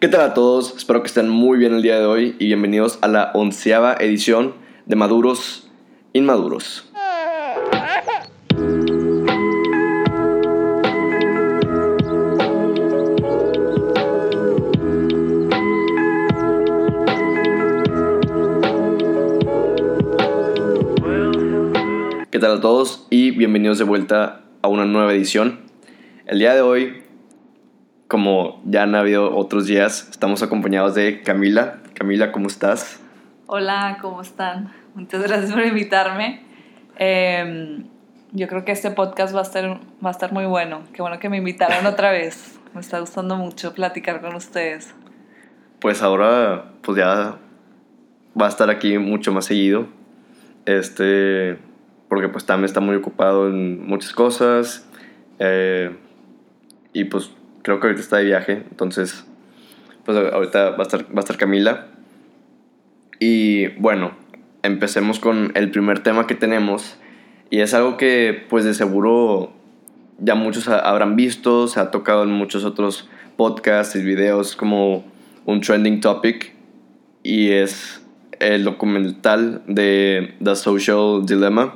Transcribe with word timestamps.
¿Qué 0.00 0.08
tal 0.08 0.22
a 0.22 0.32
todos? 0.32 0.74
Espero 0.78 1.02
que 1.02 1.08
estén 1.08 1.28
muy 1.28 1.58
bien 1.58 1.74
el 1.74 1.82
día 1.82 1.98
de 1.98 2.06
hoy 2.06 2.34
y 2.38 2.46
bienvenidos 2.46 2.98
a 3.02 3.06
la 3.06 3.32
onceava 3.34 3.92
edición 4.00 4.54
de 4.86 4.96
Maduros 4.96 5.68
Inmaduros. 6.14 6.86
¿Qué 22.30 22.38
tal 22.38 22.52
a 22.52 22.60
todos? 22.62 23.06
Y 23.10 23.32
bienvenidos 23.32 23.76
de 23.76 23.84
vuelta 23.84 24.44
a 24.62 24.68
una 24.68 24.86
nueva 24.86 25.12
edición. 25.12 25.60
El 26.24 26.38
día 26.38 26.54
de 26.54 26.62
hoy, 26.62 26.99
como 28.10 28.60
ya 28.64 28.82
han 28.82 28.96
habido 28.96 29.36
otros 29.36 29.66
días, 29.66 30.08
estamos 30.10 30.42
acompañados 30.42 30.96
de 30.96 31.22
Camila. 31.22 31.78
Camila, 31.94 32.32
¿cómo 32.32 32.48
estás? 32.48 33.00
Hola, 33.46 33.98
¿cómo 34.02 34.20
están? 34.20 34.72
Muchas 34.96 35.22
gracias 35.22 35.52
por 35.52 35.64
invitarme. 35.64 36.42
Eh, 36.98 37.84
yo 38.32 38.48
creo 38.48 38.64
que 38.64 38.72
este 38.72 38.90
podcast 38.90 39.32
va 39.32 39.38
a, 39.38 39.42
estar, 39.42 39.78
va 40.04 40.08
a 40.08 40.10
estar 40.10 40.32
muy 40.32 40.44
bueno. 40.46 40.82
Qué 40.92 41.02
bueno 41.02 41.20
que 41.20 41.28
me 41.28 41.36
invitaron 41.36 41.86
otra 41.86 42.10
vez. 42.10 42.58
Me 42.74 42.80
está 42.80 42.98
gustando 42.98 43.36
mucho 43.36 43.74
platicar 43.74 44.20
con 44.20 44.34
ustedes. 44.34 44.92
Pues 45.78 46.02
ahora, 46.02 46.72
pues 46.82 46.98
ya 46.98 47.38
va 48.38 48.46
a 48.46 48.48
estar 48.48 48.70
aquí 48.70 48.98
mucho 48.98 49.30
más 49.30 49.44
seguido. 49.44 49.86
Este, 50.66 51.58
porque 52.08 52.28
pues 52.28 52.44
también 52.44 52.64
está 52.64 52.80
muy 52.80 52.96
ocupado 52.96 53.46
en 53.46 53.86
muchas 53.86 54.12
cosas. 54.12 54.90
eh, 55.38 55.96
y 56.92 57.04
pues 57.04 57.30
creo 57.62 57.80
que 57.80 57.86
ahorita 57.86 58.02
está 58.02 58.16
de 58.18 58.24
viaje. 58.24 58.64
Entonces, 58.70 59.24
pues 60.04 60.16
ahorita 60.16 60.70
va 60.70 60.78
a 60.78 60.82
estar, 60.82 61.04
va 61.04 61.16
a 61.18 61.20
estar 61.20 61.36
Camila. 61.36 61.86
Y 63.18 63.68
bueno, 63.78 64.12
empecemos 64.62 65.18
con 65.20 65.52
el 65.54 65.70
primer 65.70 66.02
tema 66.02 66.26
que 66.26 66.34
tenemos. 66.34 66.96
Y 67.50 67.60
es 67.60 67.74
algo 67.74 67.96
que 67.96 68.46
pues 68.48 68.64
de 68.64 68.74
seguro 68.74 69.52
ya 70.18 70.34
muchos 70.34 70.68
ha- 70.68 70.78
habrán 70.80 71.16
visto, 71.16 71.66
se 71.68 71.80
ha 71.80 71.90
tocado 71.90 72.22
en 72.22 72.30
muchos 72.30 72.64
otros 72.64 73.08
podcasts 73.36 73.96
y 73.96 74.02
videos 74.02 74.54
como 74.56 75.04
un 75.46 75.60
trending 75.60 76.00
topic. 76.00 76.54
Y 77.22 77.50
es 77.50 78.00
el 78.38 78.64
documental 78.64 79.62
de 79.66 80.34
The 80.42 80.56
Social 80.56 81.26
Dilemma. 81.26 81.74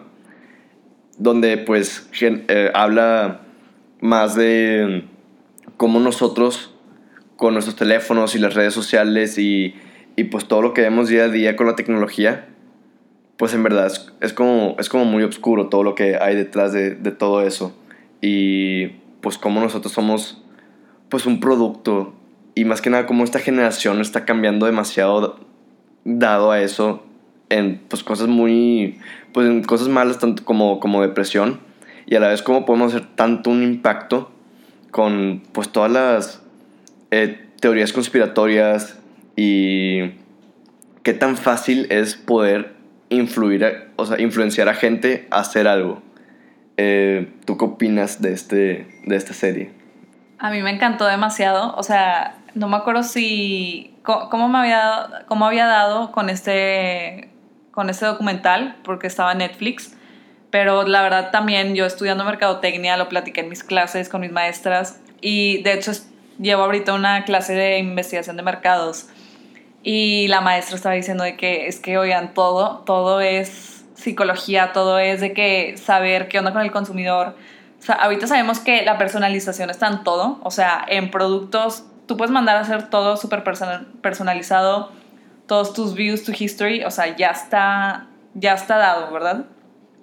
Donde 1.19 1.59
pues 1.59 2.09
eh, 2.21 2.71
habla 2.75 3.43
más 4.01 4.35
de 4.35 5.05
cómo 5.77 6.01
nosotros 6.01 6.75
con 7.37 7.55
nuestros 7.55 7.77
teléfonos 7.77 8.35
y 8.35 8.39
las 8.39 8.55
redes 8.55 8.75
sociales 8.75 9.39
y, 9.39 9.75
y 10.17 10.25
pues 10.25 10.47
todo 10.47 10.63
lo 10.63 10.75
que 10.75 10.83
vemos 10.83 11.09
día 11.09 11.25
a 11.25 11.29
día 11.29 11.57
con 11.57 11.67
la 11.67 11.77
tecnología, 11.77 12.49
pues 13.37 13.55
en 13.55 13.63
verdad 13.63 13.87
es, 13.87 14.13
es 14.21 14.33
como, 14.33 14.77
es 14.79 14.89
como 14.89 15.05
muy 15.05 15.23
oscuro 15.23 15.69
todo 15.69 15.83
lo 15.83 15.95
que 15.95 16.17
hay 16.17 16.37
detrás 16.37 16.73
de, 16.73 16.95
de 16.95 17.11
todo 17.11 17.43
eso. 17.43 17.77
Y 18.21 18.87
pues 19.21 19.39
cómo 19.39 19.61
nosotros 19.61 19.93
somos 19.93 20.43
pues 21.09 21.27
un 21.27 21.41
producto 21.41 22.15
y 22.55 22.65
más 22.65 22.81
que 22.81 22.91
nada 22.91 23.07
cómo 23.07 23.25
esta 23.25 23.39
generación 23.39 24.01
está 24.01 24.25
cambiando 24.25 24.67
demasiado 24.67 25.41
dado 26.05 26.51
a 26.51 26.61
eso 26.61 27.05
en 27.49 27.81
pues 27.89 28.05
cosas 28.05 28.29
muy 28.29 28.99
pues 29.33 29.47
en 29.47 29.63
cosas 29.65 29.89
malas 29.89 30.19
tanto 30.19 30.45
como 30.45 30.81
como 30.81 31.03
depresión 31.03 31.61
y 32.07 32.17
a 32.17 32.21
la 32.21 32.29
vez 32.29 32.43
cómo 32.43 32.67
podemos 32.67 32.95
hacer 32.95 33.09
tanto 33.15 33.51
un 33.51 33.63
impacto 33.63 34.31
con 34.95 35.43
pues 35.51 35.71
todas 35.71 35.91
las 35.91 36.41
eh, 37.11 37.49
teorías 37.59 37.93
conspiratorias 37.93 38.97
y 39.35 40.13
qué 41.03 41.15
tan 41.15 41.37
fácil 41.37 41.89
es 41.91 42.15
poder 42.15 42.75
influir, 43.09 43.91
o 43.97 44.07
sea, 44.07 44.21
influenciar 44.21 44.69
a 44.69 44.75
gente 44.75 45.27
a 45.33 45.41
hacer 45.41 45.67
algo. 45.67 46.01
Eh, 46.77 47.29
¿Tú 47.45 47.59
qué 47.59 47.65
opinas 47.65 48.23
de, 48.23 48.35
este, 48.35 49.01
de 49.05 49.17
esta 49.17 49.35
serie? 49.35 49.73
A 50.39 50.53
mí 50.53 50.63
me 50.63 50.71
encantó 50.71 51.07
demasiado. 51.07 51.75
O 51.77 51.83
sea, 51.83 52.37
no 52.55 52.69
me 52.69 52.77
acuerdo 52.77 53.03
si. 53.03 53.97
¿Cómo 54.05 54.49
me 54.49 54.59
había 54.59 55.25
cómo 55.27 55.45
había 55.45 55.67
dado 55.67 56.13
con 56.13 56.31
este, 56.31 57.31
con 57.73 57.91
este 57.91 58.07
documental? 58.07 58.77
Porque 58.85 59.09
estaba 59.09 59.33
en 59.33 59.39
Netflix. 59.39 59.97
Pero 60.55 60.85
la 60.85 61.03
verdad 61.03 61.33
también 61.33 61.75
yo 61.75 61.85
estudiando 61.85 62.23
mercadotecnia 62.25 62.97
lo 62.97 63.09
platiqué 63.09 63.41
en 63.41 63.49
mis 63.49 63.65
clases 63.65 64.09
con 64.09 64.21
mis 64.21 64.31
maestras. 64.31 65.01
Y 65.21 65.61
de 65.65 65.73
hecho 65.73 65.91
llevo 66.39 66.63
ahorita 66.63 66.93
una 66.93 67.25
clase 67.25 67.55
de 67.55 67.79
investigación 67.79 68.37
de 68.37 68.45
mercados. 68.45 69.07
Y 69.83 70.29
la 70.29 70.41
maestra 70.43 70.77
estaba 70.77 70.95
diciendo 70.95 71.25
de 71.25 71.37
que 71.37 71.67
es 71.67 71.81
que, 71.81 71.99
oigan, 71.99 72.35
todo, 72.35 72.85
todo 72.87 73.21
es 73.21 73.85
psicología, 73.95 74.71
todo 74.73 75.01
es 75.01 75.21
de 75.21 75.33
que 75.33 75.77
saber 75.77 76.29
qué 76.29 76.39
onda 76.39 76.53
con 76.53 76.63
el 76.63 76.71
consumidor. 76.71 77.35
O 77.81 77.83
sea, 77.83 77.97
ahorita 77.97 78.29
sabemos 78.29 78.61
que 78.61 78.85
la 78.85 78.97
personalización 78.97 79.71
está 79.71 79.89
en 79.89 80.05
todo. 80.05 80.39
O 80.45 80.53
sea, 80.53 80.85
en 80.87 81.11
productos, 81.11 81.83
tú 82.07 82.17
puedes 82.17 82.31
mandar 82.31 82.59
a 82.59 82.61
hacer 82.61 82.91
todo 82.91 83.17
súper 83.17 83.43
persona- 83.43 83.87
personalizado. 84.03 84.93
Todos 85.49 85.75
tus 85.75 85.95
views, 85.95 86.23
tu 86.23 86.31
history, 86.31 86.85
o 86.85 86.93
sea, 86.93 87.17
ya 87.17 87.31
está, 87.31 88.07
ya 88.35 88.55
está 88.55 88.77
dado, 88.77 89.13
¿verdad? 89.13 89.47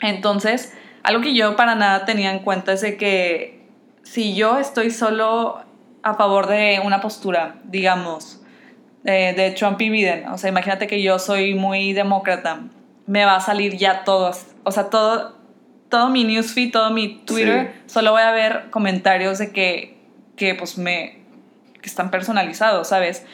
Entonces, 0.01 0.73
algo 1.03 1.21
que 1.21 1.33
yo 1.33 1.55
para 1.55 1.75
nada 1.75 2.05
tenía 2.05 2.31
en 2.31 2.39
cuenta 2.39 2.73
es 2.73 2.81
de 2.81 2.97
que 2.97 3.61
si 4.03 4.35
yo 4.35 4.57
estoy 4.57 4.91
solo 4.91 5.63
a 6.03 6.15
favor 6.15 6.47
de 6.47 6.81
una 6.83 7.01
postura, 7.01 7.55
digamos, 7.63 8.41
eh, 9.05 9.33
de 9.35 9.51
Trump 9.51 9.79
y 9.81 9.89
Biden, 9.89 10.27
o 10.27 10.37
sea, 10.37 10.49
imagínate 10.49 10.87
que 10.87 11.01
yo 11.01 11.19
soy 11.19 11.53
muy 11.53 11.93
demócrata, 11.93 12.61
me 13.07 13.25
va 13.25 13.35
a 13.35 13.39
salir 13.39 13.77
ya 13.77 14.03
todo, 14.03 14.31
o 14.63 14.71
sea, 14.71 14.89
todo, 14.89 15.35
todo 15.89 16.09
mi 16.09 16.23
newsfeed, 16.23 16.71
todo 16.71 16.91
mi 16.91 17.19
Twitter, 17.25 17.81
solo 17.85 18.11
voy 18.11 18.21
a 18.21 18.31
ver 18.31 18.69
comentarios 18.69 19.37
de 19.37 19.51
que, 19.51 19.97
que 20.35 20.55
pues 20.55 20.77
me, 20.77 21.19
que 21.81 21.89
están 21.89 22.11
personalizados, 22.11 22.89
¿sabes? 22.89 23.25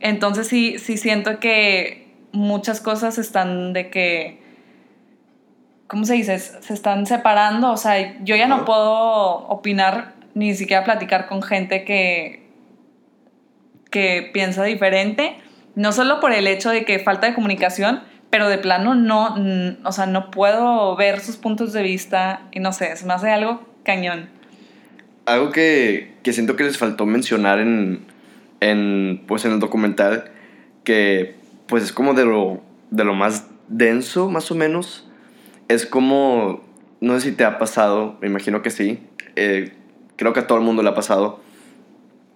Entonces 0.00 0.48
sí, 0.48 0.78
sí 0.78 0.96
siento 0.96 1.40
que 1.40 2.12
muchas 2.32 2.80
cosas 2.80 3.18
están 3.18 3.72
de 3.72 3.90
que, 3.90 4.43
¿cómo 5.86 6.04
se 6.04 6.14
dice? 6.14 6.38
Se 6.38 6.72
están 6.72 7.06
separando, 7.06 7.70
o 7.70 7.76
sea, 7.76 8.22
yo 8.24 8.36
ya 8.36 8.46
no 8.46 8.64
puedo 8.64 9.46
opinar 9.48 10.14
ni 10.34 10.54
siquiera 10.54 10.84
platicar 10.84 11.26
con 11.26 11.42
gente 11.42 11.84
que, 11.84 12.46
que 13.90 14.30
piensa 14.32 14.64
diferente, 14.64 15.36
no 15.74 15.92
solo 15.92 16.20
por 16.20 16.32
el 16.32 16.46
hecho 16.46 16.70
de 16.70 16.84
que 16.84 16.98
falta 16.98 17.26
de 17.28 17.34
comunicación, 17.34 18.02
pero 18.30 18.48
de 18.48 18.58
plano 18.58 18.94
no, 18.94 19.36
o 19.84 19.92
sea, 19.92 20.06
no 20.06 20.30
puedo 20.30 20.96
ver 20.96 21.20
sus 21.20 21.36
puntos 21.36 21.72
de 21.72 21.82
vista 21.82 22.42
y 22.50 22.58
no 22.58 22.72
sé, 22.72 22.96
se 22.96 23.06
me 23.06 23.12
hace 23.12 23.30
algo 23.30 23.62
cañón. 23.84 24.28
Algo 25.26 25.52
que, 25.52 26.14
que 26.22 26.32
siento 26.32 26.56
que 26.56 26.64
les 26.64 26.76
faltó 26.76 27.06
mencionar 27.06 27.60
en, 27.60 28.04
en, 28.60 29.22
pues 29.26 29.44
en 29.44 29.52
el 29.52 29.60
documental, 29.60 30.32
que 30.82 31.36
pues 31.66 31.84
es 31.84 31.92
como 31.92 32.14
de 32.14 32.24
lo, 32.24 32.60
de 32.90 33.04
lo 33.04 33.14
más 33.14 33.46
denso, 33.68 34.28
más 34.28 34.50
o 34.50 34.54
menos, 34.54 35.08
es 35.68 35.86
como, 35.86 36.60
no 37.00 37.14
sé 37.14 37.30
si 37.30 37.32
te 37.36 37.44
ha 37.44 37.58
pasado, 37.58 38.16
me 38.20 38.28
imagino 38.28 38.62
que 38.62 38.70
sí, 38.70 39.00
eh, 39.36 39.72
creo 40.16 40.32
que 40.32 40.40
a 40.40 40.46
todo 40.46 40.58
el 40.58 40.64
mundo 40.64 40.82
le 40.82 40.88
ha 40.88 40.94
pasado, 40.94 41.40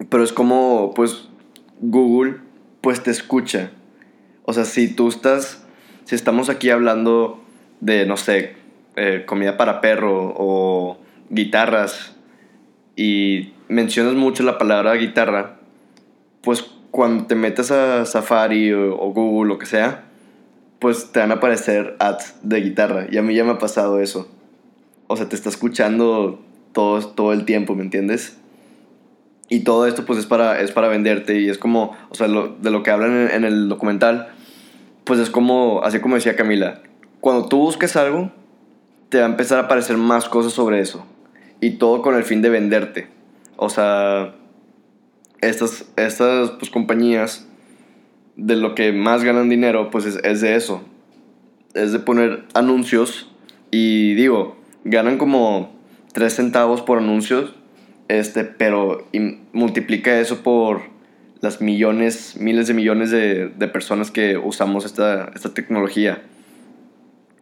pero 0.09 0.23
es 0.23 0.33
como, 0.33 0.93
pues, 0.95 1.29
Google, 1.79 2.37
pues 2.81 3.03
te 3.03 3.11
escucha. 3.11 3.71
O 4.43 4.53
sea, 4.53 4.65
si 4.65 4.93
tú 4.93 5.09
estás, 5.09 5.65
si 6.05 6.15
estamos 6.15 6.49
aquí 6.49 6.69
hablando 6.69 7.43
de, 7.81 8.05
no 8.05 8.17
sé, 8.17 8.55
eh, 8.95 9.23
comida 9.25 9.57
para 9.57 9.81
perro 9.81 10.33
o 10.37 10.97
guitarras 11.29 12.15
y 12.95 13.53
mencionas 13.67 14.15
mucho 14.15 14.43
la 14.43 14.57
palabra 14.57 14.93
guitarra, 14.95 15.59
pues 16.41 16.65
cuando 16.91 17.27
te 17.27 17.35
metes 17.35 17.71
a 17.71 18.05
Safari 18.05 18.73
o, 18.73 18.95
o 18.95 19.13
Google, 19.13 19.49
lo 19.49 19.59
que 19.59 19.65
sea, 19.65 20.08
pues 20.79 21.11
te 21.11 21.19
van 21.19 21.31
a 21.31 21.35
aparecer 21.35 21.95
ads 21.99 22.35
de 22.41 22.61
guitarra. 22.61 23.07
Y 23.11 23.17
a 23.17 23.21
mí 23.21 23.35
ya 23.35 23.43
me 23.43 23.51
ha 23.51 23.57
pasado 23.57 23.99
eso. 23.99 24.29
O 25.07 25.17
sea, 25.17 25.27
te 25.27 25.35
está 25.35 25.49
escuchando 25.49 26.39
todo, 26.71 27.05
todo 27.07 27.33
el 27.33 27.45
tiempo, 27.45 27.75
¿me 27.75 27.83
entiendes? 27.83 28.37
Y 29.49 29.61
todo 29.61 29.87
esto 29.87 30.05
pues 30.05 30.19
es 30.19 30.25
para, 30.25 30.61
es 30.61 30.71
para 30.71 30.87
venderte 30.87 31.39
y 31.41 31.49
es 31.49 31.57
como, 31.57 31.95
o 32.09 32.15
sea, 32.15 32.27
lo- 32.27 32.49
de 32.49 32.69
lo 32.69 32.83
que 32.83 32.91
hablan 32.91 33.11
en, 33.13 33.31
en 33.31 33.43
el 33.43 33.67
documental, 33.67 34.29
pues 35.05 35.19
es 35.19 35.29
como, 35.31 35.81
así 35.83 35.99
como 35.99 36.15
decía 36.15 36.35
Camila, 36.35 36.81
cuando 37.19 37.47
tú 37.47 37.57
busques 37.57 37.95
algo, 37.95 38.31
te 39.09 39.17
va 39.17 39.25
a 39.25 39.29
empezar 39.29 39.57
a 39.57 39.63
aparecer 39.63 39.97
más 39.97 40.29
cosas 40.29 40.53
sobre 40.53 40.79
eso. 40.79 41.03
Y 41.61 41.71
todo 41.71 42.01
con 42.03 42.15
el 42.15 42.23
fin 42.23 42.41
de 42.43 42.49
venderte. 42.49 43.07
O 43.57 43.69
sea, 43.69 44.35
estas, 45.41 45.85
estas 45.95 46.51
pues, 46.51 46.69
compañías, 46.69 47.47
de 48.39 48.55
lo 48.55 48.73
que 48.73 48.91
más 48.93 49.23
ganan 49.23 49.49
dinero, 49.49 49.89
pues 49.91 50.05
es, 50.05 50.15
es 50.23 50.41
de 50.41 50.55
eso. 50.55 50.81
Es 51.73 51.91
de 51.91 51.99
poner 51.99 52.45
anuncios 52.53 53.29
y 53.69 54.15
digo, 54.15 54.57
ganan 54.83 55.17
como 55.17 55.71
3 56.13 56.33
centavos 56.33 56.81
por 56.81 56.99
anuncios, 56.99 57.53
este, 58.07 58.43
pero 58.43 59.07
multiplica 59.53 60.19
eso 60.19 60.41
por 60.41 60.81
las 61.41 61.61
millones, 61.61 62.37
miles 62.39 62.67
de 62.67 62.73
millones 62.73 63.11
de, 63.11 63.49
de 63.49 63.67
personas 63.67 64.09
que 64.09 64.37
usamos 64.37 64.85
esta, 64.85 65.31
esta 65.35 65.53
tecnología. 65.53 66.23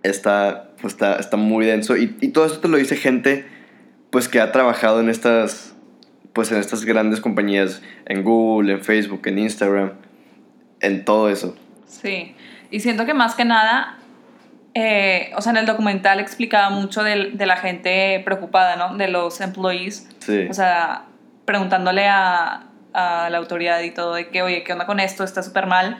Está, 0.03 0.71
pues 0.81 0.93
está, 0.93 1.15
está 1.15 1.37
muy 1.37 1.65
denso. 1.65 1.95
Y, 1.95 2.15
y 2.21 2.29
todo 2.29 2.45
esto 2.45 2.59
te 2.59 2.67
lo 2.67 2.77
dice 2.77 2.95
gente 2.95 3.45
pues 4.09 4.27
que 4.27 4.39
ha 4.39 4.51
trabajado 4.51 4.99
en 4.99 5.09
estas, 5.09 5.75
pues 6.33 6.51
en 6.51 6.57
estas 6.57 6.85
grandes 6.85 7.19
compañías, 7.19 7.81
en 8.05 8.23
Google, 8.23 8.73
en 8.73 8.81
Facebook, 8.81 9.21
en 9.25 9.39
Instagram, 9.39 9.93
en 10.79 11.05
todo 11.05 11.29
eso. 11.29 11.55
Sí, 11.85 12.35
y 12.69 12.79
siento 12.79 13.05
que 13.05 13.13
más 13.13 13.35
que 13.35 13.45
nada, 13.45 13.97
eh, 14.73 15.31
o 15.35 15.41
sea, 15.41 15.51
en 15.51 15.57
el 15.57 15.65
documental 15.65 16.19
explicaba 16.19 16.69
mucho 16.69 17.03
de, 17.03 17.31
de, 17.33 17.45
la 17.45 17.57
gente 17.57 18.21
preocupada, 18.23 18.75
¿no? 18.75 18.95
De 18.95 19.07
los 19.07 19.41
employees. 19.41 20.07
Sí. 20.19 20.47
O 20.49 20.53
sea, 20.53 21.05
preguntándole 21.45 22.07
a, 22.07 22.67
a 22.93 23.29
la 23.29 23.37
autoridad 23.37 23.81
y 23.81 23.91
todo 23.91 24.13
de 24.13 24.29
que, 24.29 24.41
oye, 24.41 24.63
¿qué 24.63 24.73
onda 24.73 24.85
con 24.85 24.99
esto? 24.99 25.23
Está 25.23 25.43
súper 25.43 25.65
mal. 25.67 25.97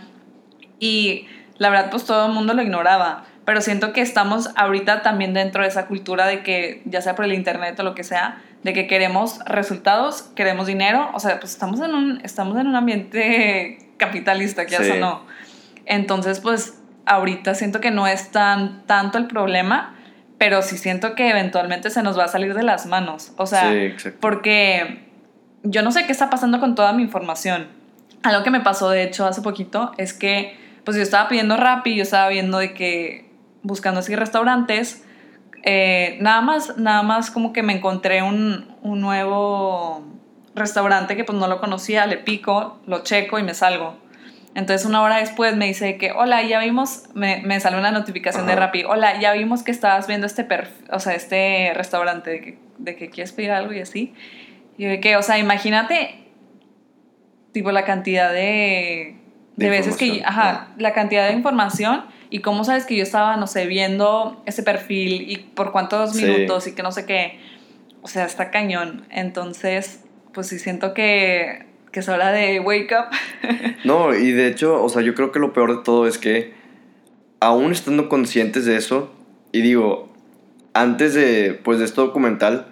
Y 0.79 1.27
la 1.57 1.69
verdad, 1.69 1.89
pues 1.89 2.05
todo 2.05 2.27
el 2.27 2.33
mundo 2.33 2.53
lo 2.53 2.61
ignoraba. 2.61 3.23
Pero 3.45 3.61
siento 3.61 3.93
que 3.93 4.01
estamos 4.01 4.49
ahorita 4.55 5.03
también 5.03 5.33
dentro 5.33 5.63
de 5.63 5.69
esa 5.69 5.87
cultura 5.87 6.27
de 6.27 6.43
que, 6.43 6.81
ya 6.85 7.01
sea 7.01 7.15
por 7.15 7.23
el 7.25 7.33
internet 7.33 7.79
o 7.79 7.83
lo 7.83 7.95
que 7.95 8.03
sea, 8.03 8.41
de 8.63 8.73
que 8.73 8.87
queremos 8.87 9.39
resultados, 9.45 10.23
queremos 10.35 10.67
dinero. 10.67 11.09
O 11.13 11.19
sea, 11.19 11.39
pues 11.39 11.53
estamos 11.53 11.79
en 11.79 11.95
un, 11.95 12.21
estamos 12.23 12.57
en 12.57 12.67
un 12.67 12.75
ambiente 12.75 13.86
capitalista, 13.97 14.65
que 14.65 14.75
Sí. 14.77 14.83
eso 14.83 14.95
no. 14.95 15.25
Entonces, 15.85 16.39
pues 16.39 16.79
ahorita 17.05 17.55
siento 17.55 17.79
que 17.79 17.91
no 17.91 18.07
es 18.07 18.31
tan 18.31 18.85
tanto 18.85 19.17
el 19.17 19.27
problema, 19.27 19.95
pero 20.37 20.61
sí 20.61 20.77
siento 20.77 21.15
que 21.15 21.29
eventualmente 21.29 21.89
se 21.89 22.03
nos 22.03 22.17
va 22.17 22.25
a 22.25 22.27
salir 22.27 22.53
de 22.53 22.63
las 22.63 22.85
manos. 22.85 23.31
O 23.37 23.45
sea, 23.45 23.71
Sí, 23.71 24.09
porque 24.19 25.05
yo 25.63 25.81
no 25.81 25.91
sé 25.91 26.05
qué 26.05 26.11
está 26.11 26.29
pasando 26.29 26.59
con 26.59 26.75
toda 26.75 26.93
mi 26.93 27.03
información. 27.03 27.67
Algo 28.23 28.43
que 28.43 28.51
me 28.51 28.59
pasó, 28.59 28.89
de 28.89 29.03
hecho, 29.03 29.25
hace 29.25 29.41
poquito 29.41 29.91
es 29.97 30.13
que, 30.13 30.57
pues 30.83 30.97
yo 30.97 31.03
estaba 31.03 31.27
pidiendo 31.29 31.57
Rappi, 31.57 31.95
yo 31.95 32.03
estaba 32.03 32.29
viendo 32.29 32.57
de 32.59 32.73
que, 32.73 33.29
buscando 33.63 33.99
así 34.01 34.15
restaurantes, 34.15 35.03
eh, 35.63 36.17
nada 36.21 36.41
más, 36.41 36.77
nada 36.77 37.03
más 37.03 37.31
como 37.31 37.51
que 37.51 37.63
me 37.63 37.73
encontré 37.73 38.21
un, 38.21 38.75
un 38.81 39.01
nuevo 39.01 40.03
restaurante 40.57 41.15
que 41.15 41.23
pues 41.23 41.37
no 41.37 41.47
lo 41.47 41.59
conocía, 41.59 42.05
le 42.05 42.17
pico, 42.17 42.79
lo 42.85 43.03
checo 43.03 43.39
y 43.39 43.43
me 43.43 43.53
salgo. 43.53 43.97
Entonces 44.55 44.87
una 44.87 45.01
hora 45.03 45.17
después 45.17 45.55
me 45.55 45.67
dice 45.67 45.97
que, 45.97 46.11
hola, 46.11 46.41
ya 46.43 46.59
vimos, 46.59 47.03
me, 47.13 47.41
me 47.45 47.59
sale 47.59 47.77
una 47.77 47.91
notificación 47.91 48.47
de. 48.47 48.55
Rappi, 48.55 48.83
hola, 48.85 49.19
ya 49.19 49.33
vimos 49.33 49.61
que 49.63 49.71
estabas 49.71 50.07
viendo 50.07 50.25
este, 50.25 50.47
o 50.91 50.99
sea, 50.99 51.13
este 51.13 51.71
restaurante, 51.75 52.31
de 52.31 52.41
que, 52.41 52.57
de 52.79 52.95
que 52.95 53.09
quieres 53.09 53.33
pedir 53.33 53.51
algo 53.51 53.71
y 53.73 53.81
así. 53.81 54.13
Y 54.77 54.85
de 54.85 54.99
que, 54.99 55.15
o 55.15 55.21
sea, 55.21 55.37
imagínate, 55.37 56.23
tipo, 57.51 57.71
la 57.71 57.83
cantidad 57.85 58.31
de, 58.31 59.17
de, 59.57 59.65
De 59.65 59.69
veces 59.69 59.95
que, 59.95 60.23
ajá, 60.25 60.69
la 60.77 60.93
cantidad 60.93 61.27
de 61.27 61.33
información 61.33 62.05
y 62.29 62.39
cómo 62.39 62.63
sabes 62.63 62.85
que 62.85 62.95
yo 62.95 63.03
estaba, 63.03 63.37
no 63.37 63.47
sé, 63.47 63.67
viendo 63.67 64.41
ese 64.45 64.63
perfil 64.63 65.29
y 65.29 65.37
por 65.37 65.71
cuántos 65.71 66.13
Sí. 66.13 66.25
minutos 66.25 66.67
y 66.67 66.73
que 66.75 66.83
no 66.83 66.91
sé 66.91 67.05
qué. 67.05 67.39
O 68.01 68.07
sea, 68.07 68.25
está 68.25 68.51
cañón. 68.51 69.05
Entonces, 69.09 70.03
pues 70.37 70.49
sí 70.49 70.59
siento 70.59 70.93
que, 70.93 71.65
que 71.91 72.01
es 72.01 72.09
hora 72.09 72.31
de 72.31 72.59
wake 72.59 72.91
up. 72.91 73.07
No, 73.83 74.13
y 74.15 74.33
de 74.33 74.47
hecho, 74.47 74.83
o 74.83 74.87
sea, 74.87 75.01
yo 75.01 75.15
creo 75.15 75.31
que 75.31 75.39
lo 75.39 75.51
peor 75.51 75.77
de 75.77 75.83
todo 75.83 76.05
es 76.05 76.19
que, 76.19 76.53
aún 77.39 77.71
estando 77.71 78.07
conscientes 78.07 78.65
de 78.65 78.77
eso, 78.77 79.11
y 79.51 79.61
digo, 79.61 80.13
antes 80.75 81.15
de, 81.15 81.59
pues, 81.63 81.79
de 81.79 81.85
este 81.85 82.01
documental, 82.01 82.67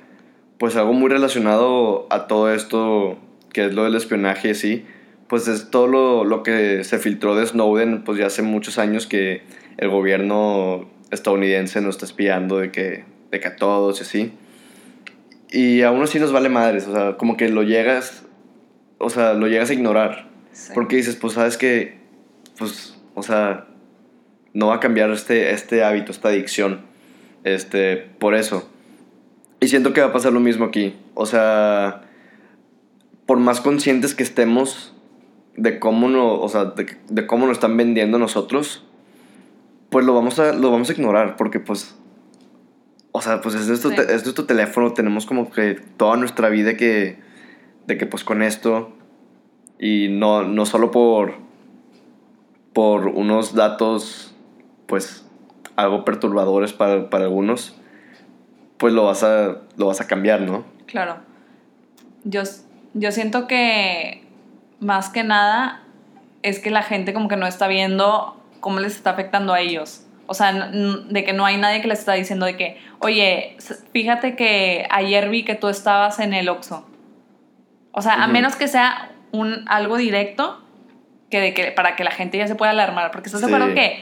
pues 0.60 0.76
algo 0.76 0.94
muy 0.94 1.10
relacionado 1.10 2.06
a 2.12 2.28
todo 2.28 2.54
esto, 2.54 3.18
que 3.52 3.66
es 3.66 3.74
lo 3.74 3.86
del 3.86 3.96
espionaje, 3.96 4.54
sí, 4.54 4.86
pues 5.28 5.48
es 5.48 5.72
todo 5.72 5.88
lo, 5.88 6.24
lo 6.24 6.44
que 6.44 6.84
se 6.84 7.00
filtró 7.00 7.36
de 7.36 7.48
Snowden, 7.48 8.04
pues 8.04 8.20
ya 8.20 8.28
hace 8.28 8.44
muchos 8.44 8.78
años 8.78 9.08
que 9.08 9.42
el 9.78 9.90
gobierno 9.90 10.88
estadounidense 11.10 11.82
nos 11.82 11.96
está 11.96 12.06
espiando 12.06 12.60
de 12.60 12.72
que, 12.72 13.06
de 13.32 13.40
que 13.40 13.48
a 13.48 13.56
todos 13.56 14.02
y 14.02 14.04
así. 14.04 14.34
Y 15.52 15.82
aún 15.84 16.02
así 16.02 16.20
nos 16.20 16.32
vale 16.32 16.50
madres, 16.50 16.88
o 16.88 16.94
sea, 16.94 17.18
como 17.18 17.38
que 17.38 17.50
lo 17.50 17.64
llegas, 17.64 18.24
o 18.98 19.10
sea, 19.10 19.34
lo 19.34 19.48
llegas 19.48 19.70
a 19.70 19.74
ignorar. 19.74 20.30
Sí. 20.52 20.72
Porque 20.74 20.96
dices, 20.96 21.16
pues 21.16 21.34
sabes 21.34 21.58
que, 21.58 21.98
pues, 22.58 22.98
o 23.14 23.24
sea, 23.24 23.68
no 24.54 24.68
va 24.68 24.76
a 24.76 24.80
cambiar 24.80 25.10
este, 25.12 25.52
este 25.52 25.84
hábito, 25.84 26.12
esta 26.12 26.30
adicción, 26.30 26.82
este, 27.44 27.98
por 27.98 28.36
eso. 28.36 28.70
Y 29.60 29.68
siento 29.68 29.94
que 29.94 30.02
va 30.02 30.08
a 30.08 30.14
pasar 30.14 30.34
lo 30.34 30.40
mismo 30.40 30.66
aquí. 30.66 30.96
O 31.14 31.26
sea, 31.26 32.04
por 33.26 33.40
más 33.40 33.62
conscientes 33.62 34.16
que 34.16 34.24
estemos 34.24 34.94
de 35.58 35.80
cómo 35.80 36.10
no, 36.10 36.40
o 36.40 36.50
sea, 36.50 36.66
de, 36.66 36.98
de 37.10 37.28
cómo 37.28 37.48
nos 37.48 37.58
están 37.58 37.78
vendiendo 37.78 38.20
nosotros, 38.20 38.86
pues 39.90 40.06
lo 40.06 40.14
vamos 40.14 40.40
a, 40.40 40.54
lo 40.54 40.72
vamos 40.72 40.90
a 40.90 40.94
ignorar, 40.94 41.36
porque 41.36 41.60
pues, 41.60 41.96
o 43.18 43.22
sea, 43.22 43.40
pues 43.40 43.56
es 43.56 43.68
nuestro, 43.70 43.92
Sí. 43.92 43.96
te- 43.96 44.14
es 44.14 44.24
nuestro 44.26 44.46
teléfono, 44.46 44.92
tenemos 44.94 45.26
como 45.26 45.50
que 45.50 45.76
toda 45.98 46.18
nuestra 46.18 46.50
vida 46.50 46.76
que, 46.76 47.18
de 47.88 47.98
que 47.98 48.06
pues 48.06 48.26
con 48.26 48.42
esto, 48.42 48.92
y 49.80 50.10
no, 50.10 50.44
no 50.44 50.66
solo 50.66 50.92
por, 50.92 51.36
por 52.74 53.08
unos 53.08 53.56
datos, 53.56 54.36
pues, 54.86 55.26
algo 55.78 56.04
perturbadores 56.04 56.74
para, 56.74 57.10
para 57.10 57.24
algunos, 57.26 57.76
pues 58.78 58.94
lo 58.94 59.06
vas 59.06 59.24
a, 59.24 59.62
lo 59.78 59.88
vas 59.88 60.02
a 60.02 60.08
cambiar, 60.08 60.42
¿no? 60.42 60.66
Claro. 60.86 61.18
Yo, 62.26 62.42
yo 62.94 63.12
siento 63.14 63.48
que 63.48 64.24
más 64.82 65.10
que 65.10 65.24
nada 65.24 65.84
es 66.44 66.60
que 66.60 66.70
la 66.70 66.84
gente 66.84 67.14
como 67.14 67.30
que 67.30 67.38
no 67.38 67.48
está 67.48 67.68
viendo 67.68 68.42
cómo 68.60 68.80
les 68.82 68.96
está 68.96 69.12
afectando 69.12 69.54
a 69.54 69.62
ellos. 69.62 70.05
O 70.28 70.34
sea, 70.34 70.52
de 70.52 71.24
que 71.24 71.34
no 71.34 71.46
hay 71.46 71.58
nadie 71.58 71.82
que 71.82 71.88
les 71.88 72.00
está 72.00 72.14
diciendo 72.14 72.46
de 72.46 72.58
que, 72.58 72.78
oye, 73.00 73.58
fíjate 73.94 74.36
que 74.36 74.88
ayer 74.90 75.30
vi 75.30 75.44
que 75.44 75.56
tú 75.56 75.68
estabas 75.68 76.20
en 76.20 76.34
el 76.34 76.50
Oxxo. 76.50 76.88
O 77.92 78.02
sea, 78.02 78.24
a 78.24 78.28
menos 78.28 78.56
que 78.56 78.68
sea 78.68 79.12
un, 79.32 79.66
algo 79.68 79.98
directo 79.98 80.62
que 81.30 81.40
de 81.40 81.54
que, 81.54 81.72
para 81.72 81.96
que 81.96 82.04
la 82.04 82.12
gente 82.12 82.38
ya 82.38 82.48
se 82.48 82.56
pueda 82.56 82.72
alarmar. 82.72 83.12
Porque 83.12 83.28
estás 83.28 83.42
de 83.42 83.48
Sí. 83.48 83.54
acuerdo 83.54 83.74
que 83.76 84.00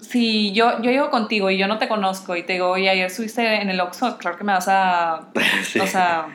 si 0.00 0.52
yo, 0.52 0.82
yo 0.82 0.90
llego 0.90 1.10
contigo 1.10 1.48
y 1.50 1.56
yo 1.56 1.66
no 1.66 1.78
te 1.78 1.88
conozco 1.88 2.36
y 2.36 2.42
te 2.42 2.54
digo, 2.54 2.68
oye, 2.70 2.90
ayer 2.90 3.06
estuviste 3.06 3.62
en 3.62 3.70
el 3.70 3.80
Oxxo, 3.80 4.18
claro 4.18 4.36
que 4.36 4.44
me 4.44 4.52
vas 4.52 4.68
a 4.68 5.28
Sí. 5.64 5.80
o 5.80 5.86
sea, 5.86 6.26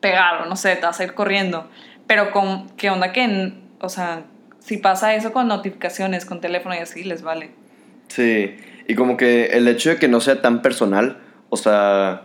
pegar 0.00 0.42
o 0.42 0.46
no 0.46 0.54
sé, 0.56 0.76
te 0.76 0.86
vas 0.86 1.00
a 1.00 1.04
ir 1.04 1.14
corriendo. 1.14 1.68
Pero 2.06 2.30
con, 2.30 2.68
¿qué 2.76 2.90
onda 2.90 3.12
que, 3.12 3.52
o 3.80 3.88
sea, 3.88 4.22
si 4.60 4.76
pasa 4.76 5.14
eso 5.14 5.32
con 5.32 5.48
notificaciones, 5.48 6.24
con 6.24 6.40
teléfono 6.40 6.74
y 6.74 6.78
así, 6.78 7.02
les 7.02 7.22
vale? 7.22 7.50
Sí, 8.08 8.56
y 8.86 8.94
como 8.94 9.16
que 9.16 9.46
el 9.46 9.66
hecho 9.68 9.90
de 9.90 9.96
que 9.96 10.08
no 10.08 10.20
sea 10.20 10.40
tan 10.42 10.62
personal, 10.62 11.18
o 11.50 11.56
sea, 11.56 12.22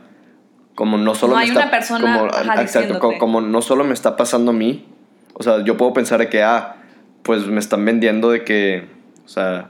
como 0.75 0.98
no 0.98 1.15
solo 1.15 1.31
No 1.33 1.38
me 1.38 1.43
hay 1.43 1.50
está, 1.50 1.62
una 1.62 1.71
persona, 1.71 2.00
como, 2.17 2.25
ajá, 2.31 2.39
exacto, 2.41 2.62
diciéndote. 2.62 3.00
co- 3.00 3.17
como 3.17 3.41
no 3.41 3.62
solo 3.62 3.83
me 3.83 3.93
está 3.93 4.15
pasando 4.15 4.51
a 4.51 4.53
mí, 4.53 4.86
o 5.33 5.43
sea, 5.43 5.63
yo 5.63 5.77
puedo 5.77 5.93
pensar 5.93 6.19
de 6.19 6.29
que, 6.29 6.43
ah, 6.43 6.75
pues 7.24 7.45
me 7.48 7.59
están 7.59 7.83
vendiendo 7.86 8.29
de 8.31 8.43
que, 8.43 8.88
o 9.25 9.27
sea, 9.29 9.69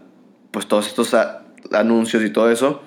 pues 0.52 0.68
todos 0.68 0.88
estos 0.88 1.14
a- 1.14 1.44
anuncios 1.72 2.24
y 2.24 2.30
todo 2.30 2.50
eso, 2.52 2.82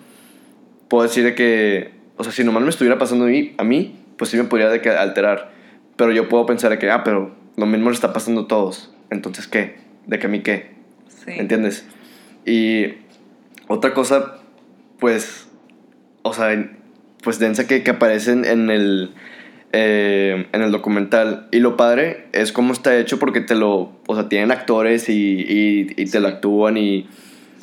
puedo 0.89 1.03
decir 1.05 1.25
de 1.25 1.35
que, 1.35 1.93
o 2.17 2.25
sea, 2.25 2.33
si 2.33 2.45
nomás 2.45 2.63
me 2.63 2.71
estuviera 2.71 2.99
pasando 2.99 3.25
a 3.25 3.29
mí, 3.29 3.55
a 3.59 3.65
mí 3.65 3.99
pues 4.17 4.31
sí 4.31 4.37
me 4.37 4.45
podría 4.45 4.69
de 4.69 4.81
que 4.81 4.91
alterar, 4.91 5.51
pero 5.97 6.13
yo 6.13 6.29
puedo 6.29 6.47
pensar 6.47 6.71
de 6.71 6.79
que, 6.79 6.91
ah, 6.91 7.03
pero 7.03 7.35
lo 7.57 7.67
mismo 7.67 7.89
le 7.91 7.95
está 7.95 8.13
pasando 8.13 8.43
a 8.43 8.49
todos, 8.49 8.93
entonces, 9.11 9.49
¿qué? 9.49 9.79
¿De 10.07 10.19
que 10.19 10.27
a 10.27 10.29
mí 10.29 10.41
qué? 10.41 10.73
Sí. 11.09 11.33
¿Entiendes? 11.37 11.85
Y 12.45 12.87
otra 13.73 13.95
cosa, 13.95 14.39
pues, 14.99 15.49
o 16.23 16.33
sea, 16.33 16.71
pues 17.23 17.39
densa 17.39 17.67
que, 17.67 17.83
que 17.83 17.91
aparecen 17.91 18.45
en 18.45 18.71
el, 18.71 19.11
eh, 19.73 20.47
en 20.53 20.63
el 20.63 20.71
documental. 20.71 21.49
Y 21.51 21.61
lo 21.61 21.77
padre 21.77 22.27
es 22.33 22.53
cómo 22.53 22.73
está 22.73 22.97
hecho 22.99 23.19
porque 23.19 23.41
te 23.41 23.55
lo, 23.55 23.93
o 24.07 24.15
sea, 24.15 24.29
tienen 24.29 24.51
actores 24.51 25.09
y, 25.09 25.41
y, 25.41 25.95
y 25.97 26.07
te 26.07 26.21
lo 26.21 26.29
actúan 26.29 26.77
y, 26.77 27.09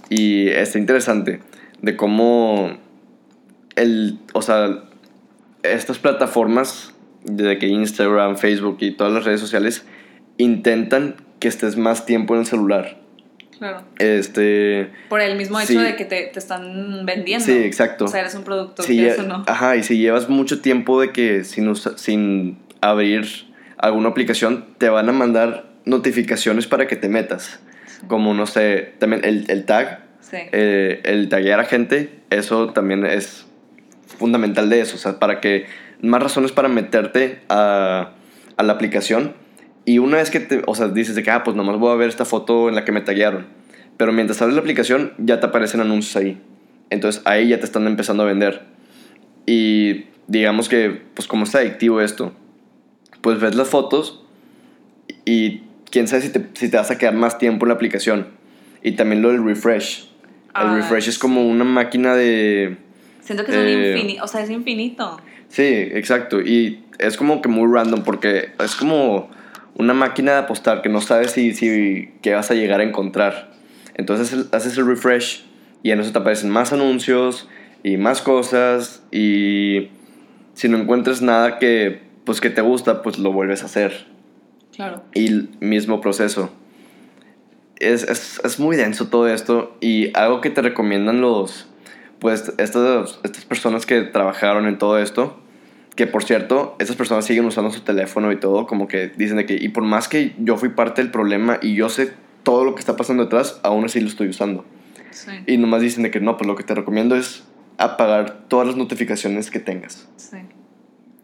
y 0.09 0.47
está 0.49 0.79
interesante 0.79 1.41
de 1.81 1.95
cómo 1.95 2.77
el, 3.75 4.17
o 4.33 4.41
sea, 4.41 4.83
estas 5.63 5.99
plataformas 5.99 6.93
de 7.23 7.59
que 7.59 7.67
Instagram, 7.67 8.37
Facebook 8.37 8.77
y 8.79 8.91
todas 8.91 9.13
las 9.13 9.25
redes 9.25 9.39
sociales 9.39 9.85
intentan 10.37 11.15
que 11.39 11.47
estés 11.47 11.77
más 11.77 12.05
tiempo 12.05 12.33
en 12.33 12.41
el 12.41 12.45
celular. 12.45 12.97
Claro. 13.59 13.83
Este, 13.99 14.89
Por 15.09 15.21
el 15.21 15.37
mismo 15.37 15.59
hecho 15.59 15.73
Sí. 15.73 15.77
de 15.77 15.95
que 15.95 16.05
te, 16.05 16.23
te 16.33 16.39
están 16.39 17.05
vendiendo. 17.05 17.45
sí, 17.45 17.51
exacto. 17.51 18.05
O 18.05 18.07
sea, 18.07 18.21
eres 18.21 18.33
un 18.35 18.43
producto, 18.43 18.83
Si 18.83 18.93
lle- 18.97 19.09
eso 19.11 19.23
no. 19.23 19.43
Ajá, 19.47 19.75
y 19.75 19.83
si 19.83 19.97
llevas 19.97 20.29
mucho 20.29 20.61
tiempo 20.61 20.99
de 21.01 21.11
que 21.11 21.43
sin, 21.43 21.73
sin 21.75 22.57
abrir 22.81 23.27
alguna 23.77 24.09
aplicación, 24.09 24.65
te 24.77 24.89
van 24.89 25.09
a 25.09 25.11
mandar 25.11 25.65
notificaciones 25.85 26.67
para 26.67 26.87
que 26.87 26.95
te 26.95 27.09
metas. 27.09 27.59
Sí. 27.85 28.05
Como, 28.07 28.33
no 28.33 28.45
sé, 28.47 28.93
también 28.99 29.23
el, 29.25 29.45
el 29.49 29.65
tag, 29.65 30.03
Sí. 30.21 30.37
eh, 30.51 31.01
el 31.03 31.27
taguear 31.29 31.59
a 31.59 31.65
gente, 31.65 32.09
eso 32.29 32.69
también 32.69 33.05
es 33.05 33.45
fundamental 34.17 34.69
de 34.69 34.81
eso. 34.81 34.95
O 34.95 34.99
sea, 34.99 35.19
para 35.19 35.41
que 35.41 35.65
más 36.01 36.21
razones 36.23 36.51
para 36.51 36.67
meterte 36.69 37.39
a, 37.49 38.11
a 38.57 38.63
la 38.63 38.73
aplicación 38.73 39.33
Y 39.89 39.98
una 39.98 40.17
vez 40.17 40.29
que 40.29 40.39
te, 40.39 40.62
o 40.67 40.75
sea, 40.75 40.88
dices 40.89 41.15
de 41.15 41.24
que, 41.24 41.31
ah, 41.31 41.43
pues 41.43 41.58
nomás 41.58 41.79
voy 41.79 41.91
a 41.91 41.96
ver 41.96 42.10
esta 42.10 42.24
foto 42.24 42.69
en 42.69 42.75
la 42.75 42.86
que 42.86 42.91
me 42.91 43.01
taguearon. 43.01 43.48
Pero 43.98 44.13
mientras 44.13 44.39
abres 44.39 44.53
la 44.53 44.62
aplicación, 44.62 45.13
ya 45.17 45.39
te 45.39 45.48
aparecen 45.48 45.81
anuncios 45.81 46.15
ahí. 46.15 46.39
Entonces 46.91 47.24
ahí 47.25 47.48
ya 47.48 47.58
te 47.58 47.65
están 47.65 47.88
empezando 47.88 48.22
a 48.22 48.27
vender. 48.27 48.62
Y 49.48 50.03
digamos 50.27 50.69
que, 50.69 51.01
pues 51.15 51.27
como 51.27 51.46
está 51.46 51.58
adictivo 51.58 52.01
esto, 52.01 52.34
pues 53.22 53.39
ves 53.39 53.55
las 53.55 53.67
fotos 53.67 54.24
y 55.25 55.62
quién 55.89 56.08
sabe 56.08 56.22
si 56.22 56.29
te, 56.29 56.46
si 56.53 56.69
te 56.69 56.77
vas 56.77 56.91
a 56.91 57.00
quedar 57.00 57.15
más 57.15 57.39
tiempo 57.39 57.65
en 57.65 57.69
la 57.69 57.74
aplicación. 57.74 58.27
Y 58.84 58.91
también 58.91 59.24
lo 59.24 59.29
del 59.29 59.43
refresh. 59.43 60.01
El 60.03 60.67
Ah, 60.67 60.75
refresh 60.75 61.08
es 61.10 61.17
como 61.17 61.48
una 61.50 61.63
máquina 61.63 62.13
de... 62.13 62.77
Siento 63.22 63.43
que 63.43 63.51
es 63.53 63.58
un 63.58 63.63
Eh, 63.65 63.91
infinito, 63.96 64.24
o 64.24 64.27
sea, 64.27 64.43
es 64.43 64.51
infinito. 64.51 65.19
Sí, 65.48 65.63
exacto. 65.63 66.41
Y 66.41 66.84
es 67.00 67.17
como 67.17 67.41
que 67.41 67.50
muy 67.50 67.67
random 67.74 68.03
porque 68.03 68.51
es 68.63 68.75
como 68.75 69.31
una 69.79 69.93
máquina 69.93 70.33
de 70.33 70.38
apostar 70.39 70.81
que 70.81 70.89
no 70.89 71.00
sabes 71.00 71.31
si, 71.31 71.53
si 71.53 72.12
qué 72.21 72.33
vas 72.36 72.51
a 72.51 72.53
llegar 72.53 72.81
a 72.81 72.83
encontrar. 72.83 73.50
Entonces 73.95 74.48
haces 74.51 74.77
el 74.77 74.86
refresh 74.86 75.45
y 75.83 75.91
en 75.91 76.01
eso 76.01 76.12
te 76.12 76.19
aparecen 76.19 76.50
más 76.50 76.74
anuncios 76.74 77.48
y 77.81 77.95
más 77.95 78.21
cosas 78.21 79.01
y 79.09 79.88
si 80.53 80.67
no 80.67 80.77
encuentras 80.77 81.21
nada 81.21 81.59
que 81.59 82.01
pues 82.25 82.41
que 82.41 82.50
te 82.50 82.62
gusta, 82.62 83.01
pues 83.01 83.17
lo 83.17 83.31
vuelves 83.31 83.63
a 83.63 83.67
hacer. 83.67 84.05
Claro. 84.75 85.01
Y 85.13 85.27
el 85.27 85.50
mismo 85.62 86.01
proceso. 86.01 86.51
Es, 87.77 88.03
es, 88.03 88.41
es 88.43 88.59
muy 88.59 88.75
denso 88.75 89.07
todo 89.07 89.29
esto 89.29 89.77
y 89.79 90.15
algo 90.15 90.41
que 90.41 90.50
te 90.50 90.62
recomiendan 90.62 91.21
los, 91.21 91.69
pues, 92.19 92.53
estas, 92.57 93.19
estas 93.24 93.45
personas 93.45 93.86
que 93.86 94.01
trabajaron 94.01 94.67
en 94.67 94.77
todo 94.77 95.00
esto, 95.00 95.39
que 95.96 96.08
por 96.08 96.24
cierto, 96.24 96.75
estas 96.79 96.96
personas 96.96 97.25
siguen 97.25 97.46
usando 97.46 97.72
su 97.72 97.81
teléfono 97.81 98.31
y 98.31 98.39
todo, 98.39 98.67
como 98.67 98.88
que 98.88 99.10
dicen 99.10 99.38
de 99.38 99.46
que, 99.46 99.55
y 99.55 99.69
por 99.69 99.84
más 99.84 100.08
que 100.08 100.34
yo 100.38 100.58
fui 100.58 100.69
parte 100.69 101.01
del 101.01 101.12
problema 101.12 101.60
y 101.62 101.75
yo 101.75 101.89
sé 101.89 102.13
todo 102.43 102.63
lo 102.63 102.74
que 102.74 102.79
está 102.79 102.96
pasando 102.96 103.24
detrás, 103.24 103.60
aún 103.63 103.86
así 103.86 104.00
lo 104.00 104.08
estoy 104.08 104.29
usando. 104.29 104.65
Sí. 105.12 105.31
Y 105.48 105.58
nomás 105.58 105.81
dicen 105.81 106.03
de 106.03 106.12
que 106.12 106.19
no, 106.19 106.38
pues 106.38 106.48
lo 106.48 106.55
que 106.55 106.63
te 106.63 106.74
recomiendo 106.74 107.15
es 107.15 107.43
apagar 107.77 108.46
todas 108.48 108.67
las 108.67 108.75
notificaciones 108.75 109.51
que 109.51 109.60
tengas. 109.60 110.08
sí. 110.15 110.38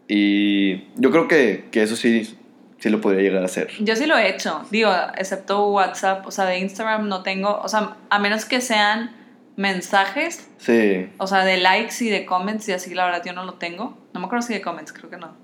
Y 0.08 0.88
yo 0.96 1.10
creo 1.10 1.26
que, 1.26 1.64
que 1.70 1.82
eso 1.82 1.96
sí, 1.96 2.36
sí 2.78 2.90
lo 2.90 3.00
podría 3.00 3.22
llegar 3.22 3.42
a 3.42 3.46
hacer. 3.46 3.70
Yo 3.80 3.96
sí 3.96 4.06
lo 4.06 4.16
he 4.16 4.28
hecho, 4.28 4.64
digo, 4.70 4.92
excepto 5.16 5.68
WhatsApp, 5.70 6.24
o 6.26 6.30
sea, 6.30 6.44
de 6.44 6.58
Instagram 6.58 7.08
no 7.08 7.22
tengo, 7.22 7.58
o 7.60 7.68
sea, 7.68 7.96
a 8.08 8.18
menos 8.18 8.44
que 8.44 8.60
sean 8.60 9.10
mensajes, 9.56 10.48
Sí, 10.58 11.08
o 11.18 11.26
sea, 11.26 11.44
de 11.44 11.56
likes 11.58 12.04
y 12.04 12.10
de 12.10 12.26
comments 12.26 12.68
y 12.68 12.72
así, 12.72 12.94
la 12.94 13.06
verdad 13.06 13.22
yo 13.24 13.32
no 13.32 13.44
lo 13.44 13.54
tengo. 13.54 13.96
No 14.12 14.20
me 14.20 14.26
acuerdo 14.26 14.46
si 14.46 14.52
de 14.54 14.60
comments, 14.60 14.92
creo 14.92 15.10
que 15.10 15.16
no. 15.16 15.34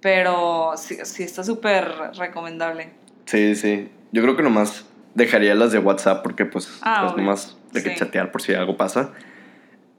Pero 0.00 0.72
sí, 0.76 0.96
sí 1.04 1.22
está 1.22 1.44
súper 1.44 1.86
recomendable. 2.18 2.90
sí, 3.26 3.54
sí. 3.54 3.88
Yo 4.12 4.22
creo 4.22 4.36
que 4.36 4.42
nomás 4.42 4.86
dejaría 5.14 5.54
las 5.54 5.70
de 5.72 5.78
WhatsApp 5.78 6.22
porque 6.22 6.44
pues, 6.46 6.68
Ah, 6.82 7.06
obvio. 7.06 7.18
nomás 7.18 7.56
de 7.72 7.82
que 7.82 7.90
Sí. 7.90 7.96
chatear 7.96 8.32
por 8.32 8.42
si 8.42 8.54
algo 8.54 8.76
pasa. 8.76 9.12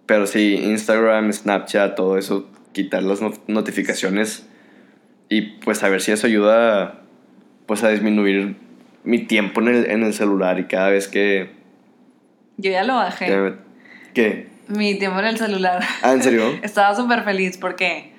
Pero 0.06 0.28
sí, 0.28 0.56
Instagram, 0.56 1.32
Snapchat, 1.32 1.96
todo 1.96 2.18
eso, 2.18 2.50
quitar 2.74 3.04
las 3.04 3.22
not- 3.22 3.40
notificaciones 3.48 4.46
y 5.30 5.42
pues 5.60 5.82
a 5.84 5.90
ver 5.90 6.02
si 6.02 6.12
eso 6.12 6.28
ayuda 6.28 7.02
pues 7.68 7.84
a 7.86 7.90
disminuir 7.90 8.58
mi 9.06 9.20
tiempo 9.20 9.62
en 9.62 9.70
el, 9.70 9.86
en 9.90 10.04
el 10.04 10.14
celular 10.14 10.60
y 10.60 10.66
cada 10.66 10.90
vez 10.90 11.08
que... 11.08 11.61
Yo 12.62 12.72
ya 12.72 12.84
lo 12.84 12.96
bajé. 12.96 13.56
¿Qué? 14.14 14.50
Mi 14.68 14.96
tiempo 14.96 15.20
en 15.20 15.26
el 15.26 15.38
celular. 15.38 15.84
Ah, 16.02 16.14
¿en 16.14 16.24
serio? 16.24 16.44
Estaba 16.62 16.96
súper 16.96 17.24
feliz 17.24 17.58
porque 17.58 18.14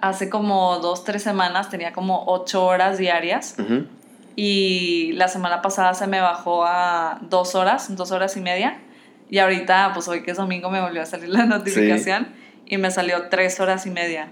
hace 0.00 0.28
como 0.28 0.78
dos, 0.78 1.04
tres 1.04 1.22
semanas 1.22 1.68
tenía 1.68 1.92
como 1.92 2.24
ocho 2.26 2.64
horas 2.64 2.98
diarias 2.98 3.56
y 4.34 5.12
la 5.12 5.28
semana 5.28 5.62
pasada 5.62 5.94
se 5.94 6.06
me 6.06 6.20
bajó 6.20 6.64
a 6.64 7.20
dos 7.22 7.54
horas, 7.54 7.94
dos 7.94 8.10
horas 8.10 8.36
y 8.36 8.40
media. 8.40 8.78
Y 9.28 9.38
ahorita, 9.38 9.92
pues 9.94 10.08
hoy 10.08 10.22
que 10.22 10.32
es 10.32 10.36
domingo, 10.36 10.70
me 10.70 10.80
volvió 10.80 11.02
a 11.02 11.06
salir 11.06 11.28
la 11.28 11.44
notificación 11.46 12.28
y 12.66 12.78
me 12.78 12.90
salió 12.90 13.28
tres 13.28 13.60
horas 13.60 13.86
y 13.86 13.90
media. 13.90 14.30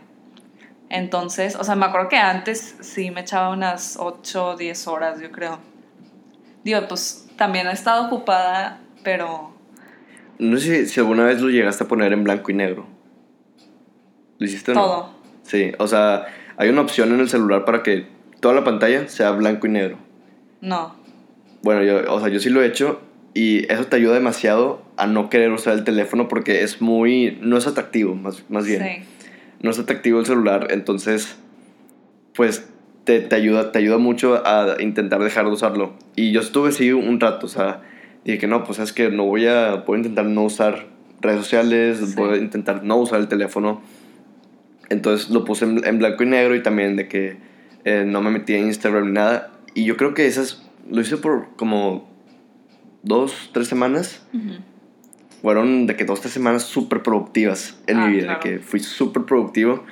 Entonces, 0.88 1.54
o 1.54 1.62
sea, 1.62 1.76
me 1.76 1.86
acuerdo 1.86 2.08
que 2.08 2.16
antes 2.16 2.76
sí 2.80 3.10
me 3.10 3.20
echaba 3.20 3.50
unas 3.50 3.96
8 3.96 4.46
o 4.48 4.56
10 4.56 4.86
horas, 4.88 5.20
yo 5.20 5.30
creo. 5.30 5.60
Digo, 6.64 6.80
pues 6.88 7.28
también 7.36 7.68
he 7.68 7.72
estado 7.72 8.06
ocupada, 8.06 8.80
pero 9.02 9.52
No 10.38 10.56
sé 10.58 10.86
si, 10.86 11.00
alguna 11.00 11.24
vez 11.24 11.40
lo 11.40 11.48
llegaste 11.48 11.84
a 11.84 11.88
poner 11.88 12.12
en 12.12 12.24
blanco 12.24 12.50
y 12.50 12.54
negro. 12.54 12.86
¿Lo 14.38 14.46
hiciste 14.46 14.72
o 14.72 14.74
no? 14.74 14.80
todo. 14.80 15.10
Sí, 15.42 15.72
o 15.78 15.86
sea, 15.86 16.26
hay 16.56 16.68
una 16.68 16.80
opción 16.80 17.12
en 17.12 17.20
el 17.20 17.28
celular 17.28 17.64
para 17.64 17.82
que 17.82 18.06
toda 18.40 18.54
la 18.54 18.64
pantalla 18.64 19.08
sea 19.08 19.30
blanco 19.32 19.66
y 19.66 19.70
negro. 19.70 19.98
No. 20.60 20.94
Bueno, 21.62 21.82
yo, 21.82 22.12
o 22.12 22.20
sea, 22.20 22.28
yo 22.28 22.40
sí 22.40 22.48
lo 22.50 22.62
he 22.62 22.66
hecho 22.66 23.00
y 23.34 23.70
eso 23.72 23.86
te 23.86 23.96
ayuda 23.96 24.14
demasiado 24.14 24.82
a 24.96 25.06
no 25.06 25.30
querer 25.30 25.50
usar 25.52 25.74
el 25.74 25.84
teléfono 25.84 26.28
porque 26.28 26.62
es 26.62 26.80
muy, 26.80 27.38
no 27.42 27.56
es 27.56 27.66
atractivo, 27.66 28.14
más, 28.14 28.44
más 28.48 28.66
bien. 28.66 28.82
Sí. 28.82 29.26
No 29.62 29.70
es 29.70 29.78
atractivo 29.78 30.20
el 30.20 30.26
celular, 30.26 30.68
entonces, 30.70 31.36
pues 32.34 32.68
te, 33.04 33.20
te 33.20 33.36
ayuda, 33.36 33.72
te 33.72 33.78
ayuda 33.78 33.98
mucho 33.98 34.42
a 34.46 34.76
intentar 34.80 35.22
dejar 35.22 35.44
de 35.44 35.52
usarlo. 35.52 35.92
Y 36.16 36.32
yo 36.32 36.40
estuve 36.40 36.70
así 36.70 36.92
un 36.92 37.20
rato, 37.20 37.46
o 37.46 37.48
sea, 37.48 37.82
dije 38.24 38.38
que 38.38 38.46
no, 38.46 38.64
pues 38.64 38.78
es 38.78 38.92
que 38.92 39.10
no 39.10 39.24
voy 39.24 39.46
a, 39.46 39.76
voy 39.86 39.96
a 39.96 39.98
intentar 39.98 40.24
no 40.26 40.42
usar 40.44 40.86
redes 41.20 41.38
sociales, 41.40 41.98
Sí. 41.98 42.14
voy 42.16 42.34
a 42.34 42.36
intentar 42.36 42.82
no 42.84 42.96
usar 42.96 43.20
el 43.20 43.28
teléfono. 43.28 43.80
Entonces 44.88 45.30
lo 45.30 45.44
puse 45.44 45.64
en, 45.64 45.84
en 45.84 45.98
blanco 45.98 46.22
y 46.22 46.26
negro 46.26 46.54
y 46.56 46.62
también 46.62 46.96
de 46.96 47.08
que 47.08 47.36
eh, 47.84 48.04
no 48.06 48.20
me 48.20 48.30
metí 48.30 48.54
en 48.54 48.66
Instagram 48.66 49.06
ni 49.06 49.12
nada. 49.12 49.50
Y 49.74 49.84
yo 49.84 49.96
creo 49.96 50.14
que 50.14 50.26
esas, 50.26 50.66
lo 50.90 51.00
hice 51.00 51.16
por 51.16 51.48
como 51.56 52.08
dos, 53.02 53.50
tres 53.52 53.68
semanas. 53.68 54.26
Ujú. 54.34 54.54
Fueron 55.42 55.86
de 55.86 55.96
que 55.96 56.04
dos, 56.04 56.20
tres 56.20 56.32
semanas 56.34 56.64
súper 56.64 57.02
productivas 57.02 57.80
en 57.86 57.98
Ah, 57.98 58.06
mi 58.06 58.14
vida, 58.16 58.24
claro. 58.26 58.40
de 58.42 58.50
que 58.50 58.58
fui 58.58 58.80
súper 58.80 59.22
productivo. 59.24 59.84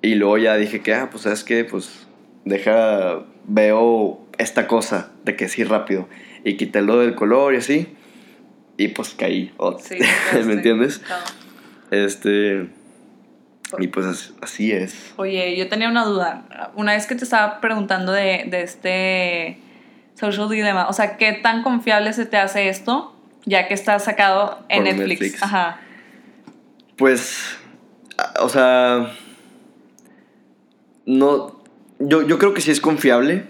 Y 0.00 0.14
luego 0.14 0.38
ya 0.38 0.56
dije 0.56 0.80
que, 0.80 0.94
ah, 0.94 1.08
pues 1.10 1.24
sabes 1.24 1.44
qué, 1.44 1.64
pues 1.64 2.06
deja, 2.46 3.24
veo 3.46 4.20
esta 4.38 4.66
cosa 4.66 5.10
de 5.24 5.36
que 5.36 5.48
sí 5.48 5.64
rápido. 5.64 6.08
Y 6.44 6.56
quité 6.56 6.82
lo 6.82 6.98
del 6.98 7.14
color 7.14 7.54
y 7.54 7.58
así. 7.58 7.88
Y 8.76 8.88
pues 8.88 9.10
caí. 9.10 9.52
Oh, 9.58 9.78
Sí, 9.78 9.98
¿Me 10.44 10.54
entiendes? 10.54 11.00
Este. 11.90 12.68
Y 13.78 13.86
pues 13.88 14.06
as- 14.06 14.32
así 14.40 14.72
es. 14.72 15.12
Oye, 15.16 15.56
yo 15.56 15.68
tenía 15.68 15.88
una 15.88 16.04
duda. 16.04 16.70
Una 16.74 16.92
vez 16.92 17.06
que 17.06 17.14
te 17.14 17.24
estaba 17.24 17.60
preguntando 17.60 18.10
de, 18.12 18.44
de 18.48 18.62
este 18.62 19.58
social 20.14 20.48
dilemma, 20.48 20.88
o 20.88 20.92
sea, 20.92 21.16
¿qué 21.16 21.32
tan 21.34 21.62
confiable 21.62 22.12
se 22.12 22.26
te 22.26 22.36
hace 22.36 22.68
esto 22.68 23.14
ya 23.46 23.68
que 23.68 23.74
está 23.74 23.98
sacado 23.98 24.64
en 24.68 24.84
Netflix? 24.84 25.08
Netflix. 25.20 25.42
Ajá. 25.42 25.80
Pues, 26.96 27.56
o 28.40 28.48
sea, 28.48 29.12
no, 31.06 31.62
yo, 31.98 32.22
yo 32.26 32.38
creo 32.38 32.54
que 32.54 32.60
sí 32.60 32.70
es 32.70 32.80
confiable, 32.80 33.44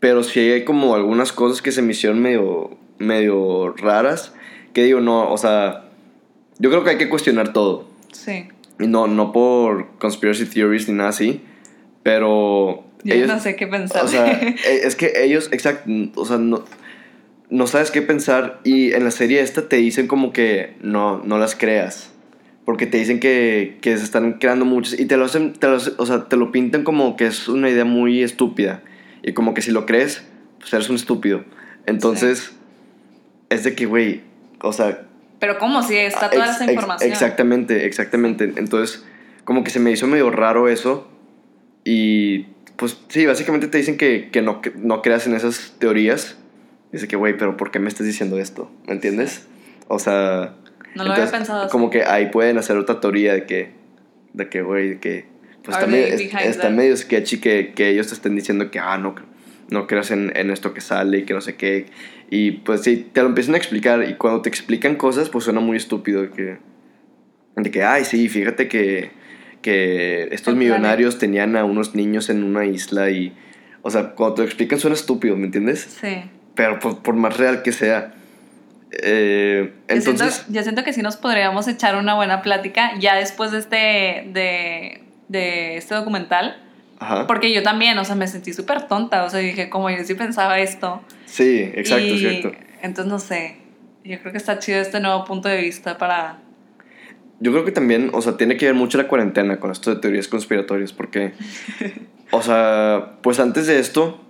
pero 0.00 0.22
sí 0.22 0.40
hay 0.40 0.64
como 0.64 0.94
algunas 0.94 1.32
cosas 1.32 1.62
que 1.62 1.72
se 1.72 1.82
me 1.82 1.92
hicieron 1.92 2.20
medio, 2.20 2.76
medio 2.98 3.72
raras, 3.76 4.34
que 4.72 4.84
digo, 4.84 5.00
no, 5.00 5.30
o 5.32 5.38
sea, 5.38 5.84
yo 6.58 6.70
creo 6.70 6.84
que 6.84 6.90
hay 6.90 6.98
que 6.98 7.08
cuestionar 7.08 7.52
todo, 7.52 7.88
Sí. 8.12 8.48
y 8.78 8.86
no, 8.86 9.06
no 9.06 9.32
por 9.32 9.88
conspiracy 9.98 10.46
theories 10.46 10.88
ni 10.88 10.94
nada 10.94 11.10
así, 11.10 11.40
pero... 12.02 12.84
Yo 13.04 13.14
ellos- 13.14 13.28
no 13.28 13.38
sé 13.40 13.56
qué 13.56 13.66
pensar. 13.66 14.04
o 14.04 14.08
sea, 14.08 14.32
e- 14.42 14.56
es 14.84 14.96
que 14.96 15.12
ellos, 15.24 15.48
exacto, 15.52 15.90
o 16.16 16.24
sea, 16.24 16.38
no, 16.38 16.64
no 17.50 17.66
sabes 17.66 17.90
qué 17.90 18.02
pensar 18.02 18.60
y 18.64 18.92
en 18.92 19.04
la 19.04 19.10
serie 19.10 19.40
esta 19.40 19.68
te 19.68 19.76
dicen 19.76 20.06
como 20.08 20.32
que 20.32 20.74
no, 20.80 21.22
no 21.24 21.38
las 21.38 21.54
creas. 21.54 22.12
Porque 22.64 22.86
te 22.86 22.98
dicen 22.98 23.20
que, 23.20 23.78
que 23.80 23.96
se 23.96 24.02
están 24.02 24.34
creando 24.40 24.64
muchas 24.64 24.98
y 24.98 25.06
te 25.06 25.16
lo 25.16 25.26
hacen, 25.26 25.52
te 25.52 25.68
lo, 25.68 25.76
o 25.76 26.06
sea, 26.06 26.24
te 26.28 26.36
lo 26.36 26.50
pintan 26.50 26.82
como 26.82 27.16
que 27.16 27.26
es 27.26 27.46
una 27.46 27.70
idea 27.70 27.84
muy 27.84 28.24
estúpida. 28.24 28.82
Y 29.26 29.34
como 29.34 29.52
que 29.52 29.60
si 29.60 29.70
lo 29.72 29.84
crees, 29.84 30.22
pues 30.60 30.72
eres 30.72 30.88
un 30.88 30.96
estúpido. 30.96 31.44
Entonces, 31.84 32.52
es 33.50 33.64
de 33.64 33.74
que, 33.74 33.84
güey, 33.84 34.22
o 34.62 34.72
sea, 34.72 35.02
Pero 35.40 35.58
¿cómo? 35.58 35.82
Si 35.82 35.96
está 35.96 36.30
toda 36.30 36.46
Ex- 36.46 36.54
esa 36.56 36.64
ex- 36.64 36.72
información. 36.72 37.10
exactamente, 37.12 37.84
exactamente. 37.86 38.52
Entonces, 38.56 39.04
como 39.44 39.62
que 39.64 39.70
se 39.70 39.80
me 39.80 39.90
hizo 39.90 40.06
medio 40.06 40.30
raro 40.30 40.68
eso. 40.68 41.06
Y 41.84 42.46
pues 42.76 42.96
sí, 43.08 43.26
básicamente 43.26 43.68
te 43.68 43.78
dicen 43.78 43.96
que, 43.96 44.30
que 44.30 44.42
no, 44.42 44.60
que 44.62 44.72
no 44.76 45.02
creas 45.02 45.26
en 45.26 45.34
esas 45.34 45.74
teorías. 45.78 46.36
Dice 46.92 47.06
que, 47.08 47.16
güey, 47.16 47.36
pero 47.36 47.56
¿por 47.56 47.70
qué 47.70 47.78
me 47.78 47.88
estás 47.88 48.06
diciendo 48.06 48.38
esto? 48.38 48.70
¿Me 48.86 48.94
entiendes? 48.94 49.46
O 49.88 49.98
sea... 49.98 50.54
No 50.94 51.04
lo 51.04 51.12
había 51.12 51.30
pensado 51.30 51.62
así. 51.64 51.70
Como 51.72 51.90
que 51.90 52.04
ahí 52.04 52.30
pueden 52.30 52.58
hacer 52.58 52.76
otra 52.78 53.00
teoría 53.00 53.34
de 53.34 53.44
que, 53.44 53.72
de 54.32 54.48
que, 54.48 54.62
güey, 54.62 54.88
de 54.90 54.98
que... 55.00 55.26
Pues 55.66 55.76
está, 55.76 55.88
medio, 55.88 56.14
está 56.38 56.70
medio 56.70 56.96
sketchy 56.96 57.38
que, 57.38 57.72
que 57.74 57.90
ellos 57.90 58.06
te 58.06 58.14
estén 58.14 58.36
diciendo 58.36 58.70
que, 58.70 58.78
ah, 58.78 58.98
no, 58.98 59.16
no 59.68 59.88
creas 59.88 60.12
en, 60.12 60.32
en 60.36 60.50
esto 60.50 60.72
que 60.72 60.80
sale 60.80 61.18
y 61.18 61.22
que 61.24 61.34
no 61.34 61.40
sé 61.40 61.56
qué. 61.56 61.86
Y 62.30 62.52
pues 62.52 62.82
sí, 62.82 63.08
te 63.12 63.20
lo 63.20 63.26
empiezan 63.26 63.54
a 63.54 63.58
explicar 63.58 64.08
y 64.08 64.14
cuando 64.14 64.42
te 64.42 64.48
explican 64.48 64.94
cosas, 64.94 65.28
pues 65.28 65.44
suena 65.44 65.58
muy 65.58 65.76
estúpido 65.76 66.30
que, 66.30 66.58
de 67.56 67.70
que 67.72 67.82
ay, 67.82 68.04
sí, 68.04 68.28
fíjate 68.28 68.68
que, 68.68 69.10
que 69.60 70.28
estos 70.30 70.52
El 70.52 70.58
millonarios 70.60 71.18
tenían 71.18 71.56
a 71.56 71.64
unos 71.64 71.96
niños 71.96 72.30
en 72.30 72.44
una 72.44 72.64
isla 72.64 73.10
y, 73.10 73.36
O 73.82 73.90
sea, 73.90 74.10
cuando 74.10 74.36
te 74.36 74.42
lo 74.42 74.46
explican 74.46 74.78
suena 74.78 74.94
estúpido, 74.94 75.36
¿me 75.36 75.46
entiendes? 75.46 75.98
Sí. 76.00 76.30
Pero 76.54 76.78
por, 76.78 77.02
por 77.02 77.16
más 77.16 77.36
real 77.36 77.62
que 77.62 77.72
sea. 77.72 78.14
Eh, 79.02 79.72
Yo 79.88 80.00
siento, 80.00 80.10
entonces, 80.12 80.46
yo 80.48 80.62
siento 80.62 80.84
que 80.84 80.92
sí 80.92 81.02
nos 81.02 81.16
podríamos 81.16 81.66
echar 81.66 81.96
una 81.96 82.14
buena 82.14 82.40
plática 82.40 82.92
ya 83.00 83.16
después 83.16 83.50
de 83.50 83.58
este, 83.58 83.76
de, 84.32 85.05
de 85.28 85.76
este 85.76 85.94
documental. 85.94 86.62
ajá. 86.98 87.26
Porque 87.26 87.52
yo 87.52 87.62
también, 87.62 87.98
o 87.98 88.04
sea, 88.04 88.14
me 88.14 88.26
sentí 88.26 88.52
súper 88.52 88.88
tonta. 88.88 89.24
O 89.24 89.30
sea, 89.30 89.40
dije, 89.40 89.68
como 89.68 89.90
yo 89.90 90.02
sí 90.04 90.14
pensaba 90.14 90.58
esto. 90.58 91.02
Sí, 91.26 91.70
exacto, 91.74 92.06
Y 92.06 92.18
cierto. 92.18 92.52
Entonces, 92.82 93.12
no 93.12 93.18
sé. 93.18 93.56
Yo 94.04 94.20
creo 94.20 94.32
que 94.32 94.38
está 94.38 94.58
chido 94.58 94.80
este 94.80 95.00
nuevo 95.00 95.24
punto 95.24 95.48
de 95.48 95.60
vista 95.60 95.98
para... 95.98 96.38
Yo 97.40 97.52
creo 97.52 97.64
que 97.64 97.72
también, 97.72 98.10
o 98.14 98.22
sea, 98.22 98.36
tiene 98.36 98.56
que 98.56 98.66
ver 98.66 98.74
mucho 98.74 98.96
la 98.96 99.08
cuarentena 99.08 99.58
con 99.58 99.70
esto 99.70 99.94
de 99.94 100.00
teorías 100.00 100.26
conspiratorias, 100.28 100.92
porque, 100.92 101.34
o 102.30 102.40
sea, 102.40 103.18
pues 103.20 103.40
antes 103.40 103.66
de 103.66 103.78
esto, 103.78 104.24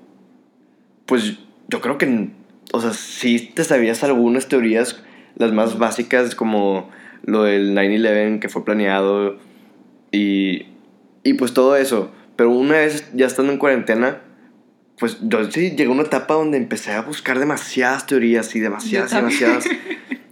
pues 1.04 1.38
yo 1.68 1.80
creo 1.80 1.98
que, 1.98 2.30
o 2.72 2.80
sea, 2.80 2.92
sí 2.92 3.52
te 3.54 3.62
sabías 3.62 4.02
algunas 4.02 4.48
teorías, 4.48 5.04
las 5.36 5.52
más 5.52 5.78
básicas, 5.78 6.34
como 6.34 6.90
lo 7.22 7.44
del 7.44 7.76
9-11 7.76 8.40
que 8.40 8.48
fue 8.48 8.64
planeado 8.64 9.36
y, 10.10 10.66
y 11.28 11.34
pues 11.34 11.52
todo 11.54 11.76
eso. 11.76 12.12
Pero 12.36 12.50
una 12.50 12.74
vez 12.78 13.08
ya 13.14 13.26
estando 13.26 13.52
en 13.52 13.58
cuarentena, 13.58 14.20
pues 14.98 15.18
yo 15.22 15.50
sí 15.50 15.70
llegué 15.70 15.86
a 15.86 15.90
una 15.90 16.02
etapa 16.02 16.34
donde 16.34 16.56
empecé 16.58 16.92
a 16.92 17.02
buscar 17.02 17.38
demasiadas 17.38 18.06
teorías 18.06 18.54
y 18.54 18.60
demasiadas, 18.60 19.10
demasiadas. 19.12 19.64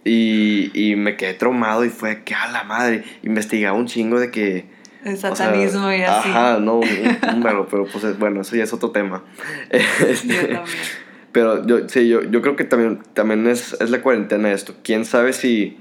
Y, 0.07 0.71
y 0.75 0.97
me 0.97 1.17
quedé 1.17 1.33
traumado 1.33 1.83
y 1.83 1.89
fue 1.89 2.25
que 2.25 2.35
a 2.35 2.47
la 2.53 2.63
madre. 2.65 3.05
Investigaba 3.23 3.75
un 3.75 3.87
chingo 3.87 4.21
de 4.21 4.31
que. 4.31 4.67
El 5.03 5.15
o 5.15 5.17
sea, 5.17 5.35
satanismo 5.35 5.91
y 5.91 6.03
así. 6.03 6.29
Ajá, 6.29 6.59
no, 6.61 6.81
un, 6.81 6.89
un 7.35 7.43
verbo, 7.43 7.67
pero 7.71 7.87
pues 7.87 8.05
es- 8.05 8.19
bueno, 8.19 8.43
eso 8.43 8.55
ya 8.55 8.65
es 8.65 8.73
otro 8.75 8.91
tema. 8.91 9.25
Este, 10.07 10.29
Yo 10.29 10.41
también. 10.41 10.67
pero 11.33 11.67
yo, 11.67 11.89
sí, 11.89 12.07
yo, 12.07 12.23
yo 12.23 12.43
creo 12.43 12.55
que 12.55 12.65
también, 12.65 12.99
también 13.15 13.47
es, 13.47 13.79
es 13.81 13.89
la 13.89 14.03
cuarentena 14.03 14.53
esto. 14.53 14.75
¿Quién 14.85 15.07
sabe 15.07 15.33
si, 15.33 15.79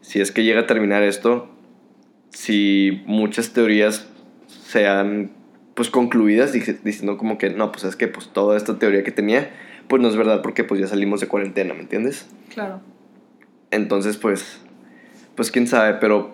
si 0.00 0.20
es 0.20 0.32
que 0.32 0.42
llega 0.42 0.62
a 0.62 0.66
terminar 0.66 1.04
esto? 1.04 1.48
Si 2.30 3.02
muchas 3.06 3.52
teorías 3.52 4.08
sean 4.70 5.30
pues 5.74 5.90
concluidas 5.90 6.54
dic- 6.54 6.80
diciendo 6.82 7.16
como 7.16 7.38
que 7.38 7.50
no, 7.50 7.72
pues 7.72 7.84
es 7.84 7.96
que 7.96 8.06
pues 8.08 8.28
toda 8.32 8.56
esta 8.56 8.78
teoría 8.78 9.02
que 9.02 9.10
tenía 9.10 9.50
pues 9.88 10.00
no 10.00 10.08
es 10.08 10.16
verdad 10.16 10.42
porque 10.42 10.62
pues 10.62 10.80
ya 10.80 10.86
salimos 10.86 11.20
de 11.20 11.26
cuarentena, 11.26 11.74
¿me 11.74 11.80
entiendes? 11.80 12.26
Claro. 12.54 12.80
Entonces 13.70 14.16
pues 14.16 14.60
pues 15.34 15.50
quién 15.50 15.66
sabe, 15.66 15.94
pero 16.00 16.32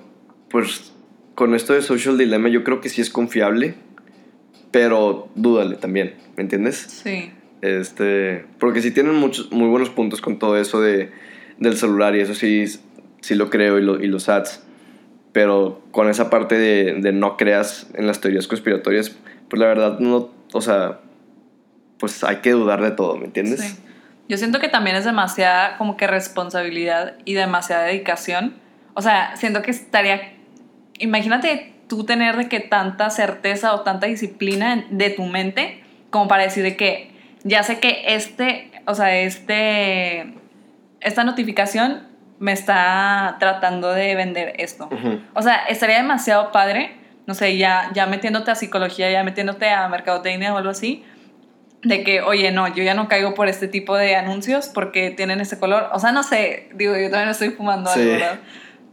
pues 0.50 0.92
con 1.34 1.54
esto 1.54 1.72
de 1.74 1.82
Social 1.82 2.18
Dilemma 2.18 2.48
yo 2.48 2.64
creo 2.64 2.80
que 2.80 2.88
sí 2.88 3.00
es 3.00 3.10
confiable, 3.10 3.74
pero 4.70 5.28
dúdale 5.34 5.76
también, 5.76 6.14
¿me 6.36 6.42
entiendes? 6.42 6.76
Sí. 6.76 7.30
Este, 7.62 8.44
porque 8.58 8.82
sí 8.82 8.90
tienen 8.90 9.14
muchos, 9.14 9.50
muy 9.52 9.68
buenos 9.68 9.90
puntos 9.90 10.20
con 10.20 10.38
todo 10.38 10.58
eso 10.58 10.80
de, 10.80 11.10
del 11.58 11.76
celular 11.76 12.14
y 12.16 12.20
eso 12.20 12.34
sí, 12.34 12.64
sí 13.20 13.34
lo 13.34 13.48
creo 13.50 13.78
y, 13.78 13.82
lo- 13.82 14.02
y 14.02 14.06
los 14.08 14.28
ads. 14.28 14.62
Pero 15.36 15.82
con 15.90 16.08
esa 16.08 16.30
parte 16.30 16.56
de, 16.56 17.12
no 17.12 17.36
creas 17.36 17.88
en 17.92 18.06
las 18.06 18.22
teorías 18.22 18.46
conspiratorias, 18.46 19.14
pues 19.50 19.60
la 19.60 19.66
verdad 19.66 19.98
no, 19.98 20.30
o 20.54 20.60
sea, 20.62 21.00
pues 21.98 22.24
hay 22.24 22.36
que 22.36 22.52
dudar 22.52 22.80
de 22.80 22.92
todo, 22.92 23.18
¿me 23.18 23.26
entiendes? 23.26 23.60
Sí. 23.60 23.76
Yo 24.30 24.38
siento 24.38 24.60
que 24.60 24.68
también 24.68 24.96
es 24.96 25.04
demasiada 25.04 25.76
como 25.76 25.98
que 25.98 26.06
responsabilidad 26.06 27.16
y 27.26 27.34
demasiada 27.34 27.84
dedicación. 27.84 28.54
O 28.94 29.02
sea, 29.02 29.36
siento 29.36 29.60
que 29.60 29.72
estaría... 29.72 30.32
Imagínate 31.00 31.74
tú 31.86 32.04
tener 32.04 32.38
de 32.38 32.48
que 32.48 32.60
tanta 32.60 33.10
certeza 33.10 33.74
o 33.74 33.82
tanta 33.82 34.06
disciplina 34.06 34.86
de 34.88 35.10
tu 35.10 35.26
mente 35.26 35.82
como 36.08 36.28
para 36.28 36.44
decir 36.44 36.62
de 36.62 36.78
que 36.78 37.10
ya 37.44 37.62
sé 37.62 37.78
que 37.78 38.04
este, 38.06 38.70
o 38.86 38.94
sea, 38.94 39.14
este, 39.18 40.32
esta 41.02 41.24
notificación 41.24 42.15
me 42.38 42.52
está 42.52 43.36
tratando 43.38 43.92
de 43.92 44.14
vender 44.14 44.54
esto. 44.58 44.88
O 45.34 45.42
sea, 45.42 45.56
estaría 45.68 45.96
demasiado 45.96 46.52
padre, 46.52 46.96
no 47.26 47.34
sé, 47.34 47.56
ya, 47.56 47.90
ya 47.94 48.06
metiéndote 48.06 48.50
a 48.50 48.54
psicología, 48.54 49.10
ya 49.10 49.24
metiéndote 49.24 49.70
a 49.70 49.88
mercadotecnia 49.88 50.54
o 50.54 50.58
algo 50.58 50.70
así, 50.70 51.04
de 51.82 52.02
que, 52.02 52.20
oye, 52.20 52.50
no, 52.50 52.68
yo 52.68 52.82
ya 52.82 52.94
no 52.94 53.08
caigo 53.08 53.34
por 53.34 53.48
este 53.48 53.68
tipo 53.68 53.96
de 53.96 54.16
anuncios 54.16 54.68
porque 54.68 55.10
tienen 55.10 55.40
ese 55.40 55.58
color. 55.58 55.90
O 55.92 55.98
sea, 55.98 56.12
no 56.12 56.22
sé, 56.22 56.68
digo, 56.74 56.96
yo 56.96 57.10
también 57.10 57.28
estoy 57.28 57.50
fumando 57.50 57.90
algo. 57.90 58.04
¿verdad? 58.04 58.40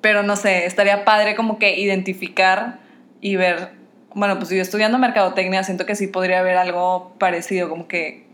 Pero 0.01 0.23
no 0.23 0.35
sé, 0.35 0.65
estaría 0.65 1.05
padre 1.05 1.35
como 1.35 1.59
que 1.59 1.79
identificar 1.79 2.79
y 3.21 3.35
ver, 3.35 3.71
bueno, 4.13 4.37
pues 4.37 4.49
yo 4.49 4.61
estudiando 4.61 4.97
mercadotecnia 4.97 5.63
siento 5.63 5.85
que 5.85 5.95
sí 5.95 6.07
podría 6.07 6.39
haber 6.39 6.57
algo 6.57 7.15
parecido, 7.19 7.69
como 7.69 7.87
que, 7.87 8.27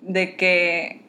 de 0.00 0.36
que, 0.36 1.02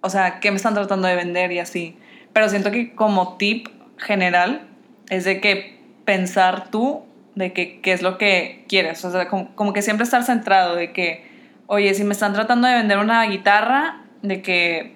o 0.00 0.08
sea, 0.08 0.40
qué 0.40 0.50
me 0.50 0.56
están 0.56 0.74
tratando 0.74 1.08
de 1.08 1.16
vender 1.16 1.52
y 1.52 1.58
así. 1.58 1.98
Pero 2.32 2.48
siento 2.48 2.70
que 2.70 2.94
como 2.94 3.36
tip 3.36 3.68
general 3.98 4.62
es 5.08 5.24
de 5.24 5.40
que 5.40 5.78
pensar 6.04 6.70
tú 6.70 7.04
de 7.34 7.52
que 7.52 7.80
qué 7.80 7.92
es 7.92 8.02
lo 8.02 8.18
que 8.18 8.64
quieres. 8.68 9.04
O 9.04 9.10
sea, 9.10 9.28
como, 9.28 9.54
como 9.54 9.72
que 9.72 9.82
siempre 9.82 10.04
estar 10.04 10.22
centrado 10.24 10.76
de 10.76 10.92
que, 10.92 11.24
oye, 11.66 11.94
si 11.94 12.04
me 12.04 12.12
están 12.12 12.32
tratando 12.32 12.68
de 12.68 12.74
vender 12.74 12.98
una 12.98 13.24
guitarra, 13.24 14.02
de 14.22 14.42
que 14.42 14.94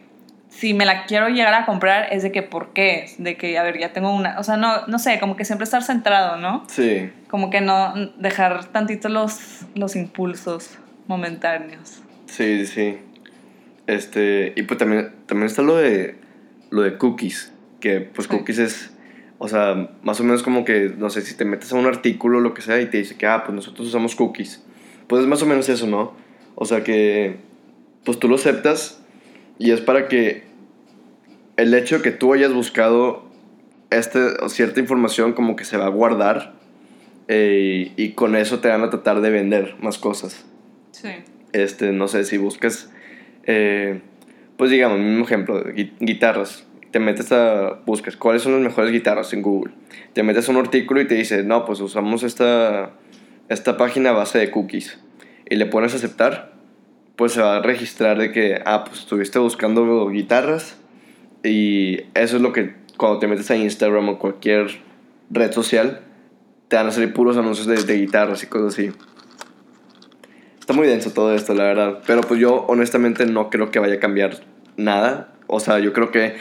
si 0.48 0.72
me 0.74 0.84
la 0.84 1.06
quiero 1.06 1.28
llegar 1.28 1.54
a 1.54 1.66
comprar 1.66 2.12
es 2.12 2.22
de 2.22 2.30
que 2.30 2.42
por 2.42 2.72
qué, 2.72 3.06
de 3.18 3.36
que, 3.36 3.58
a 3.58 3.62
ver, 3.64 3.78
ya 3.78 3.92
tengo 3.92 4.14
una, 4.14 4.38
o 4.38 4.44
sea, 4.44 4.56
no, 4.56 4.86
no 4.86 4.98
sé, 4.98 5.18
como 5.18 5.36
que 5.36 5.44
siempre 5.44 5.64
estar 5.64 5.82
centrado, 5.82 6.36
¿no? 6.36 6.64
Sí, 6.68 7.10
Como 7.28 7.50
que 7.50 7.60
no 7.60 7.94
dejar 8.18 8.64
tantito 8.66 9.08
los, 9.08 9.62
los 9.74 9.96
impulsos 9.96 10.78
momentáneos. 11.06 12.02
sí, 12.26 12.66
sí. 12.66 12.98
Este, 13.86 14.54
y 14.56 14.62
pues 14.62 14.78
también, 14.78 15.12
también 15.26 15.46
está 15.46 15.60
lo 15.60 15.76
de, 15.76 16.16
lo 16.74 16.82
de 16.82 16.98
cookies, 16.98 17.52
que 17.80 18.00
pues 18.00 18.26
cookies 18.26 18.58
es, 18.58 18.90
o 19.38 19.46
sea, 19.46 19.90
más 20.02 20.18
o 20.18 20.24
menos 20.24 20.42
como 20.42 20.64
que, 20.64 20.92
no 20.98 21.08
sé, 21.08 21.22
si 21.22 21.36
te 21.36 21.44
metes 21.44 21.72
a 21.72 21.76
un 21.76 21.86
artículo 21.86 22.38
o 22.38 22.40
lo 22.40 22.52
que 22.52 22.62
sea 22.62 22.80
y 22.80 22.86
te 22.86 22.98
dice 22.98 23.16
que, 23.16 23.26
ah, 23.26 23.44
pues 23.44 23.54
nosotros 23.54 23.86
usamos 23.86 24.16
cookies. 24.16 24.64
Pues 25.06 25.22
es 25.22 25.28
más 25.28 25.40
o 25.42 25.46
menos 25.46 25.68
eso, 25.68 25.86
¿no? 25.86 26.14
O 26.56 26.64
sea 26.64 26.82
que, 26.82 27.36
pues 28.04 28.18
tú 28.18 28.28
lo 28.28 28.34
aceptas 28.34 29.00
y 29.58 29.70
es 29.70 29.80
para 29.80 30.08
que 30.08 30.42
el 31.56 31.72
hecho 31.74 31.98
de 31.98 32.02
que 32.02 32.10
tú 32.10 32.32
hayas 32.32 32.52
buscado 32.52 33.24
este, 33.90 34.18
cierta 34.48 34.80
información 34.80 35.32
como 35.32 35.54
que 35.54 35.64
se 35.64 35.76
va 35.76 35.86
a 35.86 35.90
guardar 35.90 36.54
eh, 37.28 37.92
y 37.96 38.10
con 38.10 38.34
eso 38.34 38.58
te 38.58 38.68
van 38.68 38.82
a 38.82 38.90
tratar 38.90 39.20
de 39.20 39.30
vender 39.30 39.76
más 39.80 39.98
cosas. 39.98 40.44
Sí. 40.90 41.10
Este, 41.52 41.92
no 41.92 42.08
sé, 42.08 42.24
si 42.24 42.36
buscas, 42.36 42.90
eh, 43.44 44.00
pues 44.64 44.70
digamos, 44.70 44.98
mismo 44.98 45.26
ejemplo, 45.26 45.62
gui- 45.62 45.92
guitarras. 46.00 46.66
Te 46.90 46.98
metes 46.98 47.30
a, 47.32 47.80
buscas 47.84 48.16
cuáles 48.16 48.40
son 48.40 48.52
las 48.52 48.62
mejores 48.62 48.92
guitarras 48.92 49.30
en 49.34 49.42
Google. 49.42 49.74
Te 50.14 50.22
metes 50.22 50.48
a 50.48 50.52
un 50.52 50.56
artículo 50.56 51.02
y 51.02 51.06
te 51.06 51.16
dice, 51.16 51.42
no, 51.42 51.66
pues 51.66 51.80
usamos 51.80 52.22
esta, 52.22 52.92
esta 53.50 53.76
página 53.76 54.12
base 54.12 54.38
de 54.38 54.50
cookies. 54.50 54.98
Y 55.50 55.56
le 55.56 55.66
pones 55.66 55.92
a 55.92 55.96
aceptar, 55.96 56.54
pues 57.16 57.32
se 57.32 57.42
va 57.42 57.56
a 57.56 57.60
registrar 57.60 58.16
de 58.16 58.32
que, 58.32 58.62
ah, 58.64 58.84
pues 58.84 59.00
estuviste 59.00 59.38
buscando 59.38 60.08
guitarras. 60.08 60.78
Y 61.42 62.04
eso 62.14 62.36
es 62.36 62.40
lo 62.40 62.54
que, 62.54 62.74
cuando 62.96 63.18
te 63.18 63.26
metes 63.26 63.50
a 63.50 63.56
Instagram 63.56 64.08
o 64.08 64.18
cualquier 64.18 64.68
red 65.28 65.52
social, 65.52 66.00
te 66.68 66.76
van 66.76 66.86
a 66.86 66.90
salir 66.90 67.12
puros 67.12 67.36
anuncios 67.36 67.66
de, 67.66 67.82
de 67.84 67.98
guitarras 68.00 68.42
y 68.42 68.46
cosas 68.46 68.72
así. 68.72 68.92
Está 70.58 70.72
muy 70.72 70.86
denso 70.86 71.10
todo 71.10 71.34
esto, 71.34 71.52
la 71.52 71.64
verdad. 71.64 71.98
Pero 72.06 72.22
pues 72.22 72.40
yo 72.40 72.64
honestamente 72.68 73.26
no 73.26 73.50
creo 73.50 73.70
que 73.70 73.78
vaya 73.78 73.96
a 73.96 74.00
cambiar 74.00 74.53
nada. 74.76 75.32
O 75.46 75.60
sea, 75.60 75.78
yo 75.78 75.92
creo 75.92 76.10
que 76.10 76.36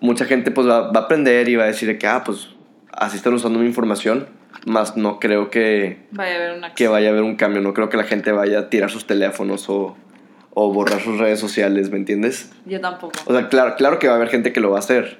mucha 0.00 0.24
gente 0.24 0.50
pues 0.50 0.66
va, 0.68 0.90
va 0.90 1.00
a 1.00 1.02
aprender 1.04 1.48
y 1.48 1.56
va 1.56 1.64
a 1.64 1.66
decir 1.68 1.88
de 1.88 1.98
que, 1.98 2.06
ah, 2.06 2.22
pues 2.24 2.48
así 2.92 3.16
están 3.16 3.34
usando 3.34 3.58
mi 3.58 3.66
información. 3.66 4.28
Más 4.66 4.96
no 4.96 5.20
creo 5.20 5.50
que, 5.50 5.98
Vaya 6.10 6.32
a 6.32 6.36
haber 6.36 6.56
una 6.58 6.74
que 6.74 6.88
vaya 6.88 7.08
a 7.08 7.10
haber 7.12 7.22
un 7.22 7.36
cambio. 7.36 7.60
No 7.62 7.72
creo 7.74 7.88
que 7.88 7.96
la 7.96 8.04
gente 8.04 8.32
vaya 8.32 8.58
a 8.58 8.68
tirar 8.70 8.90
sus 8.90 9.06
teléfonos 9.06 9.68
o, 9.68 9.96
o 10.54 10.72
borrar 10.72 11.00
sus 11.00 11.18
redes 11.18 11.38
sociales, 11.38 11.90
¿me 11.90 11.98
entiendes? 11.98 12.50
Yo 12.64 12.80
tampoco. 12.80 13.12
O 13.26 13.32
sea, 13.32 13.48
claro, 13.48 13.76
claro 13.76 13.98
que 13.98 14.08
va 14.08 14.14
a 14.14 14.16
haber 14.16 14.28
gente 14.28 14.52
que 14.52 14.60
lo 14.60 14.70
va 14.70 14.76
a 14.78 14.80
hacer. 14.80 15.18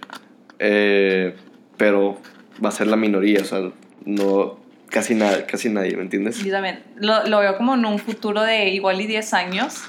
eh, 0.59 1.35
pero 1.77 2.19
va 2.65 2.71
a 2.71 2.73
ser 2.73 2.87
la 2.87 2.97
minoría. 2.97 3.41
O 3.41 3.45
sea, 3.45 3.71
no... 4.05 4.59
Casi, 4.89 5.15
nada, 5.15 5.47
casi 5.47 5.69
nadie, 5.69 5.95
¿me 5.97 6.03
entiendes? 6.03 6.43
Yo 6.43 6.51
también. 6.53 6.83
Lo, 6.97 7.27
lo 7.27 7.41
veo 7.41 7.57
como 7.57 7.75
en 7.75 7.85
un 7.85 7.99
futuro 7.99 8.43
de 8.43 8.71
igual 8.71 9.01
y 9.01 9.07
10 9.07 9.35
años. 9.35 9.83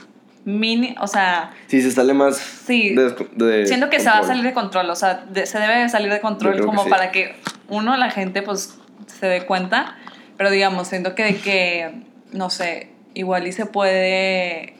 Mini, 0.47 0.95
o 1.01 1.07
sea, 1.07 1.51
Sí, 1.67 1.81
se 1.81 1.91
sale 1.91 2.13
más 2.13 2.37
Sí. 2.37 2.95
de- 2.95 3.13
de 3.35 3.65
siento 3.67 3.89
que 3.89 3.99
se 3.99 4.05
va 4.09 4.19
a 4.19 4.23
salir 4.23 4.43
de 4.45 4.53
control. 4.53 4.89
O 4.89 4.95
sea, 4.95 5.25
de- 5.29 5.45
se 5.45 5.59
debe 5.59 5.75
de 5.79 5.89
salir 5.89 6.09
de 6.11 6.21
control 6.21 6.55
que 6.55 6.61
como 6.63 6.85
sí. 6.85 6.89
para 6.89 7.11
que 7.11 7.35
uno, 7.67 7.97
la 7.97 8.09
gente, 8.11 8.41
pues 8.41 8.79
se 9.07 9.25
dé 9.25 9.45
cuenta. 9.45 9.97
Pero 10.37 10.49
digamos, 10.49 10.87
siento 10.87 11.15
que 11.15 11.23
de 11.25 11.35
que, 11.35 11.91
no 12.31 12.49
sé, 12.49 12.89
igual 13.13 13.45
y 13.45 13.51
se 13.51 13.65
puede 13.65 14.75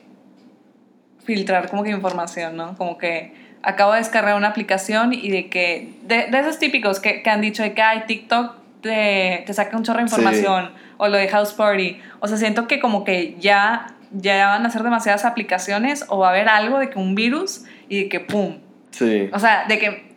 filtrar 1.25 1.69
como 1.69 1.84
que 1.84 1.89
información, 1.89 2.56
¿no? 2.56 2.77
Como 2.77 2.97
que 2.97 3.34
acabo 3.62 3.91
de 3.91 3.97
descargar 3.99 4.38
una 4.38 4.47
aplicación 4.47 5.13
y 5.13 5.30
de 5.30 5.49
que, 5.49 5.89
de, 6.03 6.27
de 6.27 6.39
esos 6.39 6.60
típicos 6.60 7.01
que, 7.01 7.21
que 7.23 7.30
han 7.30 7.41
dicho 7.41 7.63
de 7.63 7.73
que, 7.73 7.82
ay, 7.82 8.03
TikTok 8.08 8.56
te, 8.82 9.43
te 9.45 9.53
saca 9.53 9.75
un 9.75 9.84
chorro 9.84 9.99
de 10.01 10.08
Sí. 10.08 10.15
información, 10.15 10.71
o 10.97 11.10
lo 11.10 11.17
de 11.17 11.27
House 11.27 11.51
Party. 11.51 11.99
O 12.21 12.27
sea, 12.30 12.38
siento 12.38 12.67
que 12.67 12.80
como 12.80 13.03
que 13.03 13.36
ya 13.39 13.88
ya 14.12 14.48
van 14.48 14.65
a 14.65 14.70
ser 14.70 14.84
demasiadas 14.84 15.26
aplicaciones 15.26 16.06
o 16.10 16.20
va 16.20 16.28
a 16.28 16.32
haber 16.32 16.50
algo 16.50 16.80
de 16.80 16.89
que 16.89 17.00
un 17.00 17.15
virus 17.15 17.63
y 17.89 18.04
de 18.04 18.10
que 18.10 18.20
pum. 18.20 18.58
Sí. 18.91 19.30
O 19.34 19.39
sea, 19.39 19.65
de 19.67 19.78
que 19.80 20.08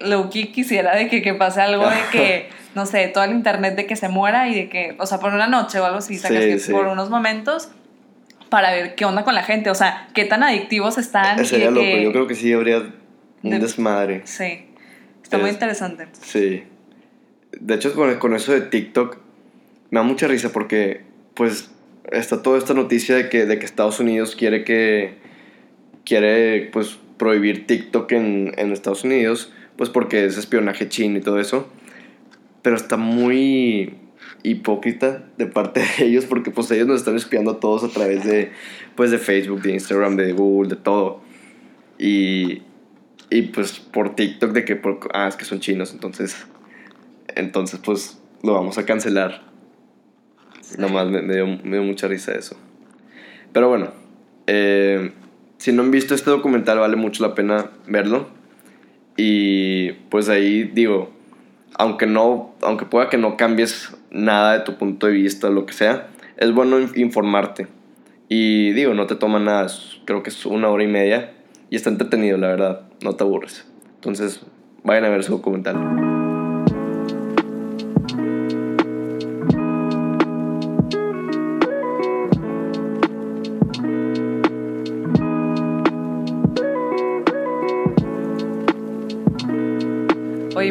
lo 0.00 0.30
que 0.30 0.50
quisiera 0.52 0.94
de 0.94 1.08
que, 1.08 1.22
que 1.22 1.34
pase 1.34 1.60
algo 1.60 1.88
de 1.88 1.96
que, 2.12 2.48
no 2.74 2.86
sé, 2.86 3.08
todo 3.08 3.24
el 3.24 3.32
internet 3.32 3.74
de 3.74 3.86
que 3.86 3.96
se 3.96 4.08
muera 4.08 4.48
y 4.48 4.54
de 4.54 4.68
que, 4.68 4.96
o 4.98 5.06
sea, 5.06 5.18
por 5.18 5.32
una 5.34 5.46
noche 5.48 5.78
o 5.80 5.84
algo 5.84 5.98
así, 5.98 6.16
sacas 6.16 6.42
Sí, 6.44 6.48
que 6.50 6.58
sí. 6.58 6.72
por 6.72 6.86
unos 6.86 7.10
momentos 7.10 7.70
para 8.48 8.70
ver 8.72 8.94
qué 8.94 9.04
onda 9.04 9.24
con 9.24 9.34
la 9.34 9.42
gente, 9.42 9.70
o 9.70 9.74
sea, 9.74 10.08
qué 10.14 10.24
tan 10.24 10.42
adictivos 10.42 10.98
están. 10.98 11.44
Sería 11.44 11.66
de 11.66 11.70
loco. 11.72 11.82
que- 11.84 12.02
Yo 12.02 12.12
creo 12.12 12.26
que 12.26 12.34
sí 12.34 12.52
habría 12.52 12.78
un 12.78 13.50
de- 13.50 13.58
desmadre. 13.58 14.22
Sí, 14.24 14.66
está 15.22 15.38
muy 15.38 15.48
Es- 15.50 15.54
interesante. 15.54 16.08
Sí. 16.22 16.64
De 17.60 17.74
hecho, 17.74 17.94
con, 17.94 18.14
con 18.18 18.34
eso 18.34 18.52
de 18.52 18.60
TikTok, 18.62 19.18
me 19.90 20.00
da 20.00 20.04
mucha 20.04 20.28
risa 20.28 20.50
porque, 20.52 21.02
pues, 21.34 21.70
está 22.10 22.42
toda 22.42 22.58
esta 22.58 22.74
noticia 22.74 23.16
de 23.16 23.28
que, 23.28 23.46
de 23.46 23.58
que 23.58 23.66
Estados 23.66 24.00
Unidos 24.00 24.36
quiere 24.36 24.64
que. 24.64 25.14
quiere, 26.04 26.68
pues, 26.72 26.98
prohibir 27.16 27.66
TikTok 27.66 28.12
en, 28.12 28.52
en 28.56 28.72
Estados 28.72 29.04
Unidos, 29.04 29.52
pues, 29.76 29.90
porque 29.90 30.24
es 30.24 30.38
espionaje 30.38 30.88
chino 30.88 31.18
y 31.18 31.20
todo 31.20 31.38
eso. 31.38 31.68
Pero 32.62 32.76
está 32.76 32.96
muy 32.96 33.94
hipócrita 34.42 35.24
de 35.36 35.46
parte 35.46 35.80
de 35.80 36.06
ellos 36.06 36.24
porque, 36.26 36.50
pues, 36.50 36.70
ellos 36.70 36.86
nos 36.86 37.00
están 37.00 37.16
espiando 37.16 37.52
a 37.52 37.60
todos 37.60 37.84
a 37.84 37.88
través 37.88 38.24
de, 38.24 38.52
pues, 38.96 39.10
de 39.10 39.18
Facebook, 39.18 39.62
de 39.62 39.72
Instagram, 39.72 40.16
de 40.16 40.32
Google, 40.32 40.68
de 40.70 40.76
todo. 40.76 41.20
Y. 41.98 42.62
Y 43.30 43.42
pues 43.42 43.78
por 43.78 44.16
TikTok 44.16 44.52
de 44.52 44.64
que 44.64 44.80
ah, 45.12 45.28
es 45.28 45.36
que 45.36 45.44
son 45.44 45.60
chinos, 45.60 45.92
entonces 45.92 46.46
entonces 47.38 47.80
pues 47.82 48.18
lo 48.42 48.54
vamos 48.54 48.78
a 48.78 48.84
cancelar. 48.84 49.47
Nomás 50.76 51.06
me, 51.08 51.22
me 51.22 51.34
dio, 51.34 51.46
me 51.46 51.76
dio 51.78 51.82
mucha 51.82 52.08
risa 52.08 52.32
eso. 52.32 52.56
Pero 53.52 53.68
bueno, 53.68 53.88
eh, 54.46 55.12
si 55.56 55.72
no 55.72 55.82
han 55.82 55.90
visto 55.90 56.14
este 56.14 56.30
documental 56.30 56.78
vale 56.78 56.96
mucho 56.96 57.26
la 57.26 57.34
pena 57.34 57.70
verlo. 57.86 58.28
Y 59.16 59.92
pues 60.10 60.28
ahí 60.28 60.64
digo, 60.64 61.10
aunque 61.76 62.06
no, 62.06 62.54
aunque 62.62 62.84
pueda 62.84 63.08
que 63.08 63.18
no 63.18 63.36
cambies 63.36 63.96
nada 64.10 64.58
de 64.58 64.60
tu 64.64 64.76
punto 64.76 65.06
de 65.06 65.12
vista 65.12 65.48
o 65.48 65.50
lo 65.50 65.66
que 65.66 65.72
sea, 65.72 66.08
es 66.36 66.52
bueno 66.52 66.78
in- 66.78 66.92
informarte. 66.94 67.66
Y 68.28 68.72
digo, 68.72 68.94
no 68.94 69.06
te 69.06 69.16
toma 69.16 69.40
nada, 69.40 69.66
creo 70.04 70.22
que 70.22 70.30
es 70.30 70.46
una 70.46 70.68
hora 70.68 70.84
y 70.84 70.88
media 70.88 71.32
y 71.70 71.76
está 71.76 71.90
entretenido, 71.90 72.36
la 72.36 72.48
verdad, 72.48 72.82
no 73.02 73.16
te 73.16 73.24
aburres. 73.24 73.66
Entonces, 73.94 74.42
vayan 74.84 75.06
a 75.06 75.08
ver 75.08 75.24
su 75.24 75.32
documental. 75.32 75.76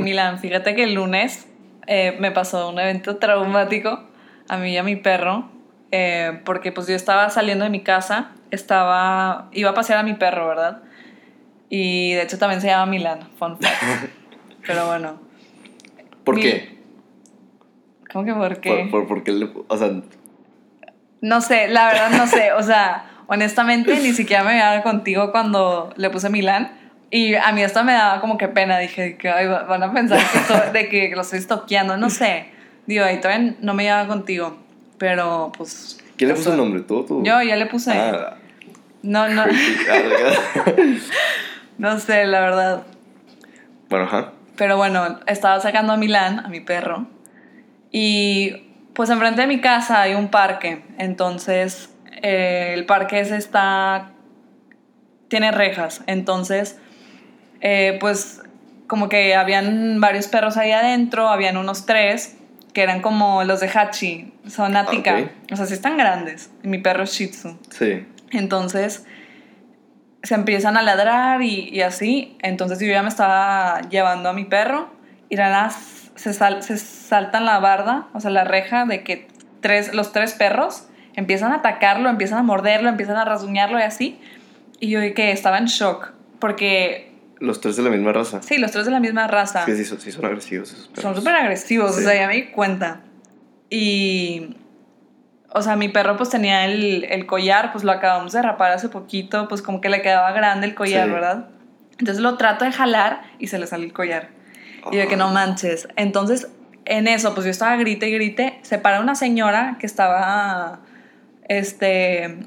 Oye, 0.07 0.11
Milan, 0.11 0.39
fíjate 0.39 0.73
que 0.73 0.83
el 0.85 0.93
lunes 0.93 1.49
eh, 1.85 2.15
me 2.21 2.31
pasó 2.31 2.69
un 2.69 2.79
evento 2.79 3.17
traumático 3.17 3.99
a 4.47 4.55
mí 4.57 4.71
y 4.71 4.77
a 4.77 4.83
mi 4.83 4.95
perro, 4.95 5.49
eh, 5.91 6.39
porque 6.45 6.71
pues 6.71 6.87
yo 6.87 6.95
estaba 6.95 7.29
saliendo 7.29 7.65
de 7.65 7.69
mi 7.69 7.81
casa, 7.81 8.31
estaba, 8.49 9.49
iba 9.51 9.71
a 9.71 9.73
pasear 9.73 9.99
a 9.99 10.03
mi 10.03 10.13
perro, 10.13 10.47
¿verdad? 10.47 10.81
Y 11.69 12.13
de 12.13 12.21
hecho 12.21 12.37
también 12.37 12.61
se 12.61 12.67
llama 12.67 12.85
Milan, 12.85 13.19
fun 13.37 13.57
fact. 13.59 14.13
Pero 14.65 14.87
bueno, 14.87 15.19
¿Por 16.23 16.35
Mi- 16.35 16.41
qué? 16.41 16.77
¿cómo 18.13 18.23
que 18.23 18.33
por 18.33 18.61
qué? 18.61 18.69
Por, 18.69 18.89
por, 18.91 19.07
porque 19.09 19.31
le- 19.33 19.49
o 19.67 19.77
sea, 19.77 19.91
No 21.19 21.41
sé, 21.41 21.67
la 21.67 21.87
verdad 21.87 22.11
no 22.11 22.27
sé. 22.27 22.53
O 22.53 22.63
sea, 22.63 23.23
honestamente 23.27 23.99
ni 23.99 24.13
siquiera 24.13 24.45
me 24.45 24.61
había 24.61 24.83
contigo 24.83 25.31
cuando 25.33 25.89
le 25.97 26.09
puse 26.09 26.29
Milán. 26.29 26.76
Y 27.09 27.35
a 27.35 27.51
mí 27.53 27.63
esto 27.63 27.83
me 27.83 27.93
daba 27.93 28.19
como 28.21 28.37
que 28.37 28.47
pena. 28.47 28.77
Dije 28.79 29.17
que 29.17 29.29
ay, 29.29 29.47
va- 29.47 29.63
van 29.63 29.83
a 29.83 29.93
pensar 29.93 30.19
que 30.31 30.37
esto- 30.39 30.61
de 30.73 30.89
que 30.89 31.11
lo 31.15 31.21
estoy 31.21 31.41
toqueando. 31.45 31.97
No 31.97 32.09
sé. 32.09 32.47
Digo, 32.85 33.05
ahí 33.05 33.19
todavía 33.21 33.55
no 33.61 33.73
me 33.73 33.83
llevaba 33.83 34.07
contigo. 34.07 34.57
Pero 34.97 35.51
pues. 35.57 35.99
¿quién 36.17 36.29
le 36.29 36.35
puso 36.35 36.51
el 36.51 36.57
nombre? 36.57 36.81
¿Tú? 36.81 37.05
tú? 37.05 37.23
Yo 37.23 37.41
ya 37.41 37.55
le 37.55 37.65
puse. 37.67 37.91
Ah, 37.93 38.35
No, 39.03 39.29
no, 39.29 39.45
no 41.77 41.99
sé, 41.99 42.25
la 42.25 42.39
verdad. 42.41 42.83
bueno, 43.89 44.05
ajá. 44.05 44.31
Pero 44.57 44.75
bueno, 44.77 45.19
estaba 45.27 45.59
sacando 45.59 45.93
a 45.93 45.97
Milán, 45.97 46.39
a 46.39 46.47
mi 46.49 46.59
perro. 46.61 47.05
Y 47.91 48.63
pues 48.93 49.09
enfrente 49.11 49.41
de 49.41 49.47
mi 49.47 49.61
casa 49.61 50.01
hay 50.01 50.15
un 50.15 50.29
parque. 50.29 50.81
Entonces, 50.97 51.93
eh, 52.23 52.71
el 52.73 52.85
parque 52.85 53.19
ese 53.19 53.37
está. 53.37 54.11
tiene 55.27 55.51
rejas. 55.51 56.01
Entonces, 56.07 56.79
eh, 57.61 57.97
pues 57.99 58.41
como 58.87 59.09
que 59.09 59.35
habían 59.35 59.99
varios 59.99 60.27
perros 60.27 60.57
ahí 60.57 60.71
adentro, 60.71 61.27
habían 61.29 61.57
unos 61.57 61.85
tres 61.85 62.35
que 62.73 62.83
eran 62.83 63.01
como 63.01 63.43
los 63.43 63.59
de 63.59 63.67
Hachi, 63.69 64.33
son 64.47 64.75
Atika. 64.77 65.17
Ok. 65.19 65.29
O 65.51 65.55
sea, 65.55 65.65
sí 65.65 65.73
están 65.73 65.97
grandes. 65.97 66.51
Y 66.63 66.67
mi 66.67 66.77
perro 66.77 67.03
es 67.03 67.11
Shih 67.11 67.27
Tzu. 67.31 67.57
Sí. 67.71 68.05
Entonces 68.31 69.05
se 70.23 70.35
empiezan 70.35 70.77
a 70.77 70.81
ladrar 70.83 71.41
y, 71.41 71.69
y 71.69 71.81
así. 71.81 72.37
Entonces 72.41 72.79
yo 72.79 72.87
ya 72.87 73.01
me 73.01 73.09
estaba 73.09 73.81
llevando 73.89 74.29
a 74.29 74.33
mi 74.33 74.45
perro 74.45 74.89
y 75.29 75.35
nada 75.35 75.71
se, 76.15 76.33
sal- 76.33 76.61
se 76.63 76.77
saltan 76.77 77.45
la 77.45 77.59
barda, 77.59 78.07
o 78.13 78.19
sea, 78.19 78.31
la 78.31 78.43
reja 78.43 78.85
de 78.85 79.03
que 79.03 79.27
tres, 79.61 79.93
los 79.93 80.11
tres 80.11 80.33
perros 80.33 80.87
empiezan 81.15 81.51
a 81.51 81.55
atacarlo, 81.57 82.09
empiezan 82.09 82.37
a 82.39 82.43
morderlo, 82.43 82.89
empiezan 82.89 83.17
a 83.17 83.25
rasguñarlo 83.25 83.79
y 83.79 83.83
así. 83.83 84.19
Y 84.79 84.89
yo 84.89 84.99
que 85.15 85.31
estaba 85.31 85.57
en 85.57 85.65
shock 85.65 86.13
porque, 86.39 87.06
Los 87.39 87.61
tres 87.61 87.75
de 87.77 87.83
la 87.83 87.89
misma 87.89 88.13
raza. 88.13 88.41
sí, 88.41 88.57
los 88.57 88.71
tres 88.71 88.85
de 88.85 88.91
la 88.91 88.99
misma 88.99 89.27
raza. 89.27 89.65
Sí, 89.65 89.75
sí, 89.77 89.85
son, 89.85 89.99
sí 90.01 90.11
son 90.11 90.25
agresivos 90.25 90.71
esos 90.71 90.87
perros. 90.87 91.03
Son 91.03 91.15
súper 91.15 91.35
agresivos, 91.35 91.95
Sí. 91.95 92.01
o 92.01 92.03
sea, 92.03 92.15
ya 92.15 92.27
me 92.27 92.33
di 92.35 92.45
cuenta. 92.47 93.01
Y, 93.69 94.55
o 95.53 95.61
sea, 95.61 95.75
mi 95.75 95.89
perro 95.89 96.17
pues 96.17 96.29
tenía 96.29 96.65
el, 96.65 97.03
el 97.05 97.25
collar, 97.25 97.71
pues 97.71 97.83
lo 97.83 97.91
acabamos 97.91 98.33
de 98.33 98.41
rapar 98.41 98.71
hace 98.71 98.89
poquito, 98.89 99.47
pues 99.47 99.61
como 99.61 99.81
que 99.81 99.89
le 99.89 100.01
quedaba 100.01 100.31
grande 100.31 100.67
el 100.67 100.75
collar, 100.75 101.05
Sí. 101.07 101.13
¿verdad? 101.13 101.49
Entonces 101.99 102.19
lo 102.21 102.37
trato 102.37 102.65
de 102.65 102.71
jalar 102.71 103.21
y 103.39 103.47
se 103.47 103.57
le 103.59 103.67
sale 103.67 103.85
el 103.85 103.93
collar. 103.93 104.29
Y 104.91 104.97
de 104.97 105.07
que 105.07 105.17
no 105.17 105.29
manches. 105.31 105.87
Entonces, 105.97 106.47
en 106.85 107.07
eso, 107.07 107.33
pues 107.33 107.43
yo 107.45 107.51
estaba 107.51 107.75
grite 107.75 108.07
y 108.07 108.13
grite, 108.13 108.59
se 108.61 108.77
para 108.77 109.01
una 109.01 109.15
señora 109.15 109.75
que 109.79 109.85
estaba, 109.85 110.79
este, 111.49 112.37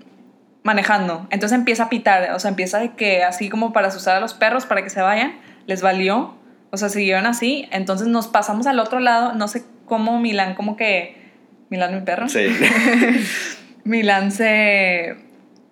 manejando. 0.70 1.26
Entonces 1.30 1.58
empieza 1.58 1.84
a 1.84 1.88
pitar, 1.88 2.30
o 2.30 2.38
sea, 2.38 2.48
empieza 2.48 2.78
de 2.78 2.92
que 2.92 3.24
así 3.24 3.48
como 3.48 3.72
para 3.72 3.88
asustar 3.88 4.16
a 4.16 4.20
los 4.20 4.34
perros, 4.34 4.66
para 4.66 4.82
que 4.82 4.90
se 4.90 5.02
vayan, 5.02 5.34
les 5.66 5.82
valió. 5.82 6.36
O 6.70 6.76
sea, 6.76 6.88
siguieron 6.88 7.26
así. 7.26 7.68
Entonces 7.72 8.06
nos 8.06 8.28
pasamos 8.28 8.68
al 8.68 8.78
otro 8.78 9.00
lado, 9.00 9.32
no 9.32 9.48
sé 9.48 9.64
cómo 9.86 10.20
Milán, 10.20 10.54
como 10.54 10.76
que... 10.76 11.18
Milán, 11.70 11.94
mi 11.94 12.00
perro. 12.02 12.28
Sí. 12.28 12.46
Milán 13.84 14.30
se, 14.30 15.16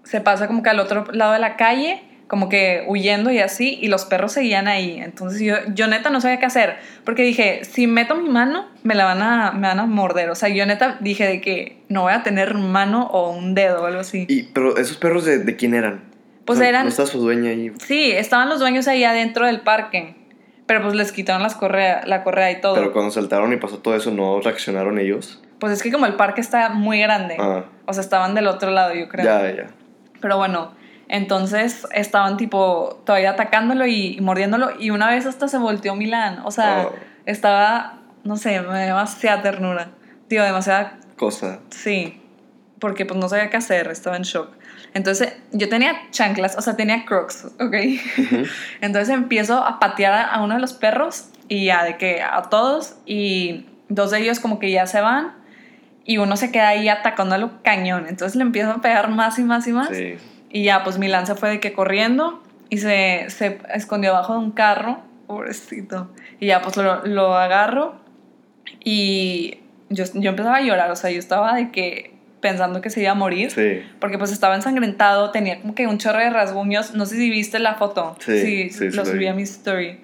se 0.02 0.20
pasa 0.20 0.48
como 0.48 0.64
que 0.64 0.70
al 0.70 0.80
otro 0.80 1.06
lado 1.12 1.32
de 1.32 1.38
la 1.38 1.56
calle, 1.56 2.02
como 2.28 2.48
que 2.50 2.84
huyendo 2.86 3.30
y 3.30 3.38
así, 3.38 3.78
y 3.80 3.88
los 3.88 4.04
perros 4.04 4.32
seguían 4.32 4.68
ahí. 4.68 5.00
Entonces 5.00 5.40
yo, 5.40 5.54
yo 5.74 5.86
neta 5.88 6.10
no 6.10 6.20
sabía 6.20 6.38
qué 6.38 6.46
hacer, 6.46 6.76
porque 7.04 7.22
dije, 7.22 7.64
si 7.64 7.86
meto 7.86 8.14
mi 8.14 8.28
mano, 8.28 8.66
me 8.82 8.94
la 8.94 9.04
van 9.06 9.22
a, 9.22 9.50
me 9.52 9.66
van 9.66 9.80
a 9.80 9.86
morder. 9.86 10.28
O 10.30 10.34
sea, 10.34 10.48
yo 10.50 10.64
neta 10.66 10.98
dije 11.00 11.26
de 11.26 11.40
que 11.40 11.78
no 11.88 12.02
voy 12.02 12.12
a 12.12 12.22
tener 12.22 12.54
mano 12.54 13.06
o 13.06 13.30
un 13.30 13.54
dedo 13.54 13.82
o 13.82 13.86
algo 13.86 14.00
así. 14.00 14.26
Y, 14.28 14.44
pero 14.44 14.76
esos 14.76 14.98
perros 14.98 15.24
de, 15.24 15.38
de 15.38 15.56
quién 15.56 15.72
eran? 15.74 16.04
Pues 16.44 16.58
O 16.58 16.60
sea, 16.60 16.68
eran- 16.68 16.84
No 16.84 16.90
está 16.90 17.06
su 17.06 17.18
dueña 17.18 17.50
ahí. 17.50 17.72
Sí, 17.84 18.12
estaban 18.12 18.48
los 18.48 18.58
dueños 18.60 18.86
ahí 18.88 19.04
adentro 19.04 19.46
del 19.46 19.60
parque, 19.62 20.14
pero 20.66 20.82
pues 20.82 20.94
les 20.94 21.12
quitaron 21.12 21.42
las 21.42 21.54
correa, 21.54 22.02
la 22.06 22.24
correa 22.24 22.50
y 22.50 22.60
todo. 22.60 22.74
Pero 22.74 22.92
cuando 22.92 23.10
saltaron 23.10 23.52
y 23.54 23.56
pasó 23.56 23.78
todo 23.78 23.96
eso, 23.96 24.10
¿no 24.10 24.40
reaccionaron 24.42 24.98
ellos? 24.98 25.42
Pues 25.58 25.72
es 25.72 25.82
que 25.82 25.90
como 25.90 26.04
el 26.06 26.14
parque 26.14 26.40
está 26.42 26.68
muy 26.68 27.00
grande, 27.00 27.36
Ah, 27.38 27.64
o 27.86 27.92
sea, 27.94 28.02
estaban 28.02 28.34
del 28.34 28.46
otro 28.48 28.70
lado, 28.70 28.94
yo 28.94 29.08
creo. 29.08 29.24
ya, 29.24 29.50
ya. 29.50 29.66
Pero 30.20 30.36
bueno, 30.36 30.72
entonces 31.08 31.86
estaban 31.92 32.36
tipo 32.36 33.00
todavía 33.04 33.30
atacándolo 33.30 33.86
y, 33.86 34.16
y 34.16 34.20
mordiéndolo 34.20 34.70
y 34.78 34.90
una 34.90 35.08
vez 35.10 35.26
hasta 35.26 35.48
se 35.48 35.58
volteó 35.58 35.94
Milán. 35.94 36.40
O 36.44 36.50
sea, 36.50 36.86
Oh. 36.88 36.94
estaba, 37.26 37.98
no 38.24 38.36
sé, 38.36 38.60
me 38.60 38.78
demasiada 38.80 39.42
ternura. 39.42 39.88
Tío, 40.28 40.42
demasiada, 40.42 40.98
Cosa. 41.16 41.60
sí, 41.70 42.20
porque 42.78 43.06
pues 43.06 43.18
no 43.18 43.28
sabía 43.28 43.50
qué 43.50 43.56
hacer, 43.56 43.88
estaba 43.88 44.16
en 44.16 44.22
shock. 44.22 44.50
Entonces 44.94 45.34
yo 45.52 45.68
tenía 45.68 45.94
chanclas, 46.10 46.56
o 46.56 46.62
sea, 46.62 46.76
tenía 46.76 47.04
crocs, 47.04 47.46
¿ok? 47.60 47.74
Entonces 48.80 49.14
empiezo 49.14 49.62
a 49.64 49.78
patear 49.78 50.12
a, 50.12 50.24
a 50.24 50.42
uno 50.42 50.54
de 50.54 50.60
los 50.60 50.72
perros 50.72 51.28
y 51.48 51.66
ya 51.66 51.84
de 51.84 51.96
que 51.96 52.22
a 52.22 52.42
todos 52.42 52.96
y 53.06 53.66
dos 53.88 54.10
de 54.10 54.20
ellos 54.20 54.40
como 54.40 54.58
que 54.58 54.70
ya 54.70 54.86
se 54.86 55.00
van 55.00 55.34
y 56.04 56.18
uno 56.18 56.36
se 56.36 56.50
queda 56.52 56.68
ahí 56.68 56.88
atacándolo 56.88 57.62
cañón. 57.62 58.06
Entonces 58.08 58.36
le 58.36 58.42
empiezo 58.42 58.70
a 58.70 58.80
pegar 58.80 59.10
más 59.10 59.38
y 59.38 59.42
más 59.44 59.66
y 59.66 59.72
más. 59.72 59.88
Sí. 59.88 60.16
Y 60.50 60.64
ya, 60.64 60.82
pues 60.84 60.98
Milán 60.98 61.26
se 61.26 61.34
fue 61.34 61.50
de 61.50 61.60
que 61.60 61.72
corriendo 61.72 62.42
y 62.70 62.78
se, 62.78 63.26
se 63.28 63.58
escondió 63.74 64.10
abajo 64.10 64.34
de 64.34 64.38
un 64.40 64.50
carro, 64.50 65.02
pobrecito. 65.26 66.10
Y 66.40 66.46
ya, 66.46 66.62
pues 66.62 66.76
lo, 66.76 67.04
lo 67.06 67.36
agarro 67.36 67.96
y 68.84 69.58
yo, 69.90 70.04
yo 70.14 70.30
empezaba 70.30 70.56
a 70.56 70.62
llorar, 70.62 70.90
o 70.90 70.96
sea, 70.96 71.10
yo 71.10 71.18
estaba 71.18 71.54
de 71.54 71.70
que 71.70 72.18
pensando 72.40 72.80
que 72.80 72.90
se 72.90 73.00
iba 73.00 73.10
a 73.10 73.14
morir. 73.14 73.50
Sí. 73.50 73.82
Porque 74.00 74.18
pues 74.18 74.32
estaba 74.32 74.54
ensangrentado, 74.54 75.30
tenía 75.30 75.60
como 75.60 75.74
que 75.74 75.86
un 75.86 75.98
chorro 75.98 76.18
de 76.18 76.30
rasguños. 76.30 76.94
No 76.94 77.06
sé 77.06 77.16
si 77.16 77.30
viste 77.30 77.58
la 77.58 77.74
foto. 77.74 78.16
Sí, 78.20 78.40
Sí, 78.40 78.70
sí, 78.70 78.90
lo 78.90 79.04
subí 79.04 79.26
a 79.26 79.34
mi 79.34 79.42
story. 79.42 80.00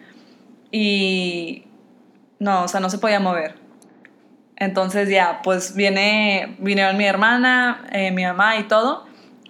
Y 0.70 1.64
no, 2.38 2.64
o 2.64 2.68
sea, 2.68 2.80
no 2.80 2.90
se 2.90 2.98
podía 2.98 3.20
mover. 3.20 3.54
Entonces 4.56 5.08
ya, 5.08 5.40
pues 5.42 5.74
viene, 5.74 6.56
vinieron 6.58 6.96
mi 6.96 7.04
hermana, 7.04 7.84
eh, 7.92 8.10
mi 8.12 8.24
mamá 8.24 8.56
y 8.56 8.64
todo, 8.64 9.04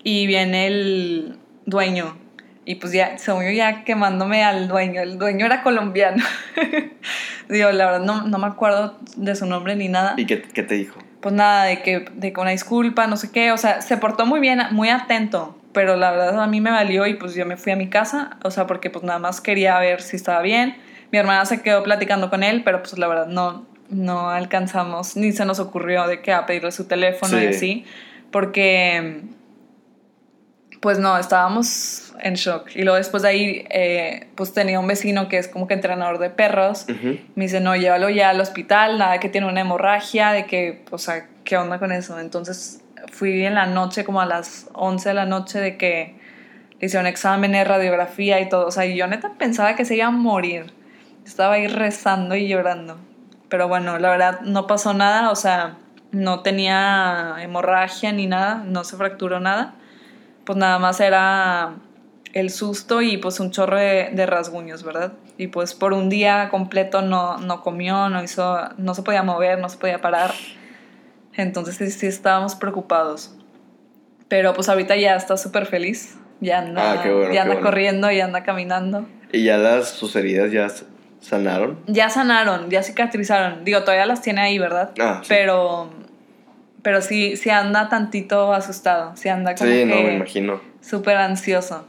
y 0.04 0.26
viene 0.28 0.68
el 0.68 1.36
dueño. 1.66 2.16
Y 2.66 2.76
pues 2.76 2.92
ya, 2.92 3.18
según 3.18 3.44
yo 3.44 3.50
ya 3.50 3.82
quemándome 3.84 4.42
al 4.44 4.68
dueño. 4.68 5.02
El 5.02 5.18
dueño 5.18 5.44
era 5.44 5.62
colombiano. 5.62 6.22
Digo, 7.48 7.70
la 7.72 7.86
verdad 7.86 8.00
no, 8.06 8.22
no 8.22 8.38
me 8.38 8.46
acuerdo 8.46 8.96
de 9.16 9.34
su 9.36 9.44
nombre 9.46 9.76
ni 9.76 9.88
nada 9.88 10.14
¿Y 10.16 10.24
qué, 10.26 10.40
qué 10.40 10.62
te 10.62 10.74
dijo? 10.76 10.98
pues 11.20 11.34
nada, 11.34 11.64
de 11.64 11.80
que, 11.82 12.04
de 12.12 12.32
que 12.34 12.40
una 12.40 12.50
disculpa, 12.50 13.06
no 13.06 13.16
sé 13.16 13.30
qué, 13.32 13.50
o 13.50 13.56
sea, 13.56 13.80
se 13.80 13.96
portó 13.96 14.26
muy 14.26 14.40
bien, 14.40 14.60
muy 14.72 14.90
atento, 14.90 15.58
pero 15.72 15.96
la 15.96 16.10
verdad 16.10 16.42
a 16.42 16.46
mí 16.46 16.60
me 16.60 16.70
valió 16.70 17.06
y 17.06 17.14
pues 17.14 17.34
yo 17.34 17.46
me 17.46 17.56
fui 17.56 17.72
a 17.72 17.76
mi 17.76 17.88
casa, 17.88 18.36
o 18.44 18.50
sea, 18.50 18.66
porque 18.66 18.90
pues 18.90 19.04
nada 19.06 19.18
más 19.18 19.40
quería 19.40 19.78
ver 19.78 20.02
si 20.02 20.16
estaba 20.16 20.42
bien. 20.42 20.76
Mi 21.12 21.18
hermana 21.18 21.46
se 21.46 21.62
quedó 21.62 21.82
platicando 21.82 22.28
con 22.28 22.42
él, 22.42 22.60
pero 22.62 22.82
pues 22.82 22.98
la 22.98 23.08
verdad 23.08 23.26
no, 23.26 23.64
no 23.88 24.28
alcanzamos, 24.28 25.16
ni 25.16 25.32
se 25.32 25.46
nos 25.46 25.60
ocurrió 25.60 26.06
de 26.06 26.20
que 26.20 26.30
a 26.30 26.44
pedirle 26.44 26.72
su 26.72 26.86
teléfono 26.86 27.38
y 27.38 27.44
Sí. 27.44 27.46
así, 27.48 27.84
porque 28.30 29.22
pues 30.84 30.98
no, 30.98 31.16
estábamos 31.16 32.12
en 32.20 32.34
shock. 32.34 32.68
Y 32.74 32.82
luego 32.82 32.98
después 32.98 33.22
de 33.22 33.28
ahí, 33.30 33.66
eh, 33.70 34.28
pues 34.34 34.52
tenía 34.52 34.78
un 34.78 34.86
vecino 34.86 35.30
que 35.30 35.38
es 35.38 35.48
como 35.48 35.66
que 35.66 35.72
entrenador 35.72 36.18
de 36.18 36.28
perros. 36.28 36.84
Me 37.34 37.44
dice, 37.44 37.58
no, 37.60 37.74
llévalo 37.74 38.10
ya 38.10 38.28
al 38.28 38.38
hospital, 38.38 38.98
nada 38.98 39.18
que 39.18 39.30
tiene 39.30 39.46
una 39.46 39.62
hemorragia, 39.62 40.32
de 40.32 40.44
que, 40.44 40.84
o 40.90 40.98
sea, 40.98 41.26
¿qué 41.42 41.56
onda 41.56 41.78
con 41.78 41.90
eso? 41.90 42.20
Entonces 42.20 42.82
fui 43.10 43.46
en 43.46 43.54
la 43.54 43.64
noche, 43.64 44.04
como 44.04 44.20
a 44.20 44.26
las 44.26 44.68
11 44.74 45.08
de 45.08 45.14
la 45.14 45.24
noche, 45.24 45.58
de 45.58 45.78
que 45.78 46.16
le 46.78 46.86
hicieron 46.86 47.06
exámenes, 47.06 47.66
radiografía 47.66 48.38
y 48.42 48.50
todo. 48.50 48.66
O 48.66 48.70
sea, 48.70 48.84
y 48.84 48.94
yo 48.94 49.06
neta 49.06 49.32
pensaba 49.38 49.76
que 49.76 49.86
se 49.86 49.96
iba 49.96 50.08
a 50.08 50.10
morir. 50.10 50.74
Estaba 51.24 51.54
ahí 51.54 51.66
rezando 51.66 52.36
y 52.36 52.46
llorando. 52.46 52.98
Pero 53.48 53.68
bueno, 53.68 53.98
la 53.98 54.10
verdad 54.10 54.42
no 54.42 54.66
pasó 54.66 54.92
nada, 54.92 55.30
o 55.30 55.34
sea, 55.34 55.78
no 56.12 56.40
tenía 56.40 57.36
hemorragia 57.40 58.12
ni 58.12 58.26
nada, 58.26 58.62
no 58.66 58.84
se 58.84 58.98
fracturó 58.98 59.40
nada. 59.40 59.76
Pues 60.44 60.56
nada 60.58 60.78
más 60.78 61.00
era 61.00 61.74
el 62.32 62.50
susto 62.50 63.00
y 63.00 63.16
pues 63.16 63.40
un 63.40 63.50
chorro 63.50 63.78
de, 63.78 64.10
de 64.12 64.26
rasguños, 64.26 64.82
¿verdad? 64.82 65.12
Y 65.38 65.46
pues 65.48 65.74
por 65.74 65.92
un 65.92 66.08
día 66.08 66.48
completo 66.50 67.00
no, 67.02 67.38
no 67.38 67.62
comió, 67.62 68.08
no 68.08 68.22
hizo, 68.22 68.58
no 68.76 68.94
se 68.94 69.02
podía 69.02 69.22
mover, 69.22 69.58
no 69.58 69.68
se 69.68 69.78
podía 69.78 70.00
parar. 70.00 70.32
Entonces 71.34 71.76
sí, 71.76 71.90
sí 71.90 72.06
estábamos 72.06 72.54
preocupados. 72.54 73.34
Pero 74.28 74.52
pues 74.54 74.68
ahorita 74.68 74.96
ya 74.96 75.16
está 75.16 75.36
súper 75.36 75.66
feliz. 75.66 76.16
Ya 76.40 76.58
anda, 76.58 76.92
Ah, 76.92 77.02
qué 77.02 77.10
bueno, 77.12 77.26
ya 77.26 77.32
qué 77.32 77.38
anda 77.40 77.54
bueno. 77.54 77.68
corriendo, 77.68 78.10
ya 78.10 78.24
anda 78.24 78.42
caminando. 78.42 79.06
¿Y 79.32 79.44
ya 79.44 79.56
las, 79.56 79.88
sus 79.90 80.14
heridas 80.16 80.50
ya 80.52 80.68
sanaron? 81.20 81.78
Ya 81.86 82.08
sanaron, 82.10 82.70
ya 82.70 82.82
cicatrizaron. 82.82 83.64
Digo, 83.64 83.80
todavía 83.82 84.06
las 84.06 84.22
tiene 84.22 84.40
ahí, 84.42 84.58
¿verdad? 84.58 84.90
Ah, 85.00 85.20
sí. 85.22 85.26
Pero, 85.28 85.90
pero 86.84 87.02
sí, 87.02 87.36
sí 87.36 87.50
anda 87.50 87.88
tantito 87.88 88.52
asustado. 88.54 89.16
Sí 89.16 89.28
anda 89.28 89.56
como 89.56 89.68
Sí, 89.68 89.84
no, 89.84 89.96
me 89.96 90.02
que 90.04 90.14
imagino. 90.14 90.60
súper 90.80 91.16
ansioso. 91.16 91.84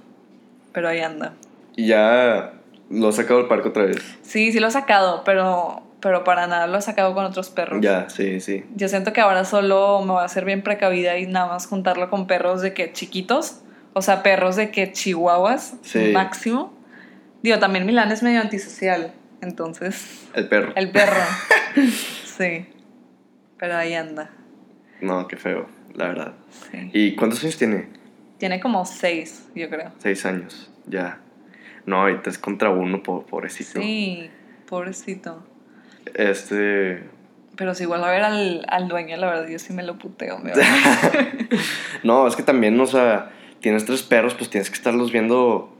Pero 0.73 0.89
ahí 0.89 1.01
anda. 1.01 1.33
¿Y 1.75 1.85
ya 1.87 2.53
lo 2.89 3.09
has 3.09 3.15
sacado 3.17 3.39
del 3.39 3.47
parque 3.47 3.69
otra 3.69 3.83
vez? 3.83 3.97
Sí, 4.23 4.51
sí 4.51 4.59
lo 4.59 4.67
he 4.67 4.71
sacado, 4.71 5.23
pero, 5.23 5.83
pero 5.99 6.23
para 6.23 6.47
nada 6.47 6.65
lo 6.67 6.77
he 6.77 6.81
sacado 6.81 7.13
con 7.13 7.23
otros 7.25 7.49
perros. 7.49 7.79
Ya, 7.81 8.09
sí, 8.09 8.39
sí. 8.41 8.63
Yo 8.75 8.87
siento 8.89 9.13
que 9.13 9.21
ahora 9.21 9.45
solo 9.45 10.01
me 10.01 10.13
voy 10.13 10.21
a 10.21 10.25
hacer 10.25 10.43
bien 10.45 10.63
precavida 10.63 11.17
y 11.19 11.27
nada 11.27 11.47
más 11.47 11.67
juntarlo 11.67 12.09
con 12.09 12.25
perros 12.27 12.61
de 12.61 12.73
que 12.73 12.91
chiquitos. 12.91 13.61
O 13.93 14.01
sea, 14.01 14.23
perros 14.23 14.55
de 14.55 14.71
que 14.71 14.91
chihuahuas 14.91 15.75
Sí. 15.83 16.11
máximo. 16.13 16.73
Digo, 17.43 17.59
también 17.59 17.85
Milán 17.85 18.11
es 18.11 18.23
medio 18.23 18.41
antisocial. 18.41 19.13
Entonces, 19.41 20.27
El 20.33 20.47
perro. 20.47 20.71
el 20.75 20.89
perro. 20.91 21.21
sí. 22.37 22.65
Pero 23.57 23.75
ahí 23.77 23.93
anda. 23.93 24.29
No, 25.05 25.27
qué 25.27 25.37
feo, 25.37 25.67
la 25.93 26.07
verdad. 26.07 26.33
Sí. 26.71 26.89
¿Y 26.93 27.15
cuántos 27.15 27.43
años 27.43 27.57
tiene? 27.57 27.87
Tiene 28.39 28.59
como 28.59 28.85
seis, 28.85 29.47
yo 29.55 29.69
creo. 29.69 29.91
Seis 29.99 30.25
años, 30.25 30.71
ya. 30.87 31.19
No, 31.85 32.01
ahorita 32.01 32.29
es 32.29 32.37
contra 32.39 32.69
uno, 32.71 33.03
po- 33.03 33.25
pobrecito. 33.25 33.79
Sí, 33.79 34.29
pobrecito. 34.67 35.45
Este. 36.15 37.03
Pero 37.55 37.73
si 37.75 37.85
vuelvo 37.85 38.05
a 38.05 38.11
ver 38.11 38.23
al, 38.23 38.65
al 38.67 38.87
dueño, 38.87 39.15
la 39.17 39.27
verdad, 39.27 39.47
yo 39.47 39.59
sí 39.59 39.71
me 39.73 39.83
lo 39.83 39.97
puteo. 39.97 40.39
me 40.39 40.51
no, 42.03 42.27
es 42.27 42.35
que 42.35 42.43
también, 42.43 42.79
o 42.79 42.85
sea, 42.85 43.31
tienes 43.61 43.85
tres 43.85 44.03
perros, 44.03 44.33
pues 44.33 44.49
tienes 44.49 44.69
que 44.69 44.75
estarlos 44.75 45.11
viendo, 45.11 45.73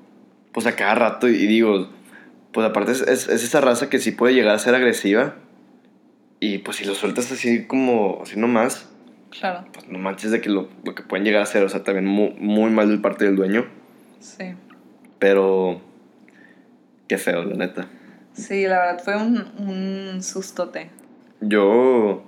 pues 0.53 0.67
a 0.67 0.75
cada 0.75 0.95
rato. 0.95 1.27
Y, 1.27 1.47
digo, 1.47 1.89
pues 2.53 2.67
aparte 2.67 2.91
es, 2.93 3.01
es- 3.01 3.27
es 3.27 3.43
esa 3.43 3.59
raza 3.61 3.89
que 3.89 3.99
sí 3.99 4.11
puede 4.11 4.33
llegar 4.33 4.55
a 4.55 4.59
ser 4.59 4.75
agresiva. 4.75 5.35
Y 6.39 6.59
pues 6.59 6.77
si 6.77 6.85
lo 6.85 6.93
sueltas 6.95 7.31
así 7.31 7.65
como, 7.65 8.19
así 8.21 8.37
nomás, 8.39 8.89
Claro, 9.39 9.65
pues 9.73 9.87
no 9.89 9.97
manches 9.99 10.31
de 10.31 10.39
que 10.41 10.49
lo, 10.49 10.69
lo 10.83 10.95
que 10.95 11.03
pueden 11.03 11.25
llegar 11.25 11.41
a 11.41 11.43
hacer. 11.43 11.63
O 11.63 11.69
sea, 11.69 11.83
también 11.83 12.05
muy, 12.05 12.33
muy 12.39 12.69
mal 12.71 12.87
del 12.89 13.01
parte 13.01 13.25
del 13.25 13.35
dueño. 13.35 13.65
sí. 14.19 14.53
Pero, 15.19 15.81
qué 17.07 17.17
feo, 17.17 17.43
la 17.45 17.55
neta. 17.55 17.87
Sí, 18.33 18.67
la 18.67 18.79
verdad 18.79 19.01
fue 19.03 19.15
un, 19.15 19.45
un 19.57 20.21
sustote. 20.21 20.89
Yo, 21.41 22.25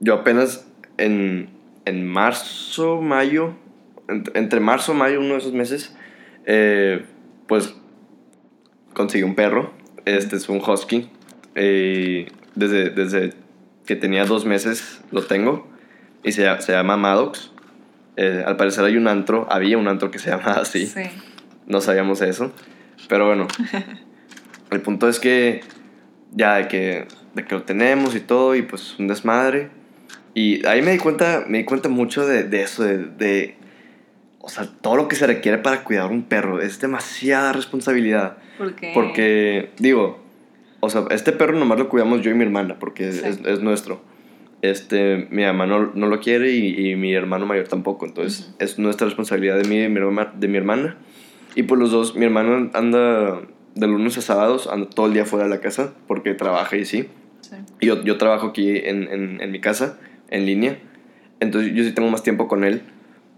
yo 0.00 0.14
apenas 0.14 0.66
en, 0.98 1.50
en 1.84 2.06
marzo, 2.06 3.00
mayo, 3.02 3.54
ent- 4.06 4.30
entre 4.34 4.60
marzo, 4.60 4.94
mayo, 4.94 5.18
uno 5.20 5.32
de 5.34 5.38
esos 5.38 5.52
meses, 5.52 5.96
eh, 6.46 7.04
pues 7.48 7.74
conseguí 8.94 9.24
un 9.24 9.34
perro. 9.34 9.72
Este 10.04 10.36
es 10.36 10.48
un 10.48 10.58
husky. 10.58 11.10
eh, 11.56 12.28
desde, 12.54 12.90
desde 12.90 13.32
que 13.84 13.96
tenía 13.96 14.24
dos 14.24 14.44
meses 14.46 15.02
lo 15.10 15.24
tengo. 15.26 15.66
Y 16.26 16.32
se, 16.32 16.60
se 16.60 16.72
llama 16.72 16.96
Maddox. 16.96 17.52
Eh, 18.16 18.42
al 18.46 18.56
parecer 18.56 18.84
hay 18.84 18.96
un 18.96 19.08
antro, 19.08 19.46
había 19.50 19.78
un 19.78 19.88
antro 19.88 20.10
que 20.10 20.18
se 20.18 20.30
llama 20.30 20.52
así. 20.60 20.86
Sí. 20.86 21.02
No 21.66 21.80
sabíamos 21.80 22.20
eso. 22.20 22.52
Pero 23.08 23.26
bueno. 23.26 23.46
el 24.70 24.80
punto 24.80 25.08
es 25.08 25.20
que 25.20 25.60
ya 26.32 26.56
de 26.56 26.68
que, 26.68 27.06
de 27.34 27.44
que 27.44 27.54
lo 27.54 27.62
tenemos 27.62 28.14
y 28.14 28.20
todo, 28.20 28.54
y 28.56 28.62
pues 28.62 28.98
un 28.98 29.06
desmadre. 29.08 29.70
Y 30.34 30.66
ahí 30.66 30.82
me 30.82 30.92
di 30.92 30.98
cuenta, 30.98 31.44
me 31.46 31.58
di 31.58 31.64
cuenta 31.64 31.88
mucho 31.88 32.26
de, 32.26 32.44
de 32.44 32.62
eso, 32.62 32.82
de, 32.82 32.98
de, 32.98 33.56
O 34.40 34.48
sea, 34.48 34.66
todo 34.80 34.96
lo 34.96 35.08
que 35.08 35.16
se 35.16 35.26
requiere 35.26 35.58
para 35.58 35.84
cuidar 35.84 36.10
un 36.10 36.24
perro. 36.24 36.60
Es 36.60 36.80
demasiada 36.80 37.52
responsabilidad. 37.52 38.36
¿Por 38.58 38.74
qué? 38.74 38.90
Porque, 38.94 39.70
digo, 39.78 40.22
o 40.80 40.90
sea, 40.90 41.04
este 41.10 41.32
perro 41.32 41.58
nomás 41.58 41.78
lo 41.78 41.88
cuidamos 41.88 42.20
yo 42.22 42.30
y 42.30 42.34
mi 42.34 42.44
hermana, 42.44 42.76
porque 42.78 43.12
Sí. 43.12 43.20
es, 43.24 43.40
es 43.44 43.60
nuestro. 43.60 44.00
Este, 44.62 45.28
mi 45.30 45.42
mamá 45.44 45.66
no, 45.66 45.92
no 45.94 46.06
lo 46.06 46.20
quiere 46.20 46.50
y, 46.52 46.90
y 46.90 46.96
mi 46.96 47.12
hermano 47.14 47.46
mayor 47.46 47.68
tampoco. 47.68 48.06
Entonces, 48.06 48.46
Ujú. 48.48 48.56
es 48.58 48.78
nuestra 48.78 49.06
responsabilidad 49.06 49.58
de 49.58 49.68
mí 49.68 49.78
de 49.78 49.88
mi, 49.88 50.00
herma- 50.00 50.32
de 50.34 50.48
mi 50.48 50.56
hermana. 50.56 50.96
Y 51.54 51.62
pues 51.64 51.78
los 51.80 51.90
dos, 51.90 52.16
mi 52.16 52.24
hermano 52.24 52.70
anda 52.74 53.40
de 53.74 53.86
lunes 53.86 54.16
a 54.18 54.22
sábados, 54.22 54.66
anda 54.66 54.88
todo 54.90 55.06
el 55.06 55.12
día 55.12 55.24
fuera 55.24 55.44
de 55.44 55.50
la 55.50 55.60
casa 55.60 55.92
porque 56.06 56.34
trabaja 56.34 56.76
y 56.76 56.84
sí. 56.84 57.06
Sí. 57.42 57.56
Y 57.80 57.86
yo, 57.86 58.02
yo 58.02 58.18
trabajo 58.18 58.48
aquí 58.48 58.76
en, 58.76 59.04
en, 59.04 59.40
en 59.40 59.52
mi 59.52 59.60
casa, 59.60 59.98
en 60.30 60.46
línea. 60.46 60.78
Entonces 61.40 61.72
yo 61.74 61.84
sí 61.84 61.92
tengo 61.92 62.10
más 62.10 62.22
tiempo 62.22 62.48
con 62.48 62.64
él, 62.64 62.82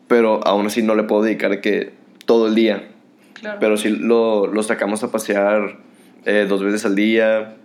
pero 0.06 0.40
aún 0.46 0.66
así 0.66 0.82
no 0.82 0.94
le 0.94 1.02
puedo 1.02 1.22
dedicar 1.22 1.60
que 1.60 1.92
todo 2.26 2.46
el 2.46 2.54
día. 2.54 2.88
Claro. 3.34 3.58
Pero 3.60 3.76
sí 3.76 3.90
lo, 3.90 4.46
lo 4.46 4.62
sacamos 4.62 5.02
a 5.04 5.10
pasear 5.12 5.78
eh, 6.24 6.46
dos 6.48 6.62
veces 6.64 6.84
al 6.86 6.94
día 6.96 7.56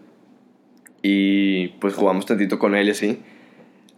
y 1.02 1.70
pues 1.80 1.94
jugamos 1.94 2.26
tantito 2.26 2.60
con 2.60 2.76
él 2.76 2.88
y 2.88 2.92
así. 2.92 3.20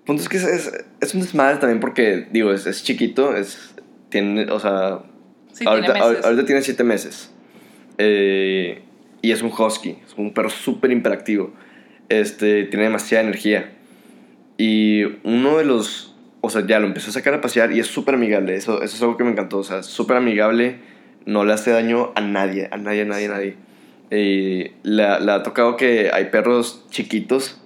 Punto 0.05 0.21
es 0.21 0.29
que 0.29 0.37
es, 0.37 0.43
es, 0.43 0.85
es 1.01 1.15
un 1.15 1.21
desmadre 1.21 1.57
también 1.57 1.79
porque, 1.79 2.27
digo, 2.31 2.53
es, 2.53 2.67
es 2.67 2.83
chiquito, 2.83 3.35
es, 3.35 3.73
tiene, 4.09 4.51
o 4.51 4.59
sea, 4.59 4.99
sí, 5.51 5.65
ahorita, 5.67 5.93
tiene 5.93 6.07
meses. 6.09 6.25
ahorita 6.25 6.45
tiene 6.45 6.61
siete 6.61 6.83
meses. 6.83 7.31
Eh, 7.97 8.83
y 9.23 9.31
es 9.31 9.41
un 9.41 9.51
husky, 9.51 9.97
es 10.05 10.13
un 10.15 10.31
perro 10.31 10.51
súper 10.51 10.91
imperactivo. 10.91 11.53
Este, 12.09 12.65
tiene 12.65 12.83
demasiada 12.83 13.23
energía. 13.23 13.73
Y 14.57 15.03
uno 15.23 15.57
de 15.57 15.65
los, 15.65 16.15
o 16.41 16.51
sea, 16.51 16.65
ya 16.67 16.77
lo 16.79 16.85
empezó 16.85 17.09
a 17.09 17.13
sacar 17.13 17.33
a 17.33 17.41
pasear 17.41 17.71
y 17.71 17.79
es 17.79 17.87
súper 17.87 18.13
amigable. 18.13 18.55
Eso, 18.55 18.83
eso 18.83 18.95
es 18.95 19.01
algo 19.01 19.17
que 19.17 19.23
me 19.23 19.31
encantó. 19.31 19.57
O 19.57 19.63
sea, 19.63 19.81
súper 19.81 20.17
amigable, 20.17 20.75
no 21.25 21.45
le 21.45 21.53
hace 21.53 21.71
daño 21.71 22.11
a 22.13 22.21
nadie, 22.21 22.69
a 22.71 22.77
nadie, 22.77 23.01
a 23.01 23.05
nadie, 23.05 23.25
a 23.25 23.29
nadie. 23.29 23.55
Y 24.11 24.71
le, 24.83 25.19
le 25.19 25.31
ha 25.31 25.41
tocado 25.41 25.77
que 25.77 26.11
hay 26.13 26.25
perros 26.25 26.85
chiquitos 26.91 27.59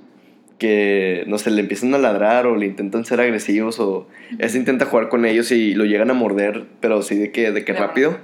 que, 0.59 1.23
no 1.27 1.37
sé, 1.39 1.49
le 1.49 1.61
empiezan 1.61 1.93
a 1.95 1.97
ladrar 1.97 2.45
o 2.45 2.55
le 2.55 2.67
intentan 2.67 3.05
ser 3.05 3.19
agresivos 3.21 3.79
o 3.79 4.07
este 4.37 4.57
intenta 4.59 4.85
jugar 4.85 5.09
con 5.09 5.25
ellos 5.25 5.51
y 5.51 5.73
lo 5.73 5.85
llegan 5.85 6.11
a 6.11 6.13
morder, 6.13 6.65
pero 6.81 7.01
sí 7.01 7.15
de 7.15 7.31
que, 7.31 7.51
de 7.51 7.65
que 7.65 7.73
rápido. 7.73 8.17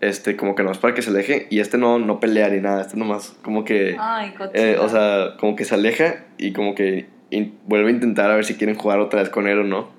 Este, 0.00 0.36
como 0.36 0.54
que 0.54 0.62
nomás 0.62 0.78
para 0.78 0.94
que 0.94 1.02
se 1.02 1.10
aleje 1.10 1.48
y 1.50 1.58
este 1.58 1.76
no, 1.76 1.98
no 1.98 2.20
pelea 2.20 2.48
ni 2.50 2.60
nada, 2.60 2.82
este 2.82 2.96
nomás 2.96 3.36
como 3.42 3.64
que... 3.64 3.96
Ay. 3.98 4.32
Eh, 4.54 4.76
o 4.80 4.88
sea, 4.88 5.36
como 5.40 5.56
que 5.56 5.64
se 5.64 5.74
aleja 5.74 6.24
y 6.36 6.52
como 6.52 6.76
que 6.76 7.06
in- 7.30 7.54
vuelve 7.66 7.88
a 7.88 7.92
intentar 7.94 8.30
a 8.30 8.36
ver 8.36 8.44
si 8.44 8.54
quieren 8.54 8.76
jugar 8.76 9.00
otra 9.00 9.22
vez 9.22 9.28
con 9.30 9.48
él 9.48 9.58
o 9.58 9.64
no. 9.64 9.90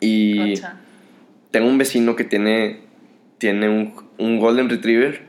Y 0.00 0.54
Concha. 0.54 0.80
tengo 1.52 1.68
un 1.68 1.78
vecino 1.78 2.16
que 2.16 2.24
tiene, 2.24 2.80
tiene 3.38 3.68
un, 3.68 3.94
un 4.18 4.40
Golden 4.40 4.68
Retriever 4.68 5.22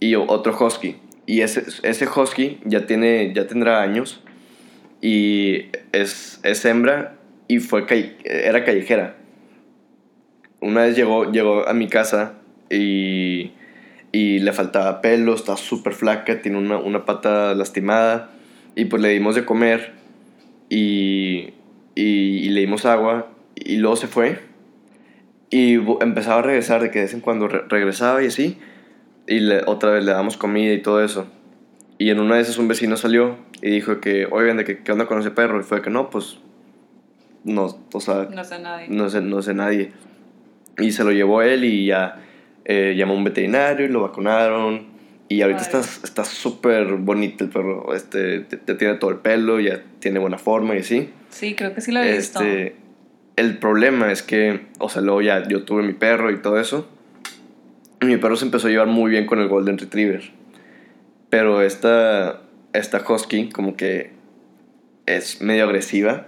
y 0.00 0.14
otro 0.14 0.56
Husky. 0.58 0.96
Y 1.26 1.42
ese, 1.42 1.64
ese 1.82 2.06
Husky 2.06 2.58
ya, 2.64 2.86
tiene, 2.86 3.32
ya 3.34 3.46
tendrá 3.46 3.82
años 3.82 4.22
y 5.00 5.66
es, 5.92 6.40
es 6.42 6.64
hembra 6.64 7.16
y 7.46 7.60
fue 7.60 7.86
era 8.24 8.64
callejera. 8.64 9.16
Una 10.60 10.82
vez 10.82 10.96
llegó, 10.96 11.30
llegó 11.30 11.68
a 11.68 11.72
mi 11.72 11.88
casa 11.88 12.34
y, 12.68 13.52
y 14.12 14.40
le 14.40 14.52
faltaba 14.52 15.00
pelo, 15.00 15.34
está 15.34 15.56
súper 15.56 15.92
flaca, 15.94 16.42
tiene 16.42 16.58
una, 16.58 16.78
una 16.78 17.04
pata 17.04 17.54
lastimada 17.54 18.30
y 18.74 18.86
pues 18.86 19.00
le 19.02 19.10
dimos 19.10 19.34
de 19.34 19.44
comer 19.44 19.92
y, 20.68 21.54
y, 21.94 22.48
le 22.50 22.60
dimos 22.60 22.84
agua 22.84 23.30
y 23.54 23.76
luego 23.76 23.96
se 23.96 24.08
fue 24.08 24.40
y 25.50 25.74
empezaba 26.00 26.40
a 26.40 26.42
regresar 26.42 26.82
de 26.82 26.90
que 26.90 26.98
de 26.98 27.04
vez 27.06 27.14
en 27.14 27.20
cuando 27.20 27.48
re- 27.48 27.62
regresaba 27.68 28.22
y 28.22 28.26
así 28.26 28.58
y 29.26 29.48
otra 29.66 29.90
vez 29.90 30.04
le 30.04 30.12
damos 30.12 30.36
comida 30.36 30.72
y 30.72 30.82
todo 30.82 31.02
eso 31.02 31.26
y 31.98 32.10
en 32.10 32.20
una 32.20 32.36
de 32.36 32.42
esas 32.42 32.58
un 32.58 32.68
vecino 32.68 32.96
salió 32.96 33.36
y 33.60 33.70
dijo 33.70 34.00
que 34.00 34.26
oigan 34.30 34.56
de 34.56 34.64
que 34.64 34.78
qué 34.78 34.92
onda 34.92 35.06
con 35.06 35.18
ese 35.18 35.30
perro 35.30 35.60
y 35.60 35.64
fue 35.64 35.82
que 35.82 35.90
no 35.90 36.10
pues 36.10 36.38
no 37.44 37.76
o 37.92 38.00
sea 38.00 38.28
No 38.32 38.44
sé 38.44 38.58
nadie. 38.60 38.86
no 38.88 39.10
sé, 39.10 39.20
no 39.20 39.42
sé 39.42 39.54
nadie. 39.54 39.92
Y 40.78 40.92
se 40.92 41.02
lo 41.02 41.10
llevó 41.10 41.42
él 41.42 41.64
y 41.64 41.86
ya 41.86 42.22
eh, 42.64 42.94
llamó 42.96 43.14
a 43.14 43.16
un 43.16 43.24
veterinario 43.24 43.86
y 43.86 43.88
lo 43.88 44.02
vacunaron. 44.02 44.86
Y 45.28 45.42
ahorita 45.42 45.64
Padre. 45.64 45.80
está 45.80 46.04
está 46.04 46.24
súper 46.24 46.94
bonito 46.94 47.44
el 47.44 47.50
perro. 47.50 47.94
Este, 47.94 48.40
te, 48.40 48.56
te 48.56 48.74
tiene 48.76 48.94
todo 48.94 49.10
el 49.10 49.18
pelo, 49.18 49.58
ya 49.60 49.82
tiene 49.98 50.20
buena 50.20 50.38
forma 50.38 50.76
y 50.76 50.78
así. 50.78 51.10
Sí, 51.30 51.54
creo 51.54 51.74
que 51.74 51.80
sí 51.80 51.90
lo 51.92 52.00
he 52.00 52.16
visto. 52.16 52.40
Este, 52.40 52.76
el 53.36 53.58
problema 53.58 54.10
es 54.12 54.22
que, 54.22 54.66
o 54.78 54.88
sea, 54.88 55.02
luego 55.02 55.20
ya 55.20 55.46
yo 55.48 55.64
tuve 55.64 55.82
mi 55.82 55.92
perro 55.92 56.30
y 56.30 56.38
todo 56.38 56.58
eso. 56.58 56.88
Y 58.00 58.06
mi 58.06 58.16
perro 58.16 58.36
se 58.36 58.44
empezó 58.44 58.68
a 58.68 58.70
llevar 58.70 58.86
muy 58.86 59.10
bien 59.10 59.26
con 59.26 59.40
el 59.40 59.48
Golden 59.48 59.78
Retriever. 59.78 60.22
Pero 61.30 61.62
esta, 61.62 62.42
esta 62.72 63.04
Husky 63.06 63.50
como 63.50 63.76
que 63.76 64.10
es 65.06 65.40
medio 65.42 65.64
agresiva. 65.64 66.26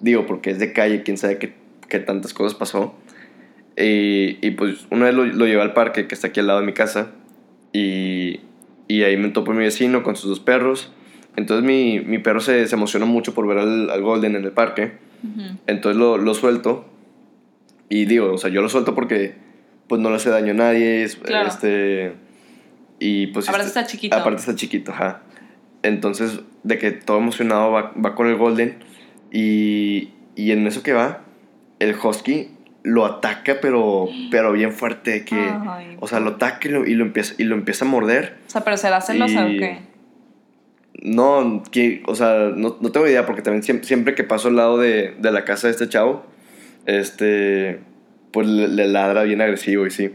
Digo, 0.00 0.26
porque 0.26 0.50
es 0.50 0.58
de 0.58 0.72
calle, 0.72 1.02
quién 1.02 1.16
sabe 1.18 1.38
qué, 1.38 1.54
qué 1.88 1.98
tantas 1.98 2.32
cosas 2.34 2.56
pasó. 2.58 2.94
Y, 3.76 4.38
y 4.46 4.50
pues 4.52 4.86
una 4.90 5.06
vez 5.06 5.14
lo, 5.14 5.24
lo 5.24 5.46
llevé 5.46 5.60
al 5.62 5.72
parque 5.74 6.06
que 6.08 6.14
está 6.14 6.28
aquí 6.28 6.40
al 6.40 6.46
lado 6.46 6.60
de 6.60 6.66
mi 6.66 6.72
casa. 6.72 7.12
Y, 7.72 8.40
y 8.88 9.02
ahí 9.02 9.16
me 9.16 9.28
topó 9.28 9.52
mi 9.52 9.58
vecino 9.64 10.02
con 10.02 10.16
sus 10.16 10.30
dos 10.30 10.40
perros. 10.40 10.92
Entonces 11.36 11.64
mi, 11.64 12.00
mi 12.00 12.18
perro 12.18 12.40
se, 12.40 12.66
se 12.66 12.74
emocionó 12.74 13.06
mucho 13.06 13.34
por 13.34 13.46
ver 13.46 13.58
al, 13.58 13.90
al 13.90 14.02
Golden 14.02 14.34
en 14.36 14.44
el 14.44 14.52
parque. 14.52 14.92
Ujú. 15.22 15.58
Entonces 15.66 15.96
lo, 15.98 16.16
lo 16.18 16.34
suelto. 16.34 16.86
Y 17.88 18.04
digo, 18.06 18.32
o 18.32 18.38
sea, 18.38 18.50
yo 18.50 18.62
lo 18.62 18.68
suelto 18.68 18.94
porque 18.94 19.34
pues 19.88 20.00
no 20.00 20.10
le 20.10 20.16
hace 20.16 20.30
daño 20.30 20.52
a 20.52 20.56
nadie. 20.56 21.02
es- 21.02 21.16
Claro. 21.16 21.48
Este, 21.48 22.12
y 22.98 23.28
pues... 23.28 23.48
Aparte 23.48 23.66
está 23.68 23.86
chiquito. 23.86 24.16
Aparte 24.16 24.40
está 24.40 24.54
chiquito, 24.54 24.92
ajá. 24.92 25.22
Entonces, 25.82 26.40
de 26.62 26.78
que 26.78 26.90
todo 26.90 27.18
emocionado 27.18 27.70
va, 27.70 27.92
va 27.92 28.14
con 28.14 28.26
el 28.26 28.36
Golden. 28.36 28.78
Y, 29.30 30.10
y 30.34 30.52
en 30.52 30.66
eso 30.66 30.82
que 30.82 30.92
va, 30.92 31.20
el 31.78 31.94
Husky 31.94 32.48
lo 32.82 33.04
ataca, 33.04 33.58
pero, 33.60 34.08
pero 34.30 34.52
bien 34.52 34.72
fuerte. 34.72 35.24
Que, 35.24 35.36
Ay, 35.36 35.96
o 36.00 36.06
sea, 36.06 36.20
lo 36.20 36.30
ataca 36.30 36.68
y 36.68 36.70
lo, 36.70 36.86
y 36.86 36.94
lo 36.94 37.04
empieza, 37.04 37.34
y 37.38 37.44
lo 37.44 37.54
empieza 37.54 37.84
a 37.84 37.88
morder. 37.88 38.38
O 38.46 38.50
sea, 38.50 38.64
pero 38.64 38.76
será 38.76 39.00
celosa 39.00 39.44
o 39.44 39.48
qué? 39.48 39.78
No, 41.00 41.62
que, 41.70 42.02
o 42.06 42.14
sea, 42.16 42.50
no, 42.54 42.76
no 42.80 42.90
tengo 42.90 43.06
idea 43.06 43.24
porque 43.24 43.42
también 43.42 43.62
siempre, 43.62 43.86
siempre 43.86 44.14
que 44.16 44.24
paso 44.24 44.48
al 44.48 44.56
lado 44.56 44.78
de, 44.78 45.14
de 45.18 45.30
la 45.30 45.44
casa 45.44 45.68
de 45.68 45.72
este 45.72 45.88
chavo, 45.88 46.26
este, 46.86 47.78
pues 48.32 48.48
le, 48.48 48.66
le 48.66 48.88
ladra 48.88 49.22
bien 49.22 49.40
agresivo 49.40 49.86
y 49.86 49.90
sí. 49.90 50.10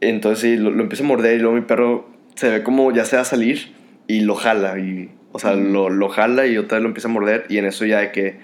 Entonces 0.00 0.40
sí, 0.40 0.56
lo, 0.56 0.70
lo 0.70 0.82
empieza 0.82 1.04
a 1.04 1.06
morder 1.06 1.36
y 1.36 1.40
luego 1.40 1.54
mi 1.56 1.62
perro 1.62 2.08
se 2.34 2.48
ve 2.48 2.62
como 2.62 2.90
ya 2.92 3.04
se 3.04 3.16
va 3.16 3.22
a 3.22 3.24
salir 3.26 3.72
y 4.06 4.20
lo 4.20 4.34
jala 4.34 4.78
y, 4.78 5.10
o 5.32 5.38
sea, 5.38 5.54
lo, 5.54 5.90
lo 5.90 6.08
jala 6.08 6.46
y 6.46 6.56
otra 6.56 6.76
vez 6.78 6.82
lo 6.82 6.88
empieza 6.88 7.08
a 7.08 7.10
morder 7.10 7.44
y 7.48 7.58
en 7.58 7.66
eso 7.66 7.84
ya 7.84 8.00
de 8.00 8.10
que, 8.12 8.36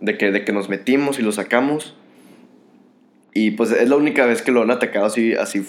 de 0.00 0.16
que, 0.16 0.30
de 0.32 0.44
que 0.44 0.52
nos 0.52 0.68
metimos 0.68 1.18
y 1.18 1.22
lo 1.22 1.32
sacamos 1.32 1.94
y 3.34 3.50
pues 3.52 3.70
es 3.72 3.88
la 3.88 3.96
única 3.96 4.24
vez 4.26 4.40
que 4.42 4.52
lo 4.52 4.62
han 4.62 4.70
atacado 4.70 5.04
así, 5.06 5.34
así 5.34 5.62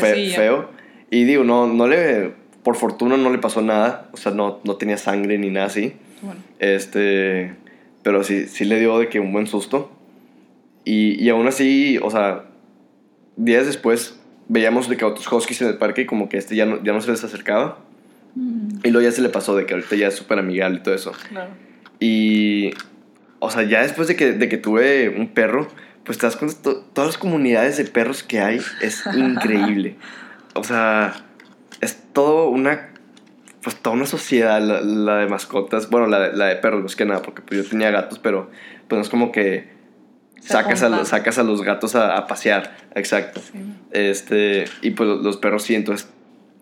fe- 0.00 0.14
feo. 0.36 0.70
Y 1.10 1.24
digo, 1.24 1.42
no, 1.44 1.66
no 1.66 1.88
le, 1.88 2.32
por 2.62 2.76
fortuna 2.76 3.16
no 3.16 3.30
le 3.30 3.38
pasó 3.38 3.60
nada, 3.62 4.08
o 4.12 4.16
sea, 4.16 4.30
no, 4.32 4.60
no 4.64 4.76
tenía 4.76 4.96
sangre 4.96 5.36
ni 5.38 5.50
nada 5.50 5.66
así. 5.66 5.94
Bueno, 6.22 6.40
Este, 6.60 7.54
pero 8.04 8.22
sí, 8.22 8.46
sí 8.46 8.64
le 8.64 8.78
dio 8.78 8.98
de 9.00 9.08
que 9.08 9.18
un 9.20 9.32
buen 9.32 9.46
susto. 9.48 9.90
Y, 10.84 11.20
y 11.22 11.28
aún 11.28 11.48
así, 11.48 11.98
o 12.00 12.10
sea, 12.10 12.44
días 13.36 13.66
después 13.66 14.15
veíamos 14.48 14.88
de 14.88 14.96
que 14.96 15.04
otros 15.04 15.30
huskies 15.30 15.60
en 15.62 15.68
el 15.68 15.76
parque 15.78 16.02
y 16.02 16.06
como 16.06 16.28
que 16.28 16.36
este 16.38 16.54
ya 16.56 16.66
no, 16.66 16.82
ya 16.82 16.92
no 16.92 17.00
se 17.00 17.10
les 17.10 17.22
acercaba. 17.24 17.78
mm, 18.34 18.78
Y 18.84 18.90
luego 18.90 19.08
ya 19.08 19.12
se 19.12 19.22
le 19.22 19.28
pasó 19.28 19.56
de 19.56 19.66
que 19.66 19.74
ahorita 19.74 19.96
ya 19.96 20.08
es 20.08 20.14
súper 20.14 20.38
amigable 20.38 20.78
y 20.78 20.82
todo 20.82 20.94
eso. 20.94 21.12
claro. 21.28 21.50
Y, 21.98 22.72
o 23.38 23.50
sea, 23.50 23.62
ya 23.62 23.82
después 23.82 24.08
de 24.08 24.16
que, 24.16 24.32
de 24.32 24.48
que 24.48 24.58
tuve 24.58 25.08
un 25.08 25.28
perro, 25.28 25.68
pues 26.04 26.18
te 26.18 26.26
das 26.26 26.36
cuenta, 26.36 26.56
to- 26.62 26.84
todas 26.92 27.08
las 27.08 27.18
comunidades 27.18 27.76
de 27.78 27.84
perros 27.84 28.22
que 28.22 28.40
hay 28.40 28.60
es 28.82 29.02
increíble. 29.16 29.96
O 30.54 30.62
sea, 30.64 31.14
es 31.80 31.98
todo 32.12 32.48
una, 32.48 32.90
pues 33.62 33.76
toda 33.76 33.96
una 33.96 34.06
sociedad, 34.06 34.60
la, 34.60 34.80
la 34.80 35.16
de 35.18 35.26
mascotas, 35.28 35.90
bueno, 35.90 36.06
la, 36.06 36.20
de- 36.28 36.36
la 36.36 36.46
de 36.46 36.56
perros, 36.56 36.82
más 36.82 36.96
que 36.96 37.04
nada, 37.04 37.22
porque 37.22 37.42
pues 37.42 37.62
yo 37.64 37.68
tenía 37.68 37.90
gatos, 37.90 38.18
pero 38.18 38.50
pues 38.88 38.96
no 38.98 39.02
es 39.02 39.08
como 39.08 39.32
que 39.32 39.74
sacas 40.46 40.82
a, 40.82 40.88
los, 40.88 41.08
sacas 41.08 41.38
a 41.38 41.42
los 41.42 41.62
gatos 41.62 41.94
a, 41.94 42.16
a 42.16 42.26
pasear, 42.26 42.76
exacto. 42.94 43.40
Sí. 43.40 43.58
Este, 43.92 44.64
y 44.82 44.90
pues 44.90 45.08
los 45.08 45.36
perros 45.36 45.64
sí, 45.64 45.74
entonces, 45.74 46.08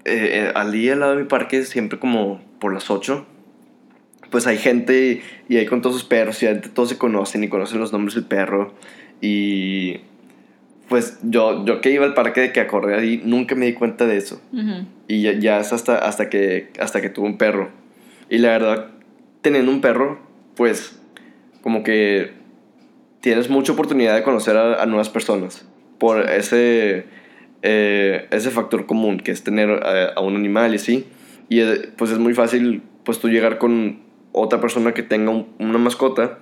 eh, 0.04 0.30
eh, 0.32 0.52
al 0.54 0.72
día 0.72 0.94
al 0.94 1.00
lado 1.00 1.16
de 1.16 1.22
mi 1.22 1.28
parque, 1.28 1.64
siempre 1.64 1.98
como 1.98 2.40
por 2.58 2.72
las 2.72 2.90
8, 2.90 3.26
pues 4.30 4.46
hay 4.46 4.58
gente 4.58 5.22
y 5.48 5.56
ahí 5.56 5.66
con 5.66 5.80
todos 5.80 5.96
sus 5.96 6.04
perros 6.04 6.42
y 6.42 6.46
todos 6.74 6.88
se 6.88 6.98
conocen 6.98 7.44
y 7.44 7.48
conocen 7.48 7.78
los 7.78 7.92
nombres 7.92 8.14
del 8.14 8.24
perro. 8.24 8.74
Y 9.20 10.00
pues 10.88 11.18
yo, 11.22 11.64
yo 11.64 11.80
que 11.80 11.90
iba 11.90 12.04
al 12.04 12.14
parque 12.14 12.40
de 12.40 12.52
que 12.52 12.60
a 12.60 12.66
correr 12.66 12.98
ahí, 12.98 13.22
nunca 13.24 13.54
me 13.54 13.66
di 13.66 13.74
cuenta 13.74 14.06
de 14.06 14.16
eso. 14.16 14.40
Y 15.08 15.22
ya, 15.22 15.32
ya 15.32 15.60
es 15.60 15.72
hasta, 15.72 15.98
hasta, 15.98 16.28
que, 16.28 16.70
hasta 16.80 17.00
que 17.00 17.10
tuve 17.10 17.26
un 17.26 17.38
perro. 17.38 17.70
Y 18.28 18.38
la 18.38 18.50
verdad, 18.50 18.90
teniendo 19.40 19.70
un 19.70 19.80
perro, 19.80 20.18
pues 20.56 20.98
como 21.62 21.82
que 21.82 22.32
tienes 23.24 23.48
mucha 23.48 23.72
oportunidad 23.72 24.14
de 24.14 24.22
conocer 24.22 24.54
a, 24.58 24.82
a 24.82 24.84
nuevas 24.84 25.08
personas. 25.08 25.66
Por 25.98 26.28
ese, 26.28 27.06
eh, 27.62 28.26
ese 28.30 28.50
factor 28.50 28.84
común 28.84 29.18
que 29.18 29.30
es 29.32 29.42
tener 29.42 29.70
a, 29.70 30.10
a 30.12 30.20
un 30.20 30.36
animal 30.36 30.72
y 30.72 30.76
así. 30.76 31.06
Y 31.48 31.60
eh, 31.60 31.88
pues 31.96 32.10
es 32.10 32.18
muy 32.18 32.34
fácil 32.34 32.82
pues 33.02 33.20
tú 33.20 33.30
llegar 33.30 33.56
con 33.56 34.00
otra 34.32 34.60
persona 34.60 34.92
que 34.92 35.02
tenga 35.02 35.30
un- 35.30 35.48
una 35.58 35.78
mascota, 35.78 36.38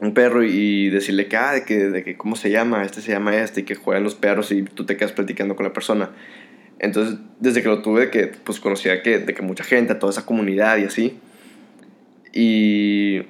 un 0.00 0.14
perro, 0.14 0.42
y 0.42 0.90
decirle 0.90 1.28
que, 1.28 1.36
ah, 1.36 1.52
de 1.52 1.64
que, 1.64 1.76
de 1.76 2.02
que 2.02 2.16
cómo 2.16 2.34
se 2.34 2.50
llama, 2.50 2.82
este 2.82 3.00
se 3.00 3.12
llama 3.12 3.36
este, 3.36 3.60
y 3.60 3.62
que 3.62 3.76
juegan 3.76 4.02
los 4.02 4.16
perros 4.16 4.50
y 4.50 4.62
tú 4.64 4.84
te 4.86 4.96
quedas 4.96 5.12
platicando 5.12 5.54
con 5.54 5.64
la 5.64 5.72
persona. 5.72 6.10
Entonces, 6.80 7.18
desde 7.38 7.62
que 7.62 7.68
lo 7.68 7.82
tuve, 7.82 8.10
que 8.10 8.32
pues 8.42 8.58
conocía 8.58 9.00
que, 9.00 9.20
de 9.20 9.32
que 9.32 9.42
mucha 9.42 9.62
gente, 9.62 9.92
a 9.92 9.98
toda 10.00 10.10
esa 10.10 10.26
comunidad 10.26 10.76
y 10.78 10.84
así. 10.86 11.18
Y, 12.32 13.22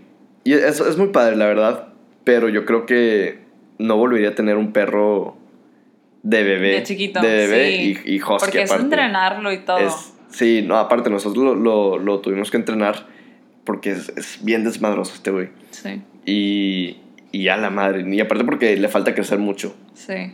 y 0.44 0.52
eso 0.54 0.88
es 0.88 0.96
muy 0.96 1.08
padre, 1.08 1.36
la 1.36 1.46
verdad. 1.46 1.93
Pero 2.24 2.48
yo 2.48 2.64
creo 2.64 2.86
que 2.86 3.38
no 3.78 3.96
volvería 3.96 4.30
a 4.30 4.34
tener 4.34 4.56
un 4.56 4.72
perro 4.72 5.36
de 6.22 6.42
bebé. 6.42 6.68
De 6.76 6.82
chiquito, 6.82 7.20
De 7.20 7.28
bebé 7.28 7.70
sí. 7.76 7.98
y, 8.06 8.14
y 8.14 8.22
husky 8.22 8.36
Porque 8.40 8.62
es 8.62 8.70
aparte. 8.70 8.84
entrenarlo 8.86 9.52
y 9.52 9.58
todo. 9.58 9.78
Es- 9.78 10.12
sí, 10.30 10.62
no, 10.66 10.78
aparte 10.78 11.10
nosotros 11.10 11.44
lo, 11.44 11.54
lo, 11.54 11.98
lo 11.98 12.20
tuvimos 12.20 12.50
que 12.50 12.56
entrenar 12.56 13.06
porque 13.64 13.90
es, 13.92 14.08
es 14.16 14.38
bien 14.44 14.64
desmadroso 14.64 15.14
este 15.14 15.30
güey. 15.30 15.48
Sí, 15.70 16.02
Y, 16.26 16.98
y 17.32 17.48
a 17.48 17.56
la 17.56 17.70
madre. 17.70 18.04
Y 18.14 18.20
aparte 18.20 18.44
porque 18.44 18.76
le 18.76 18.88
falta 18.88 19.14
crecer 19.14 19.38
mucho. 19.38 19.74
sí. 19.94 20.32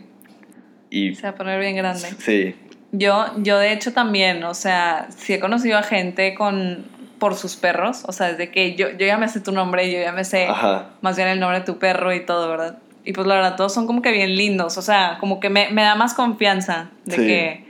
Y 0.92 1.14
Se 1.14 1.22
va 1.22 1.28
a 1.28 1.34
poner 1.36 1.60
bien 1.60 1.76
grande. 1.76 2.00
sí, 2.18 2.52
Yo, 2.90 3.26
yo 3.38 3.58
de 3.60 3.72
hecho 3.72 3.92
también, 3.92 4.42
o 4.42 4.54
sea, 4.54 5.06
sí 5.16 5.32
he 5.34 5.38
conocido 5.38 5.78
a 5.78 5.84
gente 5.84 6.34
con 6.34 6.84
por 7.20 7.36
sus 7.36 7.54
perros, 7.54 8.02
o 8.06 8.12
sea, 8.12 8.32
desde 8.32 8.50
que 8.50 8.74
yo, 8.74 8.88
yo 8.90 9.06
ya 9.06 9.16
me 9.18 9.28
sé 9.28 9.38
tu 9.40 9.52
nombre, 9.52 9.92
yo 9.92 10.00
ya 10.00 10.10
me 10.10 10.24
sé 10.24 10.48
ajá. 10.48 10.86
más 11.02 11.14
bien 11.16 11.28
el 11.28 11.38
nombre 11.38 11.60
de 11.60 11.64
tu 11.64 11.78
perro 11.78 12.12
y 12.12 12.26
todo, 12.26 12.48
¿verdad? 12.48 12.78
Y 13.04 13.12
pues 13.12 13.26
la 13.28 13.36
verdad, 13.36 13.54
todos 13.56 13.72
son 13.72 13.86
como 13.86 14.02
que 14.02 14.10
bien 14.10 14.34
lindos, 14.34 14.76
o 14.76 14.82
sea, 14.82 15.18
como 15.20 15.38
que 15.38 15.48
me, 15.50 15.70
me 15.70 15.82
da 15.82 15.94
más 15.94 16.14
confianza 16.14 16.90
de 17.04 17.16
Sí. 17.16 17.26
que, 17.26 17.64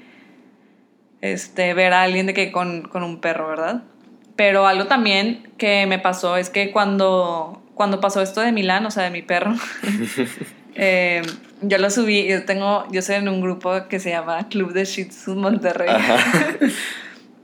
este, 1.20 1.74
ver 1.74 1.92
a 1.92 2.02
alguien 2.02 2.26
de 2.26 2.32
que 2.32 2.50
con, 2.50 2.82
con 2.82 3.02
un 3.02 3.20
perro, 3.20 3.48
¿verdad? 3.48 3.82
Pero 4.36 4.66
algo 4.66 4.86
también 4.86 5.50
que 5.58 5.84
me 5.86 5.98
pasó 5.98 6.36
es 6.38 6.48
que 6.48 6.70
cuando, 6.72 7.62
cuando 7.74 8.00
pasó 8.00 8.22
esto 8.22 8.40
de 8.40 8.52
Milán, 8.52 8.86
o 8.86 8.90
sea, 8.90 9.02
de 9.04 9.10
mi 9.10 9.20
perro, 9.22 9.54
eh, 10.74 11.22
yo 11.62 11.76
lo 11.78 11.90
subí, 11.90 12.26
yo 12.26 12.44
tengo, 12.46 12.86
yo 12.90 13.02
soy 13.02 13.16
en 13.16 13.28
un 13.28 13.40
grupo 13.42 13.86
que 13.88 14.00
se 14.00 14.10
llama 14.10 14.48
Club 14.48 14.72
de 14.72 14.84
Shih 14.84 15.06
Tzu 15.08 15.34
Monterrey. 15.34 15.90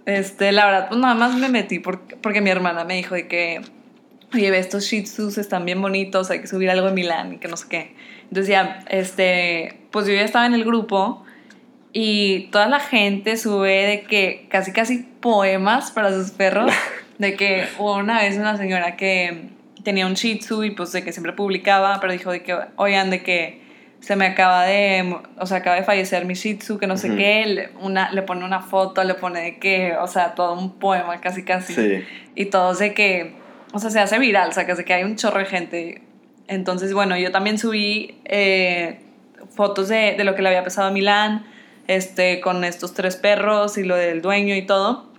Este, 0.07 0.52
la 0.52 0.66
verdad, 0.66 0.88
pues 0.88 1.00
nada 1.00 1.14
más 1.14 1.34
me 1.34 1.48
metí 1.48 1.80
porque, 1.80 2.16
porque 2.16 2.40
mi 2.40 2.50
hermana 2.50 2.84
me 2.84 2.94
dijo 2.94 3.16
de 3.16 3.26
que, 3.26 3.61
oye, 4.32 4.50
ve, 4.52 4.59
estos 4.59 4.84
Shih 4.84 5.02
Tzus 5.02 5.36
están 5.36 5.64
bien 5.64 5.82
bonitos, 5.82 6.30
hay 6.30 6.40
que 6.40 6.46
subir 6.46 6.70
algo 6.70 6.86
de 6.86 6.92
Milán 6.92 7.34
y 7.34 7.38
que 7.38 7.48
no 7.48 7.57
sé 7.57 7.66
qué. 7.68 7.96
Entonces 8.22 8.48
ya, 8.48 8.84
este, 8.88 9.80
pues 9.90 10.07
yo 10.07 10.14
ya 10.14 10.22
estaba 10.22 10.46
en 10.46 10.54
el 10.54 10.64
grupo 10.64 11.24
y 11.92 12.48
toda 12.52 12.68
la 12.68 12.78
gente 12.78 13.36
sube 13.36 13.86
de 13.86 14.02
que 14.02 14.46
casi 14.48 14.72
casi 14.72 14.98
poemas 15.20 15.90
para 15.90 16.12
sus 16.12 16.30
perros, 16.30 16.72
de 17.18 17.34
que 17.34 17.64
una 17.78 18.20
vez 18.20 18.36
una 18.36 18.57
señora 18.57 18.96
que 18.96 19.50
tenía 19.82 20.07
un 20.07 20.14
Shih 20.14 20.38
Tzu 20.38 20.62
y 20.64 20.70
pues 20.70 20.92
de 20.92 21.02
que 21.02 21.12
siempre 21.12 21.32
publicaba, 21.32 21.98
pero 22.00 22.12
dijo 22.12 22.30
de 22.30 22.44
que, 22.44 22.57
oigan, 22.76 23.11
de 23.11 23.24
que 23.24 23.65
se 24.07 24.14
me 24.14 24.24
acaba 24.24 24.66
de, 24.66 25.16
o 25.36 25.46
sea, 25.46 25.57
acaba 25.57 25.74
de 25.74 25.82
fallecer 25.82 26.26
mi 26.26 26.34
Shih 26.34 26.59
Tzu, 26.59 26.78
que 26.78 26.86
no 26.86 26.96
sé 26.96 27.16
qué, 27.16 27.44
le, 27.44 27.70
una, 27.80 28.12
le 28.12 28.22
pone 28.22 28.44
una 28.44 28.61
foto, 28.61 29.02
le 29.02 29.14
pone 29.14 29.40
de 29.40 29.59
que, 29.59 29.96
o 29.96 30.07
sea, 30.07 30.36
todo 30.36 30.52
un 30.52 30.78
poema 30.78 31.20
casi 31.20 31.42
casi. 31.42 31.74
Sí. 31.74 32.04
Y 32.36 32.44
todos 32.44 32.78
de 32.78 32.94
que, 32.94 33.34
o 33.72 33.80
sea, 33.80 33.90
se 33.90 33.98
hace 33.98 34.20
viral, 34.20 34.50
o 34.50 34.52
sea, 34.52 34.64
que, 34.64 34.84
que 34.84 34.94
hay 34.94 35.02
un 35.02 35.16
chorro 35.16 35.40
de 35.40 35.46
gente. 35.46 36.02
Entonces, 36.46 36.94
bueno, 36.94 37.18
yo 37.18 37.32
también 37.32 37.59
subí 37.59 38.20
eh, 38.26 39.00
fotos 39.50 39.88
de, 39.88 40.14
de, 40.16 40.22
lo 40.22 40.36
que 40.36 40.42
le 40.42 40.50
había 40.50 40.62
pasado 40.62 40.86
a 40.86 40.92
Milán, 40.92 41.44
este, 41.88 42.38
con 42.38 42.62
estos 42.62 42.94
tres 42.94 43.16
perros 43.16 43.76
y 43.76 43.82
lo 43.82 43.96
del 43.96 44.22
dueño 44.22 44.54
y 44.54 44.62
todo. 44.62 45.11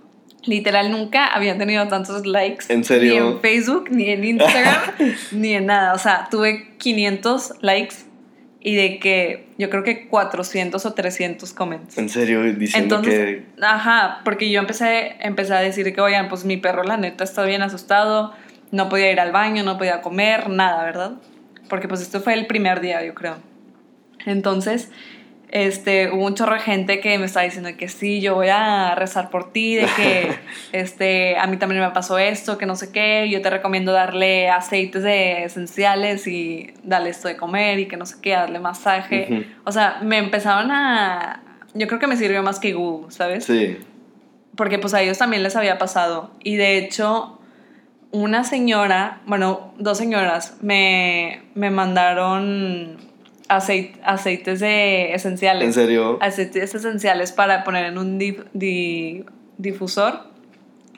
Literal, 0.46 0.90
nunca 0.90 1.26
habían 1.26 1.58
tenido 1.58 1.86
tantos 1.88 2.24
likes. 2.24 2.72
¿En 2.72 2.84
serio? 2.84 3.12
Ni 3.12 3.18
en 3.18 3.40
Facebook, 3.42 3.90
ni 3.90 4.08
en 4.08 4.24
Instagram, 4.24 4.80
ni 5.32 5.52
en 5.52 5.66
nada. 5.66 5.92
O 5.92 5.98
sea, 5.98 6.28
tuve 6.30 6.70
500 6.78 7.56
likes 7.60 8.07
y 8.60 8.74
de 8.74 8.98
que 8.98 9.46
yo 9.56 9.70
creo 9.70 9.84
que 9.84 10.08
400 10.08 10.84
o 10.84 10.94
300 10.94 11.52
comments. 11.52 11.96
En 11.96 12.08
serio, 12.08 12.42
diciendo 12.54 12.96
Entonces, 12.96 13.14
que... 13.14 13.64
Ajá, 13.64 14.20
porque 14.24 14.50
yo 14.50 14.60
empecé, 14.60 15.16
empecé 15.20 15.54
a 15.54 15.60
decir 15.60 15.92
que, 15.94 16.00
oigan, 16.00 16.28
pues 16.28 16.44
mi 16.44 16.56
perro 16.56 16.82
la 16.82 16.96
neta 16.96 17.24
está 17.24 17.44
bien 17.44 17.62
asustado, 17.62 18.34
no 18.70 18.88
podía 18.88 19.12
ir 19.12 19.20
al 19.20 19.32
baño, 19.32 19.62
no 19.62 19.78
podía 19.78 20.00
comer, 20.00 20.48
nada, 20.50 20.84
¿verdad? 20.84 21.12
Porque 21.68 21.86
pues 21.86 22.00
esto 22.00 22.20
fue 22.20 22.34
el 22.34 22.46
primer 22.46 22.80
día, 22.80 23.04
yo 23.04 23.14
creo. 23.14 23.36
Entonces, 24.26 24.90
este, 25.50 26.10
hubo 26.10 26.26
un 26.26 26.34
chorro 26.34 26.54
de 26.54 26.60
gente 26.60 27.00
que 27.00 27.18
me 27.18 27.24
estaba 27.24 27.44
diciendo 27.44 27.70
que 27.78 27.88
sí, 27.88 28.20
yo 28.20 28.34
voy 28.34 28.48
a 28.48 28.94
rezar 28.94 29.30
por 29.30 29.50
ti, 29.50 29.76
de 29.76 29.86
que 29.96 30.34
este, 30.72 31.38
a 31.38 31.46
mí 31.46 31.56
también 31.56 31.80
me 31.80 31.90
pasó 31.90 32.18
esto, 32.18 32.58
que 32.58 32.66
no 32.66 32.76
sé 32.76 32.92
qué, 32.92 33.28
yo 33.30 33.40
te 33.40 33.48
recomiendo 33.48 33.92
darle 33.92 34.50
aceites 34.50 35.02
de 35.02 35.44
esenciales 35.44 36.26
y 36.26 36.74
darle 36.82 37.10
esto 37.10 37.28
de 37.28 37.36
comer 37.36 37.78
y 37.78 37.88
que 37.88 37.96
no 37.96 38.04
sé 38.04 38.16
qué, 38.20 38.32
darle 38.32 38.58
masaje. 38.58 39.46
O 39.64 39.72
sea, 39.72 40.00
me 40.02 40.18
empezaron 40.18 40.70
a... 40.70 41.42
Yo 41.74 41.86
creo 41.86 41.98
que 41.98 42.06
me 42.06 42.16
sirvió 42.16 42.42
más 42.42 42.60
que 42.60 42.72
Google, 42.72 43.10
¿sabes? 43.10 43.44
Sí. 43.44 43.78
Porque 44.54 44.78
pues 44.78 44.92
a 44.94 45.00
ellos 45.00 45.16
también 45.16 45.42
les 45.42 45.56
había 45.56 45.78
pasado. 45.78 46.32
Y 46.42 46.56
de 46.56 46.78
hecho, 46.78 47.38
una 48.10 48.44
señora, 48.44 49.20
bueno, 49.26 49.72
dos 49.78 49.96
señoras, 49.96 50.58
me, 50.60 51.42
me 51.54 51.70
mandaron 51.70 53.07
aceit- 53.48 53.96
aceites 54.04 54.60
de 54.60 55.14
esenciales. 55.14 55.64
¿En 55.66 55.72
serio? 55.72 56.18
Aceites 56.20 56.74
esenciales 56.74 57.32
para 57.32 57.64
poner 57.64 57.84
en 57.86 57.98
un 57.98 58.18
dif- 58.18 58.44
di- 58.52 59.24
difusor 59.58 60.20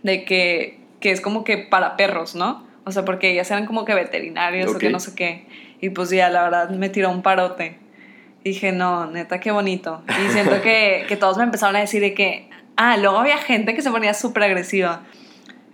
de 0.03 0.25
que, 0.25 0.79
que 1.01 1.11
es 1.13 1.21
como 1.21 1.45
que 1.45 1.59
para 1.59 1.97
perros, 1.97 2.35
¿no? 2.35 2.67
O 2.85 2.93
sea, 2.93 3.05
porque 3.05 3.31
ellas 3.31 3.51
eran 3.51 3.67
como 3.67 3.85
que 3.85 3.95
veterinarios 3.95 4.75
o 4.75 4.79
que 4.79 4.91
no 4.91 5.01
sé 5.01 5.15
qué. 5.15 5.47
Y 5.81 5.91
pues 5.91 6.11
ya, 6.11 6.29
la 6.31 6.43
verdad, 6.43 6.71
me 6.71 6.89
tiró 6.89 7.11
un 7.11 7.23
parote. 7.23 7.79
Dije, 8.45 8.73
no, 8.73 9.07
neta, 9.11 9.39
qué 9.39 9.51
bonito. 9.51 10.03
Y 10.27 10.31
siento 10.33 10.61
que, 10.63 11.05
que 11.09 11.17
todos 11.17 11.37
me 11.37 11.45
empezaron 11.45 11.77
a 11.77 11.81
decir 11.81 12.01
de 12.01 12.15
que, 12.15 12.49
ah, 12.77 12.97
luego 12.97 13.19
había 13.19 13.37
gente 13.39 13.75
que 13.75 13.83
se 13.83 13.91
ponía 13.91 14.15
súper 14.15 14.45
agresiva. 14.45 15.03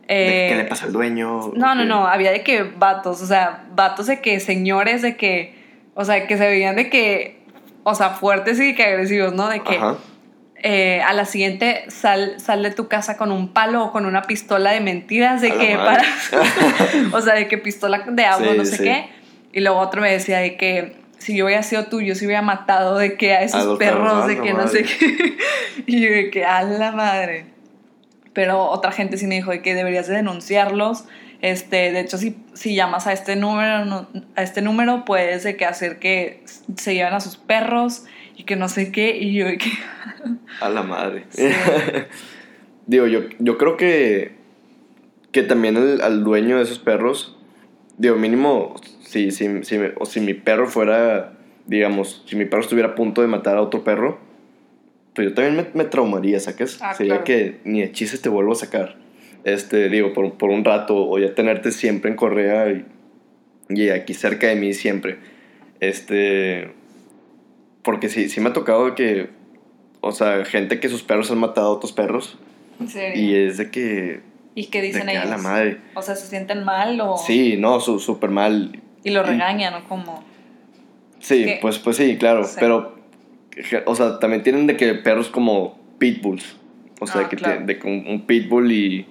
¿De 0.08 0.46
Eh, 0.46 0.48
¿Qué 0.50 0.56
le 0.56 0.64
pasa 0.64 0.84
al 0.86 0.92
dueño? 0.92 1.52
no, 1.56 1.74
no, 1.74 1.84
no, 1.84 2.06
había 2.06 2.30
de 2.32 2.42
que 2.42 2.62
vatos, 2.62 3.22
o 3.22 3.26
sea, 3.26 3.64
vatos 3.74 4.06
de 4.06 4.20
que 4.20 4.38
señores 4.40 5.02
de 5.02 5.16
que, 5.16 5.54
o 5.96 6.04
sea, 6.04 6.26
que 6.26 6.36
se 6.36 6.46
veían 6.46 6.76
de 6.76 6.88
que, 6.90 7.40
o 7.82 7.94
sea, 7.94 8.10
fuertes 8.10 8.60
y 8.60 8.74
que 8.74 8.84
agresivos, 8.84 9.32
¿no? 9.32 9.48
De 9.48 9.60
que 9.60 9.80
eh, 10.62 11.00
a 11.02 11.12
la 11.14 11.24
siguiente 11.24 11.84
sal, 11.88 12.38
sal 12.38 12.62
de 12.62 12.70
tu 12.70 12.86
casa 12.86 13.16
con 13.16 13.32
un 13.32 13.48
palo 13.48 13.84
o 13.84 13.92
con 13.92 14.04
una 14.06 14.22
pistola 14.22 14.72
de 14.72 14.80
mentiras, 14.80 15.40
de 15.40 15.52
A 15.52 15.58
que 15.58 15.76
para, 15.76 16.04
o 17.12 17.20
sea, 17.20 17.34
de 17.34 17.48
que 17.48 17.58
pistola 17.58 18.04
de 18.06 18.24
agua, 18.24 18.48
Sí, 18.52 18.58
no 18.58 18.64
sé 18.64 18.76
sí. 18.76 18.84
qué. 18.84 19.08
Y 19.52 19.60
luego 19.60 19.78
otro 19.78 20.02
me 20.02 20.12
decía 20.12 20.38
de 20.38 20.56
que 20.56 20.96
si 21.18 21.34
yo 21.34 21.46
hubiera 21.46 21.62
sido 21.62 21.86
tú, 21.86 22.02
yo 22.02 22.14
se 22.14 22.26
hubiera 22.26 22.42
matado 22.42 22.98
de 22.98 23.16
que 23.16 23.32
a 23.32 23.42
esos 23.42 23.78
perros, 23.78 24.00
perros, 24.08 24.24
a 24.24 24.26
de 24.26 24.40
que 24.40 24.52
no 24.52 24.68
sé 24.68 24.84
qué. 24.84 25.38
Y 25.86 26.00
yo 26.00 26.10
de 26.10 26.30
que 26.30 26.44
a 26.44 26.62
la 26.62 26.92
madre. 26.92 27.46
Pero 28.34 28.64
otra 28.64 28.92
gente 28.92 29.16
sí 29.16 29.26
me 29.26 29.36
dijo 29.36 29.50
de 29.50 29.62
que 29.62 29.74
deberías 29.74 30.08
de 30.08 30.16
denunciarlos. 30.16 31.04
Este, 31.46 31.92
de 31.92 32.00
hecho, 32.00 32.18
si, 32.18 32.36
si 32.54 32.74
llamas 32.74 33.06
a 33.06 33.12
este 33.12 33.36
número, 33.36 33.84
no- 33.84 34.08
a 34.34 34.42
este 34.42 34.62
número, 34.62 35.04
puedes 35.04 35.44
de 35.44 35.56
que 35.56 35.64
hacer 35.64 35.98
que 36.00 36.42
se 36.76 36.94
lleven 36.94 37.14
a 37.14 37.20
sus 37.20 37.36
perros 37.36 38.04
y 38.36 38.42
que 38.42 38.56
no 38.56 38.68
sé 38.68 38.90
qué. 38.90 39.16
Y 39.16 39.32
yo 39.34 39.46
que... 39.58 39.70
A 40.60 40.68
la 40.68 40.82
madre. 40.82 41.24
Sí. 41.30 41.46
digo, 42.86 43.06
yo, 43.06 43.20
yo 43.38 43.58
creo 43.58 43.76
que, 43.76 44.32
que 45.30 45.42
también 45.44 45.76
el- 45.76 46.00
al 46.00 46.24
dueño 46.24 46.56
de 46.56 46.62
esos 46.64 46.78
perros, 46.80 47.36
digo, 47.98 48.16
mínimo, 48.16 48.74
si, 49.02 49.30
si, 49.30 49.62
si, 49.64 49.78
o 49.98 50.04
si 50.06 50.20
mi 50.20 50.34
perro 50.34 50.66
fuera, 50.68 51.34
digamos, 51.66 52.24
si 52.26 52.34
mi 52.36 52.44
perro 52.46 52.62
estuviera 52.62 52.90
a 52.90 52.94
punto 52.96 53.22
de 53.22 53.28
matar 53.28 53.56
a 53.56 53.62
otro 53.62 53.84
perro, 53.84 54.18
pues 55.14 55.28
yo 55.28 55.34
también 55.34 55.56
me, 55.56 55.66
me 55.74 55.88
traumaría, 55.88 56.40
¿sacas? 56.40 56.78
Ah, 56.82 56.92
Sería 56.94 57.22
claro. 57.22 57.24
que 57.24 57.60
ni 57.64 57.80
de 57.82 57.92
te 58.20 58.28
vuelvo 58.28 58.52
a 58.52 58.56
sacar. 58.56 58.96
Este, 59.46 59.88
digo, 59.88 60.12
por, 60.12 60.32
por 60.34 60.50
un 60.50 60.64
rato, 60.64 61.08
o 61.08 61.18
ya 61.20 61.32
tenerte 61.34 61.70
siempre 61.70 62.10
en 62.10 62.16
correa 62.16 62.68
y, 62.70 62.84
y 63.70 63.88
aquí 63.90 64.12
cerca 64.12 64.48
de 64.48 64.56
mí 64.56 64.74
siempre. 64.74 65.18
Este, 65.80 66.72
porque 67.82 68.08
sí, 68.08 68.28
sí 68.28 68.40
me 68.40 68.48
ha 68.48 68.52
tocado 68.52 68.94
que, 68.96 69.30
o 70.00 70.10
sea, 70.12 70.44
gente 70.44 70.80
que 70.80 70.88
sus 70.88 71.02
perros 71.04 71.30
han 71.30 71.38
matado 71.38 71.68
a 71.68 71.70
otros 71.70 71.92
perros. 71.92 72.38
¿En 72.80 72.88
serio? 72.88 73.22
Y 73.22 73.34
es 73.34 73.56
de 73.58 73.70
que. 73.70 74.20
¿Y 74.56 74.66
qué 74.66 74.80
De 74.80 74.88
dicen 74.88 75.08
a 75.08 75.12
ellos? 75.12 75.30
la 75.30 75.38
madre. 75.38 75.78
O 75.94 76.02
sea, 76.02 76.16
¿se 76.16 76.26
sienten 76.26 76.64
mal 76.64 77.00
o...? 77.00 77.16
Sí, 77.18 77.56
no, 77.58 77.78
su- 77.78 78.00
súper 78.00 78.30
mal. 78.30 78.80
Y 79.04 79.10
lo 79.10 79.22
regañan, 79.22 79.74
¿no? 79.74 79.88
Como... 79.88 80.24
Sí, 81.20 81.44
¿Qué? 81.44 81.58
pues, 81.62 81.78
pues 81.78 81.96
sí, 81.98 82.16
claro. 82.16 82.42
Sí. 82.44 82.56
Pero, 82.58 82.96
o 83.84 83.94
sea, 83.94 84.18
también 84.18 84.42
tienen 84.42 84.66
de 84.66 84.76
que 84.76 84.94
perros 84.94 85.28
como 85.28 85.78
pitbulls. 85.98 86.56
O 87.00 87.06
sea, 87.06 87.22
Ah, 87.22 87.28
que 87.28 87.36
claro. 87.36 87.58
te- 87.60 87.64
de 87.64 87.78
que 87.78 87.86
un, 87.86 88.06
un 88.08 88.26
pitbull 88.26 88.72
y. 88.72 89.06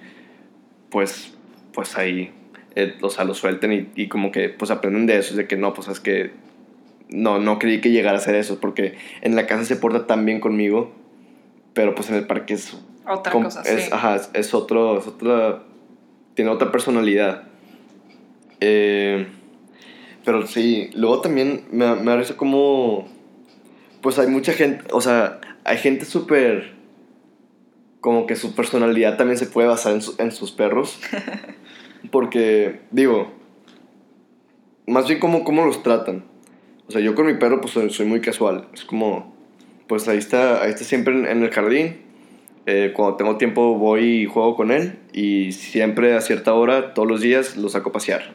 Pues, 0.90 1.34
pues 1.72 1.96
ahí. 1.98 2.32
eh, 2.74 2.94
o 3.02 3.10
sea, 3.10 3.24
lo 3.24 3.34
suelten 3.34 3.72
y, 3.72 3.88
y 3.94 4.08
como 4.08 4.30
que 4.32 4.48
pues 4.48 4.70
aprenden 4.70 5.06
de 5.06 5.18
eso. 5.18 5.34
De 5.36 5.46
que 5.46 5.56
no, 5.56 5.74
pues 5.74 5.88
es 5.88 6.00
que. 6.00 6.30
No, 7.08 7.38
no 7.38 7.58
creí 7.58 7.80
que 7.80 7.90
llegara 7.90 8.16
a 8.18 8.20
hacer 8.20 8.34
eso. 8.34 8.58
Porque 8.60 8.96
en 9.22 9.36
la 9.36 9.46
casa 9.46 9.64
se 9.64 9.76
porta 9.76 10.06
tan 10.06 10.24
bien 10.26 10.40
conmigo. 10.40 10.92
Pero 11.74 11.94
pues 11.94 12.08
en 12.08 12.16
el 12.16 12.26
parque 12.26 12.54
es 12.54 12.76
Otra 13.06 13.30
Com- 13.32 13.44
cosa, 13.44 13.62
es, 13.62 13.84
sí. 13.84 13.90
Ajá, 13.92 14.16
es, 14.16 14.30
es 14.32 14.54
otro, 14.54 14.98
es 14.98 15.06
otra, 15.06 15.62
tiene 16.34 16.50
otra 16.50 16.72
personalidad. 16.72 17.44
Eh, 18.60 19.26
pero 20.24 20.46
sí, 20.46 20.90
luego 20.94 21.20
también 21.20 21.64
me, 21.70 21.94
me 21.96 22.04
parece 22.04 22.34
como, 22.34 23.06
pues 24.00 24.18
hay 24.18 24.26
mucha 24.28 24.52
gente, 24.54 24.84
o 24.92 25.00
sea, 25.00 25.40
hay 25.64 25.76
gente 25.76 26.04
súper, 26.04 26.72
como 28.06 28.24
que 28.28 28.36
su 28.36 28.54
personalidad 28.54 29.16
también 29.16 29.36
se 29.36 29.46
puede 29.46 29.66
basar 29.66 29.92
en, 29.92 30.00
su- 30.00 30.14
en 30.18 30.30
sus 30.30 30.52
perros. 30.52 31.00
Porque, 32.12 32.82
digo, 32.92 33.32
más 34.86 35.08
bien 35.08 35.18
como 35.18 35.42
cómo 35.42 35.66
los 35.66 35.82
tratan. 35.82 36.24
O 36.86 36.92
sea, 36.92 37.00
yo 37.00 37.16
con 37.16 37.26
mi 37.26 37.34
perro 37.34 37.60
pues 37.60 37.72
soy, 37.72 37.90
soy 37.90 38.06
muy 38.06 38.20
casual. 38.20 38.68
Es 38.72 38.84
como, 38.84 39.34
pues 39.88 40.06
ahí 40.06 40.18
está, 40.18 40.62
ahí 40.62 40.70
está 40.70 40.84
siempre 40.84 41.14
en, 41.18 41.26
en 41.26 41.42
el 41.42 41.50
jardín. 41.50 41.96
Eh, 42.66 42.92
cuando 42.94 43.16
tengo 43.16 43.38
tiempo 43.38 43.74
voy 43.76 44.22
y 44.22 44.26
juego 44.26 44.54
con 44.54 44.70
él. 44.70 45.00
Y 45.12 45.50
siempre 45.50 46.14
a 46.14 46.20
cierta 46.20 46.54
hora, 46.54 46.94
todos 46.94 47.08
los 47.08 47.20
días, 47.20 47.56
lo 47.56 47.68
saco 47.68 47.88
a 47.90 47.92
pasear. 47.92 48.34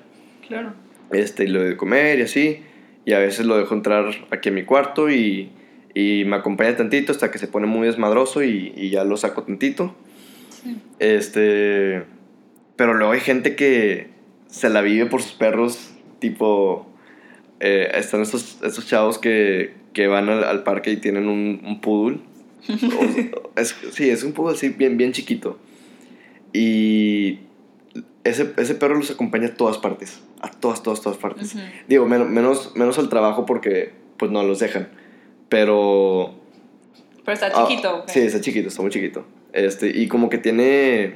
Claro. 0.50 0.74
Este, 1.14 1.46
y 1.46 1.48
lo 1.48 1.64
de 1.64 1.78
comer 1.78 2.20
y 2.20 2.24
así. 2.24 2.60
Y 3.06 3.14
a 3.14 3.20
veces 3.20 3.46
lo 3.46 3.56
dejo 3.58 3.74
entrar 3.74 4.12
aquí 4.32 4.50
a 4.50 4.52
mi 4.52 4.66
cuarto 4.66 5.10
y, 5.10 5.50
y 5.94 6.24
me 6.26 6.36
acompaña 6.38 6.76
tantito 6.76 7.12
hasta 7.12 7.32
que 7.32 7.38
se 7.40 7.48
pone 7.48 7.68
muy 7.68 7.88
desmadroso 7.88 8.44
y, 8.44 8.74
y 8.76 8.90
ya 8.90 9.04
lo 9.04 9.18
saco 9.18 9.44
tantito. 9.44 9.96
Sí. 10.64 10.78
Este. 11.00 12.04
Pero 12.76 12.94
luego 12.94 13.14
hay 13.14 13.20
gente 13.20 13.56
que 13.56 14.10
se 14.48 14.70
la 14.70 14.82
vive 14.82 15.06
por 15.06 15.22
sus 15.22 15.34
perros, 15.34 15.92
tipo. 16.20 16.88
eh, 17.60 17.92
están 17.96 18.22
estos, 18.22 18.60
estos 18.64 18.88
chavos 18.88 19.18
que, 19.20 19.74
que 19.94 20.08
van 20.08 20.30
al, 20.30 20.44
al 20.44 20.64
parque 20.64 20.92
y 20.92 20.98
tienen 20.98 21.28
un, 21.28 21.62
un 21.66 21.82
poodle. 21.82 22.20
O- 22.70 23.52
es- 23.60 23.76
sí, 23.92 24.10
es 24.10 24.24
un 24.24 24.34
poodle 24.34 24.54
así 24.56 24.70
bien, 24.70 24.98
bien 24.98 25.12
chiquito. 25.12 25.58
Y 26.54 27.40
ese, 28.24 28.54
ese 28.58 28.76
perro 28.76 28.96
los 28.96 29.12
acompaña 29.12 29.48
a 29.48 29.54
todas 29.56 29.78
partes. 29.78 30.22
A 30.42 30.50
todas, 30.52 30.82
todas, 30.84 31.02
todas 31.02 31.18
partes. 31.18 31.56
Digo, 31.88 32.06
men- 32.08 32.32
menos, 32.32 32.76
menos 32.76 32.98
al 33.00 33.10
trabajo 33.10 33.46
porque 33.46 33.94
pues 34.18 34.32
no 34.32 34.44
los 34.44 34.60
dejan. 34.60 34.90
Pero 35.52 36.34
Pero 37.26 37.34
está 37.34 37.52
Ah, 37.54 37.66
chiquito. 37.68 38.06
Sí, 38.08 38.22
está 38.22 38.40
chiquito, 38.40 38.70
está 38.70 38.82
muy 38.82 38.90
chiquito. 38.90 39.26
Este, 39.52 39.90
y 39.94 40.08
como 40.08 40.30
que 40.30 40.38
tiene 40.38 41.16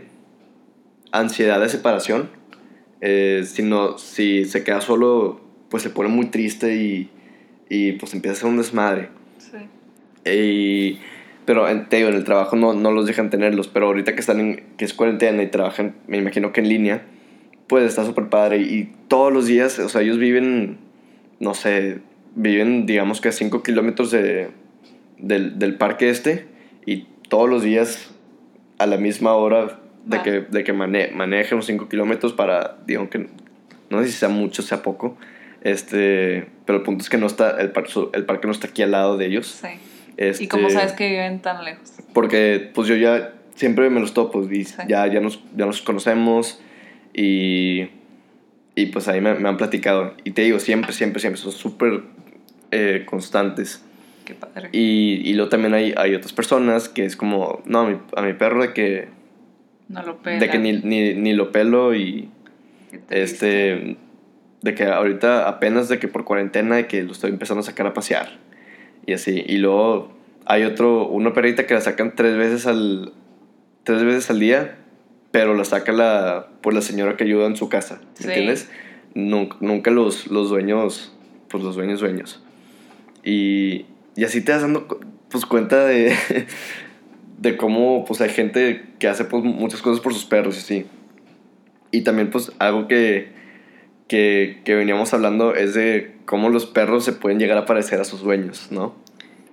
ansiedad 1.14 1.62
de 1.62 1.70
separación. 1.70 2.30
Eh, 3.00 3.44
si, 3.46 3.64
no, 3.64 3.98
si 3.98 4.44
se 4.44 4.66
queda 4.66 4.82
solo, 4.82 5.40
pues 5.70 5.84
se 5.84 5.90
pone 5.90 6.10
muy 6.10 6.26
triste 6.26 6.76
y, 6.76 7.10
y 7.70 7.94
pues 7.94 8.14
empieza 8.14 8.36
a 8.36 8.40
ser 8.42 8.50
un 8.50 8.58
desmadre. 8.58 9.08
Sí. 9.38 10.30
Y, 10.30 11.00
pero 11.46 11.70
en, 11.70 11.88
te 11.88 11.96
digo, 11.96 12.10
en 12.10 12.16
el 12.16 12.26
trabajo 12.26 12.58
no, 12.58 12.74
no 12.74 12.92
los 12.92 13.06
dejan 13.06 13.30
tenerlos, 13.30 13.70
pero 13.70 13.86
ahorita 13.86 14.16
que 14.16 14.20
están 14.20 14.42
en, 14.42 14.66
que 14.76 14.84
es 14.84 14.94
cuarentena 14.94 15.42
y 15.44 15.48
trabajan, 15.48 15.96
me 16.08 16.18
imagino 16.18 16.52
que 16.52 16.60
en 16.60 16.68
línea, 16.68 17.06
pues 17.68 17.86
está 17.86 18.04
súper 18.06 18.28
padre. 18.28 18.58
Y 18.58 18.92
todos 19.08 19.32
los 19.32 19.46
días, 19.46 19.80
o 19.80 19.88
sea, 19.88 20.02
ellos 20.02 20.18
viven, 20.18 20.78
no 21.40 21.54
sé, 21.54 22.02
viven 22.36 22.86
digamos 22.86 23.22
que 23.22 23.30
a 23.30 23.32
5 23.32 23.64
kilómetros 23.64 24.12
de, 24.12 24.50
del, 25.18 25.58
del 25.60 25.76
parque 25.76 26.10
este 26.10 26.46
y 26.86 27.08
todos 27.30 27.50
los 27.50 27.64
días 27.64 28.12
a 28.78 28.86
la 28.86 28.98
misma 28.98 29.34
hora 29.34 29.80
de 30.06 30.18
Va. 30.18 30.24
que, 30.24 30.32
de 30.42 30.64
que 30.64 30.74
mane 30.74 31.12
manejen 31.14 31.58
los 31.58 31.66
5 31.66 31.88
kilómetros 31.90 32.34
para, 32.34 32.78
digo 32.86 33.10
que 33.10 33.28
no 33.90 34.02
sé 34.02 34.08
si 34.08 34.14
sea 34.14 34.30
mucho, 34.30 34.62
sea 34.62 34.82
poco, 34.84 35.18
este, 35.62 36.48
pero 36.66 36.80
el 36.80 36.84
punto 36.84 37.04
es 37.04 37.10
que 37.10 37.18
no 37.18 37.28
está, 37.28 37.60
el, 37.62 37.72
par- 37.72 37.86
el 38.14 38.26
parque 38.26 38.48
no 38.48 38.52
está 38.54 38.68
aquí 38.68 38.82
al 38.82 38.92
lado 38.92 39.18
de 39.18 39.26
ellos. 39.28 39.48
Sí. 39.62 39.68
Este, 40.18 40.44
¿Y 40.44 40.48
cómo 40.48 40.70
sabes 40.70 40.94
que 40.94 41.10
viven 41.10 41.40
tan 41.42 41.64
lejos? 41.64 41.94
Porque 42.14 42.70
pues 42.74 42.88
yo 42.88 42.96
ya 42.96 43.34
siempre 43.56 43.90
me 43.90 44.00
los 44.00 44.14
topo 44.14 44.44
y 44.52 44.66
Sí. 44.66 44.76
ya, 44.88 45.08
ya, 45.08 45.20
nos, 45.22 45.40
ya 45.56 45.66
nos 45.66 45.82
conocemos 45.82 46.60
y, 47.14 47.88
y 48.76 48.88
pues 48.88 49.08
ahí 49.08 49.22
me, 49.22 49.36
me 49.36 49.50
han 49.50 49.58
platicado. 49.58 50.14
Y 50.24 50.32
te 50.32 50.42
digo, 50.44 50.60
siempre, 50.60 50.92
siempre, 50.94 51.20
siempre 51.20 51.42
son 51.42 51.52
súper 51.52 52.04
eh, 52.76 53.06
constantes. 53.06 53.84
Qué 54.26 54.34
padre. 54.34 54.70
Y, 54.72 55.22
y 55.24 55.34
luego 55.34 55.50
también 55.50 55.74
hay, 55.74 55.94
hay 55.98 56.16
otras 56.16 56.34
personas 56.34 56.90
que 56.90 57.06
es 57.06 57.16
como, 57.16 57.62
no, 57.66 57.82
a 57.82 57.90
mi, 57.90 57.98
a 58.16 58.22
mi 58.22 58.34
perro 58.34 58.62
de 58.62 58.74
que, 58.74 59.08
no 59.88 60.02
lo 60.04 60.18
pela. 60.18 60.40
de 60.40 60.50
que 60.50 60.58
ni, 60.58 60.74
ni, 60.74 61.14
ni 61.14 61.34
lo 61.34 61.52
pelo 61.52 61.94
y 61.96 62.30
este, 63.10 63.98
de 64.62 64.76
que 64.76 64.86
ahorita 64.86 65.48
apenas 65.48 65.90
de 65.90 66.00
que 66.00 66.08
por 66.08 66.26
cuarentena 66.26 66.76
de 66.76 66.88
que 66.88 67.04
lo 67.04 67.12
estoy 67.12 67.30
empezando 67.32 67.62
a 67.62 67.64
sacar 67.64 67.86
a 67.88 67.94
pasear 67.94 68.38
y 69.06 69.14
así. 69.14 69.44
Y 69.48 69.58
luego 69.58 70.12
hay 70.46 70.64
otro, 70.64 71.08
una 71.08 71.34
perrita 71.34 71.68
que 71.68 71.74
la 71.76 71.82
sacan 71.82 72.14
tres 72.16 72.36
veces 72.36 72.66
al, 72.66 73.14
tres 73.84 74.04
veces 74.04 74.30
al 74.32 74.40
día, 74.40 74.78
pero 75.32 75.54
la 75.54 75.66
saca 75.66 75.92
la, 75.92 76.48
pues 76.62 76.76
la 76.76 76.82
señora 76.82 77.16
que 77.16 77.26
ayuda 77.26 77.46
en 77.46 77.56
su 77.56 77.70
casa, 77.70 78.00
¿me 78.02 78.24
Sí. 78.24 78.28
entiendes? 78.28 78.72
Nunca, 79.14 79.58
nunca 79.62 79.92
los, 79.92 80.28
los 80.28 80.50
dueños, 80.50 81.14
pues 81.50 81.64
los 81.64 81.76
dueños 81.76 82.00
dueños. 82.00 82.42
Y, 83.26 83.86
y 84.16 84.24
así 84.24 84.40
te 84.42 84.52
das 84.54 84.62
dando 84.62 84.88
pues 85.30 85.46
cuenta 85.46 85.84
de, 85.86 86.16
de 87.40 87.58
cómo 87.58 88.06
pues 88.06 88.22
hay 88.22 88.30
gente 88.30 88.86
que 89.00 89.08
hace 89.08 89.26
pues 89.26 89.44
muchas 89.44 89.82
cosas 89.82 90.00
por 90.02 90.14
sus 90.14 90.26
perros 90.26 90.56
y 90.56 90.60
así. 90.60 90.86
Y 91.92 92.02
también 92.02 92.30
pues 92.30 92.52
algo 92.60 92.88
que, 92.88 93.32
que, 94.08 94.62
que 94.64 94.76
veníamos 94.76 95.14
hablando 95.14 95.56
es 95.56 95.74
de 95.74 96.16
cómo 96.26 96.50
los 96.50 96.66
perros 96.66 97.04
se 97.04 97.14
pueden 97.14 97.40
llegar 97.40 97.58
a 97.58 97.66
parecer 97.66 98.00
a 98.00 98.04
sus 98.06 98.22
dueños, 98.22 98.68
¿no? 98.72 98.94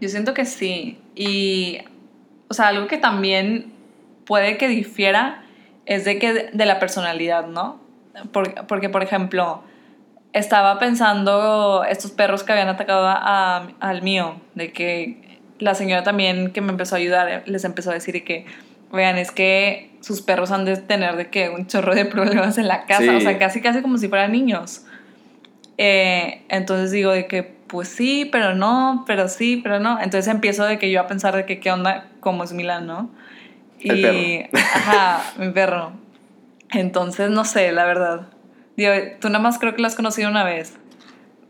Yo 0.01 0.09
siento 0.09 0.35
que 0.35 0.45
sí. 0.45 0.99
Y, 1.15 1.79
o 2.49 2.55
sea, 2.55 2.69
algo 2.69 2.87
que 2.89 2.99
también 2.99 3.73
puede 4.27 4.57
que 4.59 4.69
difiera 4.69 5.45
es 5.87 6.05
de 6.05 6.19
que 6.19 6.51
de 6.53 6.67
la 6.67 6.79
personalidad, 6.79 7.47
¿no? 7.49 7.81
Por- 8.33 8.67
Porque, 8.67 8.89
por 8.89 9.03
ejemplo, 9.03 9.63
estaba 10.33 10.79
pensando 10.79 11.85
estos 11.89 12.11
perros 12.11 12.43
que 12.43 12.53
habían 12.53 12.69
atacado 12.69 13.07
a- 13.07 13.69
al 13.81 14.03
mío, 14.03 14.41
de 14.55 14.73
que 14.73 15.39
la 15.59 15.75
señora 15.75 16.03
también 16.03 16.53
que 16.53 16.61
me 16.61 16.71
empezó 16.71 16.95
a 16.95 16.99
ayudar 16.99 17.43
les 17.47 17.65
empezó 17.65 17.91
a 17.91 17.95
decir 17.95 18.25
que, 18.25 18.47
vean, 18.93 19.17
es 19.19 19.31
que 19.31 19.91
sus 20.01 20.23
perros 20.23 20.51
han 20.51 20.65
de 20.65 20.77
tener 20.77 21.17
de 21.17 21.29
que 21.31 21.49
un 21.51 21.67
chorro 21.67 21.95
de 21.95 22.05
problemas 22.07 22.59
en 22.59 22.67
la 22.69 22.87
casa, 22.87 23.03
Sí. 23.05 23.09
o 23.11 23.21
sea, 23.21 23.39
casi 23.39 23.61
casi 23.61 23.83
como 23.83 23.99
si 23.99 24.09
fueran 24.09 24.33
niños. 24.33 24.85
Eh, 25.79 26.43
entonces 26.49 26.91
digo 26.91 27.11
de 27.13 27.27
que, 27.27 27.43
pues 27.43 27.89
sí, 27.89 28.29
pero 28.31 28.55
no, 28.55 29.05
pero 29.07 29.29
sí, 29.29 29.61
pero 29.63 29.81
no. 29.81 29.99
Entonces 30.01 30.29
empiezo 30.33 30.65
de 30.65 30.79
que 30.79 30.91
yo 30.91 31.01
a 31.01 31.07
pensar 31.07 31.35
de 31.35 31.47
que 31.47 31.61
qué 31.61 31.71
onda, 31.71 32.07
cómo 32.21 32.45
es 32.45 32.53
Milán, 32.53 32.87
¿no? 32.87 33.11
El 33.81 33.99
y, 33.99 34.47
ajá, 34.53 35.23
mi 35.39 35.51
perro. 35.51 35.93
Entonces, 36.71 37.31
no 37.31 37.45
sé, 37.45 37.73
la 37.73 37.85
verdad. 37.85 38.29
Digo, 38.77 38.93
tú 39.21 39.29
nada 39.29 39.41
más 39.43 39.59
creo 39.59 39.75
que 39.75 39.81
lo 39.83 39.87
has 39.87 39.95
conocido 39.95 40.29
una 40.31 40.45
vez. 40.45 40.75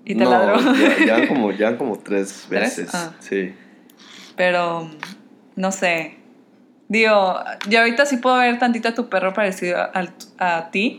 Y 0.04 0.14
te 0.16 0.24
no, 0.24 0.30
ladró. 0.30 0.58
Ya, 0.74 1.04
ya 1.20 1.28
como, 1.28 1.52
ya 1.52 1.78
como 1.78 1.98
tres 1.98 2.46
¿Tres? 2.48 2.76
veces. 2.78 2.94
Ah. 2.94 3.12
Sí. 3.20 3.54
Pero, 4.36 4.90
no 5.56 5.70
sé. 5.72 6.16
Digo, 6.88 7.36
yo 7.68 7.78
ahorita 7.80 8.04
sí 8.06 8.16
puedo 8.16 8.36
ver 8.38 8.58
tantito 8.58 8.88
a 8.88 8.94
tu 8.94 9.08
perro 9.08 9.32
parecido 9.32 9.78
al- 9.94 10.12
a, 10.38 10.70
ti. 10.70 10.98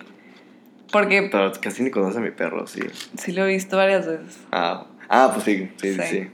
Porque 0.92 1.28
Pero 1.32 1.52
casi 1.60 1.84
ni 1.84 1.92
conoce 1.92 2.20
a 2.20 2.22
mi 2.22 2.32
perro, 2.32 2.66
sí. 2.68 2.82
sí 3.18 3.32
lo 3.32 3.46
he 3.46 3.50
visto 3.50 3.76
varias 3.78 4.06
veces. 4.08 4.40
Ah, 4.52 4.86
ah 5.10 5.32
pues 5.34 5.44
sí, 5.44 5.70
sí, 5.82 5.98
sí. 6.02 6.28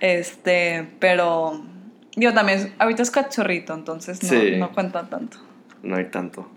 Este, 0.00 0.88
pero 1.00 1.62
yo 2.14 2.32
también, 2.34 2.74
ahorita 2.78 3.02
es 3.02 3.10
cachorrito, 3.10 3.74
entonces 3.74 4.22
no, 4.22 4.28
Sí. 4.28 4.56
no 4.56 4.72
cuenta 4.72 5.08
tanto. 5.08 5.38
No 5.82 5.96
hay 5.96 6.06
tanto. 6.10 6.48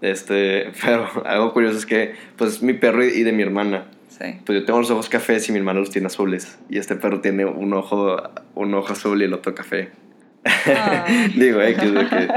Este, 0.00 0.70
pero 0.84 1.08
algo 1.26 1.52
curioso 1.52 1.78
es 1.78 1.86
que, 1.86 2.14
pues, 2.36 2.62
mi 2.62 2.72
perro 2.74 3.04
y 3.04 3.22
de 3.22 3.32
mi 3.32 3.42
hermana. 3.42 3.86
Sí. 4.08 4.36
Pues 4.46 4.60
yo 4.60 4.64
tengo 4.64 4.78
los 4.78 4.90
ojos 4.90 5.08
cafés 5.08 5.48
y 5.48 5.52
mi 5.52 5.58
hermana 5.58 5.80
los 5.80 5.90
tiene 5.90 6.06
azules. 6.06 6.58
Y 6.70 6.78
este 6.78 6.94
perro 6.94 7.20
tiene 7.20 7.44
un 7.46 7.72
ojo, 7.72 8.16
un 8.54 8.72
ojo 8.74 8.92
azul 8.92 9.20
y 9.20 9.24
el 9.24 9.34
otro 9.34 9.54
café. 9.54 9.90
Ah. 10.44 11.04
Digo, 11.34 11.60
X, 11.60 11.92
de 11.94 12.06
que 12.08 12.28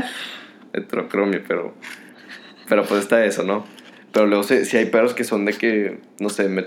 heterocromia, 0.73 1.43
pero, 1.47 1.73
pero 2.67 2.83
pues 2.85 3.01
está 3.01 3.23
eso, 3.25 3.43
¿no? 3.43 3.65
Pero 4.11 4.25
luego 4.25 4.43
si, 4.43 4.65
si 4.65 4.77
hay 4.77 4.85
perros 4.85 5.13
que 5.13 5.23
son 5.23 5.45
de 5.45 5.53
que, 5.53 5.99
no 6.19 6.29
sé, 6.29 6.49
me- 6.49 6.65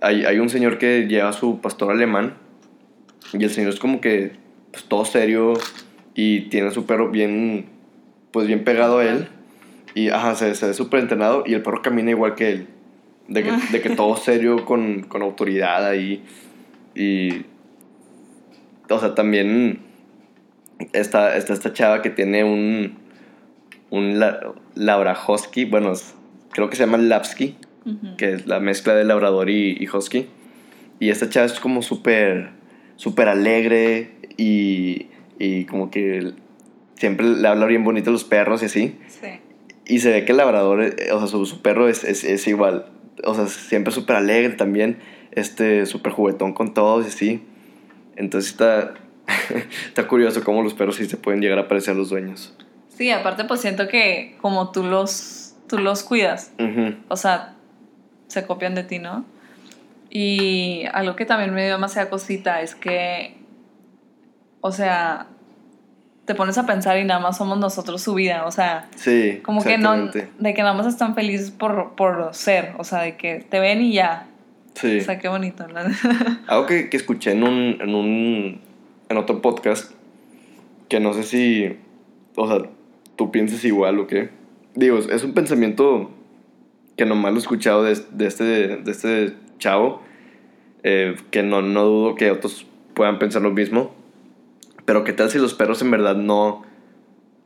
hay, 0.00 0.24
hay 0.24 0.38
un 0.40 0.50
señor 0.50 0.78
que 0.78 1.06
lleva 1.06 1.28
a 1.28 1.32
su 1.32 1.60
pastor 1.60 1.90
alemán 1.92 2.34
y 3.32 3.42
el 3.44 3.50
señor 3.50 3.72
es 3.72 3.78
como 3.80 4.00
que, 4.00 4.32
pues 4.72 4.84
todo 4.84 5.04
serio 5.04 5.54
y 6.14 6.42
tiene 6.50 6.68
a 6.68 6.70
su 6.72 6.84
perro 6.86 7.10
bien, 7.10 7.66
pues 8.32 8.46
bien 8.46 8.64
pegado 8.64 8.98
a 8.98 9.04
él 9.04 9.28
y, 9.94 10.08
ajá, 10.08 10.34
se, 10.34 10.54
se 10.54 10.66
ve 10.66 10.74
súper 10.74 11.00
entrenado 11.00 11.44
y 11.46 11.54
el 11.54 11.62
perro 11.62 11.82
camina 11.82 12.10
igual 12.10 12.34
que 12.34 12.50
él. 12.50 12.68
De 13.28 13.42
que, 13.44 13.52
de 13.70 13.80
que 13.80 13.90
todo 13.90 14.16
serio 14.16 14.64
con, 14.64 15.02
con 15.04 15.22
autoridad 15.22 15.86
ahí 15.86 16.22
y, 16.94 17.44
o 18.90 18.98
sea, 18.98 19.14
también 19.14 19.78
está, 20.92 21.36
está 21.36 21.52
esta 21.52 21.72
chava 21.72 22.02
que 22.02 22.10
tiene 22.10 22.44
un, 22.44 22.98
un 23.90 24.18
la, 24.18 24.52
Laura 24.74 25.16
Husky, 25.26 25.64
bueno, 25.64 25.92
creo 26.50 26.68
que 26.68 26.76
se 26.76 26.84
llama 26.84 26.98
Lapsky, 26.98 27.56
Ujú. 27.86 28.16
que 28.16 28.32
es 28.34 28.46
la 28.46 28.60
mezcla 28.60 28.94
de 28.94 29.04
labrador 29.04 29.48
y, 29.50 29.76
y 29.78 29.88
husky. 29.88 30.26
Y 31.00 31.10
esta 31.10 31.28
chava 31.28 31.46
es 31.46 31.58
como 31.58 31.82
súper, 31.82 32.50
súper 32.96 33.28
alegre 33.28 34.12
y, 34.36 35.06
y 35.38 35.64
como 35.64 35.90
que 35.90 36.32
siempre 36.96 37.26
le 37.26 37.48
habla 37.48 37.66
bien 37.66 37.82
bonito 37.84 38.10
a 38.10 38.12
los 38.12 38.24
perros 38.24 38.62
y 38.62 38.66
así. 38.66 38.98
Sí. 39.08 39.28
Y 39.92 39.98
se 39.98 40.10
ve 40.10 40.24
que 40.24 40.32
el 40.32 40.38
labrador, 40.38 40.82
eh, 40.82 41.12
o 41.12 41.18
sea, 41.18 41.26
su, 41.26 41.44
su 41.44 41.60
perro 41.60 41.86
es, 41.86 42.02
es, 42.02 42.24
es 42.24 42.48
igual. 42.48 42.86
O 43.24 43.34
sea, 43.34 43.46
siempre 43.46 43.92
súper 43.92 44.16
alegre 44.16 44.54
también, 44.54 44.96
este, 45.32 45.84
súper 45.84 46.12
juguetón 46.12 46.54
con 46.54 46.72
todos 46.72 47.04
y 47.04 47.08
así. 47.08 47.42
Entonces 48.16 48.52
está, 48.52 48.94
está 49.88 50.08
curioso 50.08 50.42
cómo 50.44 50.62
los 50.62 50.72
perros 50.72 50.96
sí 50.96 51.04
se 51.04 51.18
pueden 51.18 51.42
llegar 51.42 51.58
a 51.58 51.68
parecer 51.68 51.92
a 51.92 51.98
los 51.98 52.08
dueños. 52.08 52.56
Sí, 52.88 53.10
aparte 53.10 53.44
pues 53.44 53.60
siento 53.60 53.86
que 53.86 54.38
como 54.40 54.72
tú 54.72 54.82
los, 54.82 55.56
tú 55.68 55.76
los 55.76 56.04
cuidas, 56.04 56.52
Ujú. 56.58 56.94
o 57.08 57.16
sea, 57.18 57.54
se 58.28 58.46
copian 58.46 58.74
de 58.74 58.84
ti, 58.84 58.98
¿no? 58.98 59.26
Y 60.08 60.84
algo 60.94 61.16
que 61.16 61.26
también 61.26 61.52
me 61.52 61.64
dio 61.64 61.72
demasiada 61.72 62.08
cosita 62.08 62.62
es 62.62 62.74
que, 62.74 63.36
o 64.62 64.72
sea, 64.72 65.26
te 66.32 66.36
pones 66.36 66.56
a 66.58 66.66
pensar 66.66 66.98
y 66.98 67.04
nada 67.04 67.20
más 67.20 67.36
somos 67.36 67.58
nosotros 67.58 68.00
su 68.02 68.14
vida, 68.14 68.44
o 68.46 68.50
sea, 68.50 68.88
Sí, 68.96 69.40
como 69.42 69.62
que 69.62 69.76
no, 69.78 70.06
de 70.06 70.54
que 70.54 70.62
nada 70.62 70.74
más 70.74 70.86
están 70.86 71.14
felices 71.14 71.50
por, 71.50 71.92
por 71.94 72.30
ser, 72.32 72.72
o 72.78 72.84
sea, 72.84 73.02
de 73.02 73.16
que 73.16 73.44
te 73.48 73.60
ven 73.60 73.82
y 73.82 73.92
ya. 73.92 74.26
Sí. 74.74 74.98
O 74.98 75.04
sea, 75.04 75.18
qué 75.18 75.28
bonito, 75.28 75.66
¿verdad? 75.66 75.90
Algo 76.48 76.66
que, 76.66 76.88
que 76.88 76.96
escuché 76.96 77.32
en 77.32 77.42
un, 77.44 77.76
en 77.80 77.94
un. 77.94 78.60
en 79.10 79.16
otro 79.18 79.42
podcast. 79.42 79.92
Que 80.88 80.98
no 81.00 81.12
sé 81.12 81.22
si. 81.24 81.76
O 82.36 82.48
sea, 82.48 82.62
tú 83.16 83.30
piensas 83.30 83.64
igual 83.66 83.98
o 83.98 84.06
qué. 84.06 84.30
Digo, 84.74 84.96
es- 84.98 85.08
es 85.08 85.24
un 85.24 85.34
pensamiento 85.34 86.10
que 86.96 87.04
nomás 87.04 87.32
lo 87.32 87.38
he 87.38 87.42
escuchado 87.42 87.82
de, 87.84 87.98
de 88.12 88.26
este, 88.26 88.44
de 88.44 88.90
este 88.90 89.34
chavo. 89.58 90.02
eh, 90.84 91.16
que 91.30 91.42
no, 91.42 91.60
no 91.62 91.84
dudo 91.84 92.14
que 92.14 92.30
otros 92.30 92.66
puedan 92.94 93.18
pensar 93.18 93.42
lo 93.42 93.50
mismo. 93.50 93.94
Pero 94.84 95.04
qué 95.04 95.12
tal 95.12 95.30
si 95.30 95.38
los 95.38 95.54
perros 95.54 95.82
en 95.82 95.90
verdad 95.90 96.16
no. 96.16 96.62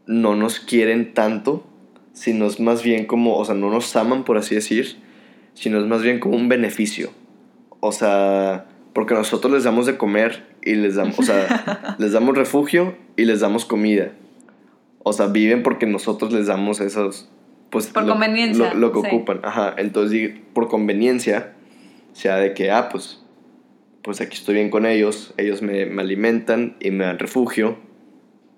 no 0.07 0.37
nos 0.37 0.61
quieren 0.61 1.15
tanto. 1.15 1.65
Sino 2.13 2.47
es 2.47 2.61
más 2.61 2.83
bien 2.83 3.07
como. 3.07 3.37
O 3.37 3.45
sea, 3.45 3.55
no 3.55 3.71
nos 3.71 3.95
aman, 3.97 4.25
por 4.25 4.39
así 4.39 4.55
decir. 4.55 4.97
Sino 5.55 5.79
es 5.79 5.87
más 5.87 6.03
bien 6.03 6.21
como 6.21 6.37
un 6.37 6.49
beneficio. 6.49 7.11
O 7.81 7.93
sea, 7.93 8.67
porque 8.97 9.13
nosotros 9.13 9.53
les 9.53 9.65
damos 9.65 9.85
de 9.85 9.99
comer 9.99 10.47
y 10.63 10.75
les 10.75 10.95
damos, 10.95 11.19
o 11.19 11.23
sea, 11.23 11.95
les 11.99 12.13
damos 12.13 12.35
refugio 12.35 12.95
y 13.17 13.27
les 13.27 13.41
damos 13.41 13.67
comida. 13.67 14.13
O 15.03 15.13
sea, 15.13 15.27
viven 15.27 15.63
porque 15.63 15.87
nosotros 15.87 16.33
les 16.33 16.47
damos 16.47 16.81
esos, 16.81 17.29
pues 17.69 17.89
Por 17.89 18.05
lo, 18.05 18.15
conveniencia, 18.15 18.73
lo, 18.73 18.81
lo 18.81 18.93
que 18.93 19.09
sí. 19.09 19.15
ocupan. 19.15 19.41
Ajá, 19.45 19.75
entonces 19.77 20.33
por 20.55 20.69
conveniencia, 20.69 21.53
sea 22.15 22.37
de 22.37 22.55
que, 22.55 22.71
ah, 22.71 22.89
pues, 22.89 23.23
pues 24.07 24.21
aquí 24.23 24.37
estoy 24.37 24.55
bien 24.55 24.71
con 24.71 24.87
ellos, 24.87 25.35
ellos 25.37 25.61
me, 25.61 25.85
me 25.85 26.01
alimentan 26.01 26.77
y 26.81 26.91
me 26.93 27.05
dan 27.05 27.19
refugio, 27.19 27.77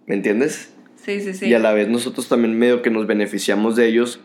¿me 0.06 0.14
entiendes? 0.14 0.72
Sí, 0.96 1.20
sí, 1.22 1.32
sí. 1.34 1.46
Y 1.48 1.54
a 1.54 1.58
la 1.58 1.72
vez 1.72 1.88
nosotros 1.88 2.28
también 2.28 2.56
medio 2.58 2.82
que 2.82 2.90
nos 2.90 3.06
beneficiamos 3.08 3.74
de 3.74 3.86
ellos 3.88 4.20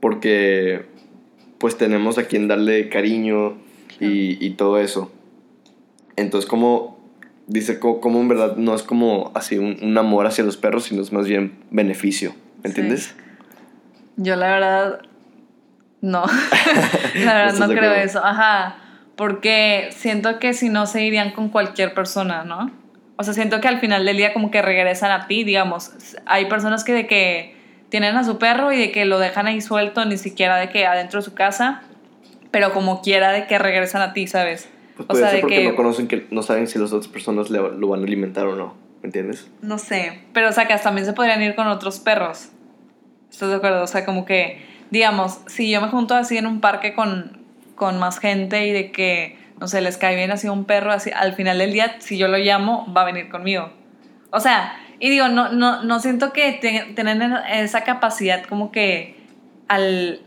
porque 0.00 0.86
pues 1.58 1.76
tenemos 1.76 2.16
a 2.18 2.24
quien 2.24 2.48
darle 2.48 2.88
cariño 2.88 3.58
y, 4.00 4.44
y 4.44 4.50
todo 4.54 4.78
eso. 4.80 5.12
Entonces 6.16 6.48
como 6.48 6.98
dice 7.46 7.78
co- 7.78 8.00
como, 8.00 8.20
en 8.20 8.28
verdad 8.28 8.56
no 8.56 8.74
es 8.74 8.82
como 8.82 9.30
así 9.34 9.58
un, 9.58 9.76
un 9.82 9.96
amor 9.98 10.26
hacia 10.26 10.42
los 10.42 10.56
perros, 10.56 10.84
sino 10.84 11.02
es 11.02 11.12
más 11.12 11.26
bien 11.28 11.52
beneficio, 11.70 12.30
¿me 12.30 12.62
Sí. 12.62 12.68
entiendes? 12.68 13.14
Yo 14.16 14.36
la 14.36 14.46
verdad 14.52 15.02
no. 16.00 16.24
la 17.24 17.34
verdad 17.34 17.46
¿Estás 17.54 17.58
no 17.60 17.66
creo 17.68 17.76
acuerdo? 17.90 17.94
eso. 18.04 18.24
Ajá. 18.24 18.78
Porque 19.16 19.90
siento 19.92 20.38
que 20.38 20.54
si 20.54 20.68
no 20.68 20.86
se 20.86 21.04
irían 21.04 21.32
con 21.32 21.48
cualquier 21.50 21.94
persona, 21.94 22.44
¿no? 22.44 22.70
O 23.16 23.24
sea, 23.24 23.34
siento 23.34 23.60
que 23.60 23.68
al 23.68 23.78
final 23.78 24.04
del 24.04 24.16
día 24.16 24.32
como 24.32 24.50
que 24.50 24.62
regresan 24.62 25.10
a 25.10 25.26
ti, 25.26 25.44
digamos. 25.44 25.92
Hay 26.26 26.46
personas 26.46 26.82
que 26.82 26.92
de 26.92 27.06
que 27.06 27.54
tienen 27.90 28.16
a 28.16 28.24
su 28.24 28.38
perro 28.38 28.72
y 28.72 28.78
de 28.78 28.90
que 28.90 29.04
lo 29.04 29.18
dejan 29.18 29.46
ahí 29.46 29.60
suelto, 29.60 30.04
ni 30.06 30.16
siquiera 30.16 30.56
de 30.56 30.70
que 30.70 30.86
adentro 30.86 31.20
de 31.20 31.24
su 31.24 31.34
casa, 31.34 31.82
pero 32.50 32.72
como 32.72 33.02
quiera 33.02 33.32
de 33.32 33.46
que 33.46 33.58
regresan 33.58 34.00
a 34.02 34.12
ti, 34.14 34.26
¿sabes? 34.26 34.68
Pues 34.96 35.06
o 35.06 35.08
puede 35.12 35.22
sea, 35.24 35.30
ser 35.30 35.36
de 35.36 35.40
porque 35.42 35.56
que 35.56 35.68
no 35.68 35.76
conocen 35.76 36.08
que 36.08 36.26
no 36.30 36.42
saben 36.42 36.66
si 36.66 36.78
las 36.78 36.92
otras 36.92 37.08
personas 37.08 37.50
le- 37.50 37.58
lo 37.60 37.88
van 37.88 38.00
a 38.00 38.04
alimentar 38.04 38.46
o 38.46 38.56
no, 38.56 38.74
¿me 39.02 39.08
entiendes? 39.08 39.50
No 39.60 39.76
sé, 39.78 40.22
pero 40.32 40.48
o 40.48 40.52
sea, 40.52 40.66
que 40.66 40.74
también 40.78 41.06
se 41.06 41.12
podrían 41.12 41.42
ir 41.42 41.54
con 41.54 41.66
otros 41.66 42.00
perros. 42.00 42.48
¿Estás 43.30 43.50
de 43.50 43.56
acuerdo? 43.56 43.82
O 43.82 43.86
sea, 43.86 44.04
como 44.04 44.24
que, 44.24 44.64
digamos, 44.90 45.40
si 45.46 45.70
yo 45.70 45.80
me 45.80 45.88
junto 45.88 46.14
así 46.14 46.36
en 46.38 46.46
un 46.46 46.60
parque 46.60 46.94
con, 46.94 47.41
con 47.74 47.98
más 47.98 48.18
gente 48.18 48.66
y 48.66 48.72
de 48.72 48.92
que, 48.92 49.36
no 49.60 49.66
sé, 49.68 49.80
les 49.80 49.96
cae 49.96 50.16
bien 50.16 50.30
así 50.30 50.48
un 50.48 50.64
perro, 50.64 50.92
así, 50.92 51.10
al 51.14 51.34
final 51.34 51.58
del 51.58 51.72
día, 51.72 51.96
si 52.00 52.18
yo 52.18 52.28
lo 52.28 52.38
llamo, 52.38 52.92
va 52.94 53.02
a 53.02 53.04
venir 53.04 53.28
conmigo. 53.28 53.70
O 54.30 54.40
sea, 54.40 54.74
y 55.00 55.10
digo, 55.10 55.28
no, 55.28 55.50
no, 55.50 55.82
no 55.82 56.00
siento 56.00 56.32
que 56.32 56.52
te- 56.60 56.92
tienen 56.94 57.22
esa 57.50 57.82
capacidad 57.82 58.44
como 58.44 58.70
que 58.72 59.16
al, 59.68 60.20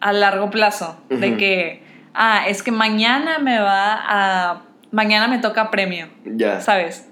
a 0.00 0.12
largo 0.12 0.50
plazo, 0.50 1.00
de 1.10 1.36
que, 1.36 1.82
ah, 2.14 2.44
es 2.48 2.62
que 2.62 2.70
mañana 2.72 3.38
me 3.38 3.58
va 3.58 3.98
a, 4.00 4.62
mañana 4.92 5.28
me 5.28 5.38
toca 5.38 5.70
premio, 5.70 6.08
Ya. 6.24 6.60
¿sabes? 6.60 7.08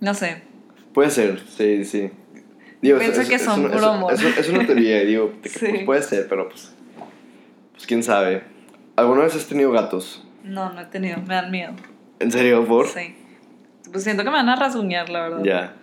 No 0.00 0.12
sé. 0.14 0.42
Puede 0.92 1.10
ser, 1.10 1.40
sí, 1.48 1.84
sí. 1.84 2.10
Digo, 2.82 2.98
Pienso 2.98 3.26
que 3.28 3.38
son 3.38 3.64
una- 3.64 3.72
puro 3.74 3.86
amor. 3.92 4.12
es- 4.12 4.22
es 4.22 4.48
una 4.50 4.66
teoría, 4.66 5.00
digo, 5.04 5.32
Sí. 5.44 5.66
pues, 5.68 5.84
puede 5.84 6.02
ser, 6.02 6.26
pero 6.28 6.48
pues, 6.48 6.74
pues 7.72 7.86
quién 7.86 8.02
sabe. 8.02 8.42
¿Alguna 8.96 9.22
vez 9.22 9.34
has 9.34 9.46
tenido 9.46 9.70
gatos? 9.72 10.26
No, 10.42 10.72
no 10.72 10.80
he 10.80 10.86
tenido, 10.86 11.18
me 11.18 11.34
dan 11.34 11.50
miedo. 11.50 11.72
¿En 12.18 12.32
serio, 12.32 12.64
por? 12.66 12.88
Sí. 12.88 13.14
Pues 13.92 14.04
siento 14.04 14.24
que 14.24 14.30
me 14.30 14.36
van 14.36 14.48
a 14.48 14.56
rasguñar, 14.56 15.08
la 15.10 15.28
verdad. 15.28 15.44
Ya. 15.44 15.76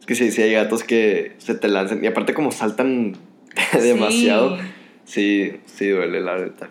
Es 0.00 0.06
que 0.06 0.14
sí, 0.14 0.30
sí 0.30 0.42
hay 0.42 0.52
gatos 0.52 0.82
que 0.82 1.34
se 1.38 1.54
te 1.54 1.68
lanzan. 1.68 2.02
Y 2.02 2.06
aparte 2.06 2.34
como 2.34 2.50
saltan 2.52 3.16
demasiado. 3.72 4.58
Sí, 5.04 5.60
sí 5.66 5.88
duele, 5.88 6.20
la 6.20 6.34
verdad. 6.34 6.68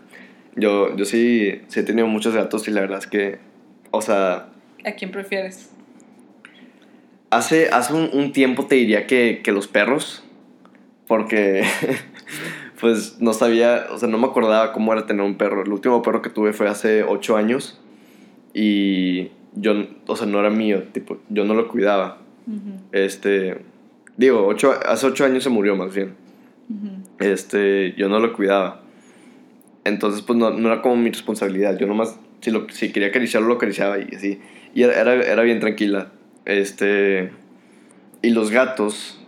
Yo, 0.56 0.96
yo 0.96 1.06
sí, 1.06 1.62
sí 1.68 1.80
he 1.80 1.84
tenido 1.84 2.08
muchos 2.08 2.36
gatos 2.36 2.68
y 2.68 2.72
la 2.72 2.82
verdad 2.82 3.00
es 3.00 3.08
que, 3.08 3.40
o 3.92 4.02
sea, 4.02 4.50
¿A 4.86 4.92
quién 4.92 5.12
prefieres? 5.12 5.72
hace, 7.32 7.70
hace 7.70 7.94
un, 7.94 8.10
un 8.14 8.32
tiempo 8.34 8.66
te 8.66 8.76
diría 8.76 9.08
que, 9.08 9.42
que 9.44 9.52
los 9.52 9.68
perros, 9.68 10.24
porque 11.08 11.64
pues 12.84 13.22
no 13.22 13.32
sabía, 13.32 13.88
o 13.92 13.98
sea, 13.98 14.10
no 14.10 14.18
me 14.18 14.28
acordaba 14.28 14.74
cómo 14.74 14.92
era 14.92 15.06
tener 15.06 15.24
un 15.24 15.38
perro. 15.38 15.64
El 15.64 15.72
último 15.72 16.02
perro 16.02 16.22
que 16.22 16.30
tuve 16.30 16.52
fue 16.52 16.68
hace 16.68 17.04
ocho 17.04 17.38
años 17.38 17.80
y 18.54 19.30
yo, 19.54 19.72
o 20.06 20.18
sea, 20.18 20.28
no 20.28 20.38
era 20.42 20.50
mío, 20.50 20.84
tipo, 20.92 21.18
yo 21.30 21.46
no 21.46 21.54
lo 21.54 21.70
cuidaba. 21.70 22.18
Este, 22.92 23.62
digo, 24.18 24.46
ocho, 24.46 24.74
hace 24.86 25.08
ocho 25.08 25.24
años 25.24 25.46
se 25.46 25.50
murió 25.50 25.78
más 25.78 25.96
bien. 25.96 26.16
Este, 27.20 27.94
yo 27.96 28.10
no 28.10 28.20
lo 28.20 28.34
cuidaba. 28.34 28.82
Entonces, 29.86 30.22
pues 30.22 30.38
no, 30.38 30.50
no 30.50 30.68
era 30.68 30.82
como 30.82 30.98
mi 30.98 31.10
responsabilidad. 31.10 31.78
Yo 31.80 31.88
nomás, 31.88 32.20
si, 32.42 32.52
lo, 32.52 32.68
si 32.70 32.92
quería 32.92 33.08
acariciarlo, 33.08 33.48
lo 33.48 33.56
acariciaba 33.56 33.98
y 33.98 34.14
así. 34.14 34.42
Y 34.76 34.84
era, 34.84 35.00
era, 35.00 35.14
era 35.14 35.42
bien 35.44 35.62
tranquila. 35.62 36.12
Este, 36.44 37.32
y 38.22 38.32
los 38.32 38.52
gatos, 38.52 39.22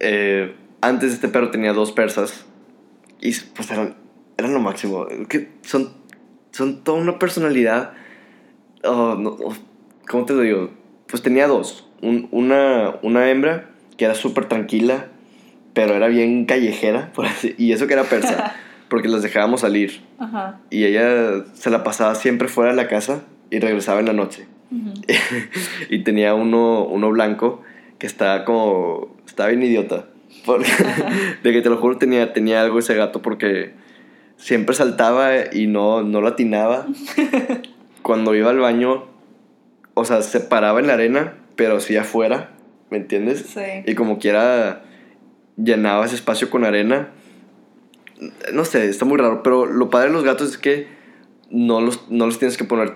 eh, 0.00 0.54
antes 0.80 1.12
este 1.12 1.28
perro 1.28 1.50
tenía 1.50 1.74
dos 1.74 1.92
persas. 1.92 2.47
Y 3.20 3.32
pues 3.54 3.70
eran, 3.70 3.96
eran 4.36 4.54
lo 4.54 4.60
máximo. 4.60 5.06
Que 5.28 5.48
son, 5.62 5.90
son 6.52 6.82
toda 6.84 6.98
una 7.00 7.18
personalidad. 7.18 7.92
Oh, 8.84 9.14
no, 9.18 9.30
oh, 9.30 9.54
¿Cómo 10.08 10.24
te 10.24 10.32
lo 10.34 10.40
digo? 10.42 10.70
Pues 11.08 11.22
tenía 11.22 11.46
dos. 11.46 11.88
Un- 12.00 12.28
una, 12.30 12.94
una 13.02 13.30
hembra 13.30 13.70
que 13.96 14.04
era 14.04 14.14
súper 14.14 14.46
tranquila, 14.46 15.06
pero 15.74 15.94
era 15.94 16.06
bien 16.08 16.46
callejera, 16.46 17.12
por 17.12 17.26
así, 17.26 17.54
y 17.58 17.72
eso 17.72 17.86
que 17.86 17.94
era 17.94 18.04
persa, 18.04 18.54
porque 18.88 19.08
las 19.08 19.22
dejábamos 19.22 19.60
salir. 19.62 20.00
Ajá. 20.18 20.60
Y 20.70 20.84
ella 20.84 21.44
se 21.54 21.70
la 21.70 21.82
pasaba 21.84 22.14
siempre 22.14 22.48
fuera 22.48 22.70
de 22.70 22.76
la 22.76 22.88
casa 22.88 23.22
y 23.50 23.58
regresaba 23.58 24.00
en 24.00 24.06
la 24.06 24.12
noche. 24.12 24.46
y 25.90 26.04
tenía 26.04 26.34
uno, 26.34 26.84
uno 26.84 27.10
blanco 27.10 27.62
que 27.98 28.06
estaba 28.06 28.44
como. 28.44 29.16
Estaba 29.26 29.48
bien 29.48 29.62
idiota. 29.62 30.07
Porque, 30.44 30.70
de 31.42 31.52
que 31.52 31.62
te 31.62 31.70
lo 31.70 31.76
juro, 31.78 31.98
tenía, 31.98 32.32
tenía 32.32 32.60
algo 32.60 32.78
ese 32.78 32.94
gato 32.94 33.22
porque 33.22 33.72
siempre 34.36 34.74
saltaba 34.74 35.52
y 35.52 35.66
no, 35.66 36.02
no 36.02 36.20
lo 36.20 36.28
atinaba. 36.28 36.86
Cuando 38.02 38.34
iba 38.34 38.50
al 38.50 38.58
baño, 38.58 39.06
o 39.94 40.04
sea, 40.04 40.22
se 40.22 40.40
paraba 40.40 40.80
en 40.80 40.86
la 40.86 40.94
arena, 40.94 41.34
pero 41.56 41.80
sí 41.80 41.96
afuera, 41.96 42.50
¿me 42.90 42.98
entiendes? 42.98 43.40
Sí. 43.40 43.60
Y 43.86 43.94
como 43.94 44.18
quiera 44.18 44.82
llenaba 45.56 46.06
ese 46.06 46.14
espacio 46.14 46.50
con 46.50 46.64
arena. 46.64 47.10
No 48.52 48.64
sé, 48.64 48.88
está 48.88 49.04
muy 49.04 49.18
raro, 49.18 49.42
pero 49.42 49.66
lo 49.66 49.90
padre 49.90 50.08
de 50.08 50.14
los 50.14 50.24
gatos 50.24 50.50
es 50.50 50.58
que 50.58 50.88
no 51.50 51.80
los, 51.80 52.10
no 52.10 52.26
los 52.26 52.38
tienes 52.38 52.56
que 52.56 52.64
poner 52.64 52.94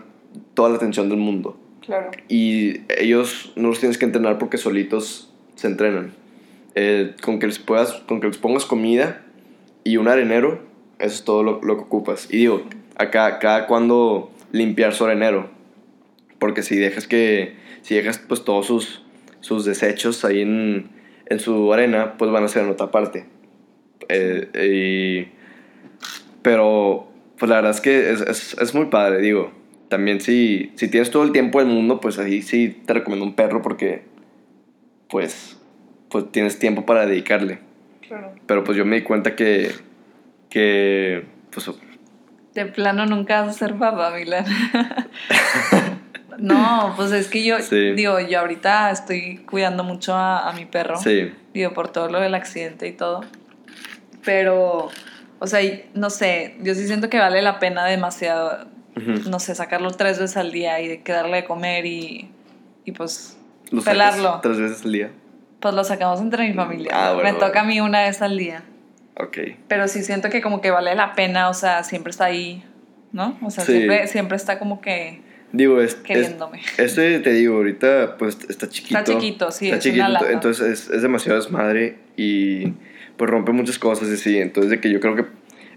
toda 0.54 0.70
la 0.70 0.76
atención 0.76 1.08
del 1.08 1.18
mundo. 1.18 1.58
Claro. 1.80 2.10
Y 2.28 2.82
ellos 2.96 3.52
no 3.56 3.68
los 3.68 3.80
tienes 3.80 3.98
que 3.98 4.04
entrenar 4.04 4.38
porque 4.38 4.56
solitos 4.56 5.32
se 5.56 5.66
entrenan. 5.66 6.12
Eh, 6.74 7.14
con, 7.22 7.38
que 7.38 7.46
les 7.46 7.58
puedas, 7.58 7.92
con 8.08 8.20
que 8.20 8.26
les 8.28 8.38
pongas 8.38 8.64
comida 8.64 9.22
y 9.84 9.98
un 9.98 10.08
arenero, 10.08 10.60
eso 10.98 11.14
es 11.14 11.24
todo 11.24 11.42
lo, 11.42 11.60
lo 11.62 11.76
que 11.76 11.82
ocupas. 11.82 12.28
Y 12.30 12.38
digo, 12.38 12.62
acá, 12.96 13.38
cada 13.38 13.66
cuando 13.66 14.30
limpiar 14.52 14.94
su 14.94 15.04
arenero. 15.04 15.50
Porque 16.38 16.62
si 16.62 16.76
dejas 16.76 17.06
que, 17.06 17.56
si 17.82 17.94
dejas 17.94 18.18
pues 18.18 18.44
todos 18.44 18.66
sus, 18.66 19.02
sus 19.40 19.64
desechos 19.64 20.24
ahí 20.24 20.40
en, 20.40 20.90
en 21.26 21.40
su 21.40 21.72
arena, 21.72 22.14
pues 22.18 22.30
van 22.30 22.44
a 22.44 22.48
ser 22.48 22.64
en 22.64 22.70
otra 22.70 22.90
parte. 22.90 23.26
Eh, 24.08 25.28
y- 25.28 25.38
pero, 26.42 27.08
pues 27.38 27.48
la 27.48 27.56
verdad 27.56 27.70
es 27.72 27.80
que 27.80 28.10
es, 28.10 28.20
es, 28.22 28.56
es 28.60 28.74
muy 28.74 28.86
padre, 28.86 29.20
digo. 29.20 29.52
También 29.88 30.20
si, 30.20 30.72
si 30.74 30.88
tienes 30.88 31.10
todo 31.10 31.22
el 31.22 31.32
tiempo 31.32 31.58
del 31.60 31.68
mundo, 31.68 32.00
pues 32.00 32.18
ahí 32.18 32.42
sí 32.42 32.68
te 32.86 32.94
recomiendo 32.94 33.26
un 33.26 33.34
perro 33.34 33.62
porque, 33.62 34.02
pues, 35.08 35.60
pues 36.12 36.30
tienes 36.30 36.58
tiempo 36.58 36.86
para 36.86 37.06
dedicarle. 37.06 37.58
Claro. 38.06 38.32
Pero 38.46 38.62
pues 38.62 38.76
yo 38.78 38.84
me 38.84 38.96
di 38.96 39.02
cuenta 39.02 39.34
que, 39.34 39.72
que 40.50 41.24
pues, 41.50 41.70
De 42.54 42.66
plano 42.66 43.06
nunca 43.06 43.40
vas 43.42 43.56
a 43.56 43.58
ser 43.58 43.74
papá, 43.76 44.12
Milan. 44.14 44.44
no, 46.38 46.92
pues 46.96 47.12
es 47.12 47.28
que 47.28 47.44
yo, 47.44 47.58
Sí. 47.60 47.92
digo, 47.92 48.18
yo 48.20 48.40
ahorita 48.40 48.90
estoy 48.90 49.38
cuidando 49.50 49.84
mucho 49.84 50.14
a, 50.14 50.48
a 50.48 50.52
mi 50.52 50.66
perro. 50.66 50.96
sí, 50.98 51.32
Digo, 51.54 51.72
por 51.72 51.88
todo 51.88 52.08
lo 52.08 52.20
del 52.20 52.34
accidente 52.34 52.86
y 52.88 52.92
todo. 52.92 53.22
Pero, 54.24 54.88
o 55.38 55.46
sea, 55.46 55.62
y- 55.62 55.84
no 55.94 56.10
sé, 56.10 56.56
yo 56.60 56.74
sí 56.74 56.86
siento 56.86 57.10
que 57.10 57.18
vale 57.18 57.42
la 57.42 57.58
pena 57.58 57.84
demasiado, 57.86 58.66
no 59.28 59.38
sé, 59.40 59.54
sacarlo 59.54 59.90
tres 59.90 60.18
veces 60.18 60.36
al 60.36 60.52
día 60.52 60.80
y 60.80 60.88
de 60.88 61.02
que 61.02 61.12
darle 61.12 61.38
de 61.38 61.44
comer 61.44 61.84
y, 61.86 62.30
y 62.84 62.92
pues 62.92 63.36
pelarlo. 63.84 64.40
tres 64.42 64.58
veces 64.58 64.84
al 64.84 64.92
día. 64.92 65.10
Pues 65.62 65.74
lo 65.74 65.84
sacamos 65.84 66.20
entre 66.20 66.46
mi 66.48 66.52
familia. 66.54 66.90
Ah, 66.92 67.12
bueno, 67.14 67.22
Me 67.30 67.32
bueno. 67.32 67.46
toca 67.46 67.60
a 67.60 67.64
mí 67.64 67.80
una 67.80 68.02
vez 68.02 68.20
al 68.20 68.36
día. 68.36 68.62
Ok. 69.16 69.38
Pero 69.68 69.88
sí 69.88 70.02
siento 70.02 70.28
que 70.28 70.42
como 70.42 70.60
que 70.60 70.70
vale 70.70 70.94
la 70.94 71.14
pena, 71.14 71.48
o 71.48 71.54
sea, 71.54 71.84
siempre 71.84 72.10
está 72.10 72.24
ahí, 72.26 72.62
¿no? 73.12 73.38
O 73.42 73.50
sea, 73.50 73.64
Sí. 73.64 73.72
siempre, 73.72 74.06
siempre 74.08 74.36
está 74.36 74.58
como 74.58 74.80
que 74.80 75.22
Digo, 75.52 75.80
es, 75.80 75.92
es- 75.92 76.00
queriéndome. 76.00 76.60
este 76.78 77.18
te 77.20 77.30
digo, 77.32 77.56
ahorita 77.56 78.16
pues 78.18 78.38
está 78.48 78.68
chiquito. 78.68 78.98
Está 78.98 79.12
chiquito, 79.12 79.50
sí, 79.52 79.66
Está 79.66 79.76
es 79.78 79.82
chiquito, 79.84 80.04
una 80.06 80.20
entonces 80.32 80.66
es, 80.66 80.90
es 80.90 81.02
demasiado 81.02 81.38
desmadre 81.38 81.98
y 82.16 82.72
pues 83.16 83.30
rompe 83.30 83.52
muchas 83.52 83.78
cosas 83.78 84.08
y 84.08 84.16
sí. 84.16 84.38
Entonces 84.38 84.70
de 84.70 84.80
que 84.80 84.90
yo 84.90 84.98
creo 84.98 85.14
que 85.14 85.26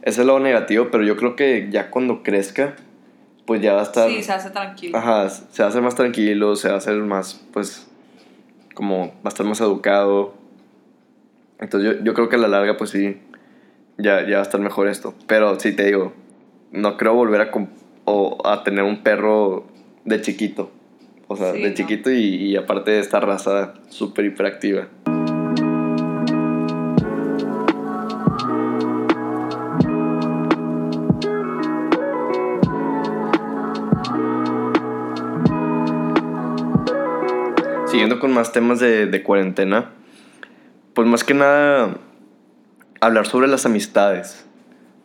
ese 0.01 0.21
es 0.21 0.27
lo 0.27 0.39
negativo, 0.39 0.89
pero 0.91 1.03
yo 1.03 1.15
creo 1.17 1.35
que 1.35 1.67
ya 1.69 1.89
cuando 1.91 2.23
crezca, 2.23 2.75
pues 3.45 3.61
ya 3.61 3.73
va 3.73 3.81
a 3.81 3.83
estar... 3.83 4.09
Sí, 4.09 4.23
se 4.23 4.31
hace 4.31 4.49
tranquilo. 4.49 4.97
Ajá, 4.97 5.29
se 5.29 5.61
va 5.61 5.67
a 5.67 5.69
hacer 5.69 5.81
más 5.83 5.93
tranquilo, 5.95 6.55
se 6.55 6.69
va 6.69 6.75
a 6.75 6.77
hacer 6.77 6.95
más, 6.95 7.43
pues, 7.53 7.87
como 8.75 9.07
va 9.07 9.21
a 9.25 9.29
estar 9.29 9.45
más 9.45 9.59
educado. 9.61 10.33
Entonces 11.59 11.97
yo, 11.97 12.03
yo 12.03 12.13
creo 12.13 12.29
que 12.29 12.35
a 12.35 12.39
la 12.39 12.47
larga, 12.47 12.77
pues 12.77 12.91
sí, 12.91 13.17
ya, 13.97 14.21
ya 14.27 14.35
va 14.35 14.39
a 14.39 14.43
estar 14.43 14.61
mejor 14.61 14.87
esto. 14.87 15.15
Pero 15.25 15.59
sí 15.59 15.75
te 15.75 15.85
digo, 15.85 16.13
no 16.71 16.97
creo 16.97 17.15
volver 17.15 17.41
a, 17.41 17.51
o 18.05 18.37
a 18.47 18.63
tener 18.63 18.83
un 18.83 19.01
perro 19.01 19.65
de 20.03 20.21
chiquito. 20.21 20.69
O 21.27 21.35
sea, 21.35 21.53
Sí, 21.53 21.61
de 21.63 21.69
no. 21.69 21.75
chiquito 21.75 22.11
y, 22.11 22.17
y 22.35 22.55
aparte 22.55 22.91
de 22.91 22.99
esta 22.99 23.19
raza 23.19 23.73
súper 23.89 24.25
hiperactiva. 24.25 24.87
Siguiendo 38.05 38.21
con 38.21 38.33
más 38.33 38.51
temas 38.51 38.79
de, 38.79 39.07
de 39.07 39.23
cuarentena, 39.23 39.89
pues 40.93 41.07
más 41.07 41.23
que 41.23 41.33
nada 41.33 41.97
hablar 43.01 43.25
sobre 43.25 43.47
las 43.47 43.65
amistades. 43.65 44.45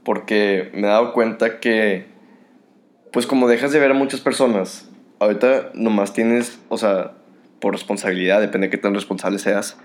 Porque 0.04 0.70
me 0.74 0.80
he 0.80 0.90
dado 0.90 1.14
cuenta 1.14 1.60
que, 1.60 2.04
pues 3.10 3.26
como 3.26 3.48
dejas 3.48 3.72
de 3.72 3.80
ver 3.80 3.92
a 3.92 3.94
muchas 3.94 4.20
personas, 4.20 4.90
ahorita 5.18 5.70
nomás 5.72 6.12
tienes, 6.12 6.60
o 6.68 6.76
sea, 6.76 7.12
por 7.58 7.72
responsabilidad, 7.72 8.38
depende 8.42 8.66
de 8.66 8.70
qué 8.70 8.76
tan 8.76 8.92
responsable 8.92 9.38
seas, 9.38 9.78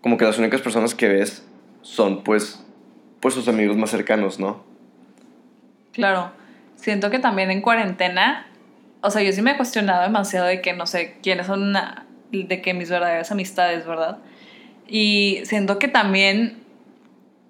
como 0.00 0.16
que 0.16 0.24
las 0.24 0.36
únicas 0.40 0.60
personas 0.60 0.96
que 0.96 1.06
ves 1.06 1.46
son 1.82 2.24
pues, 2.24 2.66
pues 3.20 3.36
tus 3.36 3.46
amigos 3.46 3.76
más 3.76 3.90
cercanos, 3.90 4.40
¿no? 4.40 4.64
Claro, 5.92 6.32
siento 6.74 7.08
que 7.10 7.20
también 7.20 7.52
en 7.52 7.60
cuarentena, 7.60 8.48
o 9.00 9.10
sea, 9.10 9.22
yo 9.22 9.30
sí 9.30 9.42
me 9.42 9.52
he 9.52 9.56
cuestionado 9.56 10.02
demasiado 10.02 10.46
de 10.46 10.60
que 10.60 10.72
no 10.72 10.86
sé 10.86 11.18
quiénes 11.22 11.46
son, 11.46 11.72
de 12.32 12.60
que 12.62 12.74
mis 12.74 12.90
verdaderas 12.90 13.30
amistades, 13.30 13.86
¿verdad? 13.86 14.18
Y 14.86 15.40
siento 15.44 15.78
que 15.78 15.88
también 15.88 16.58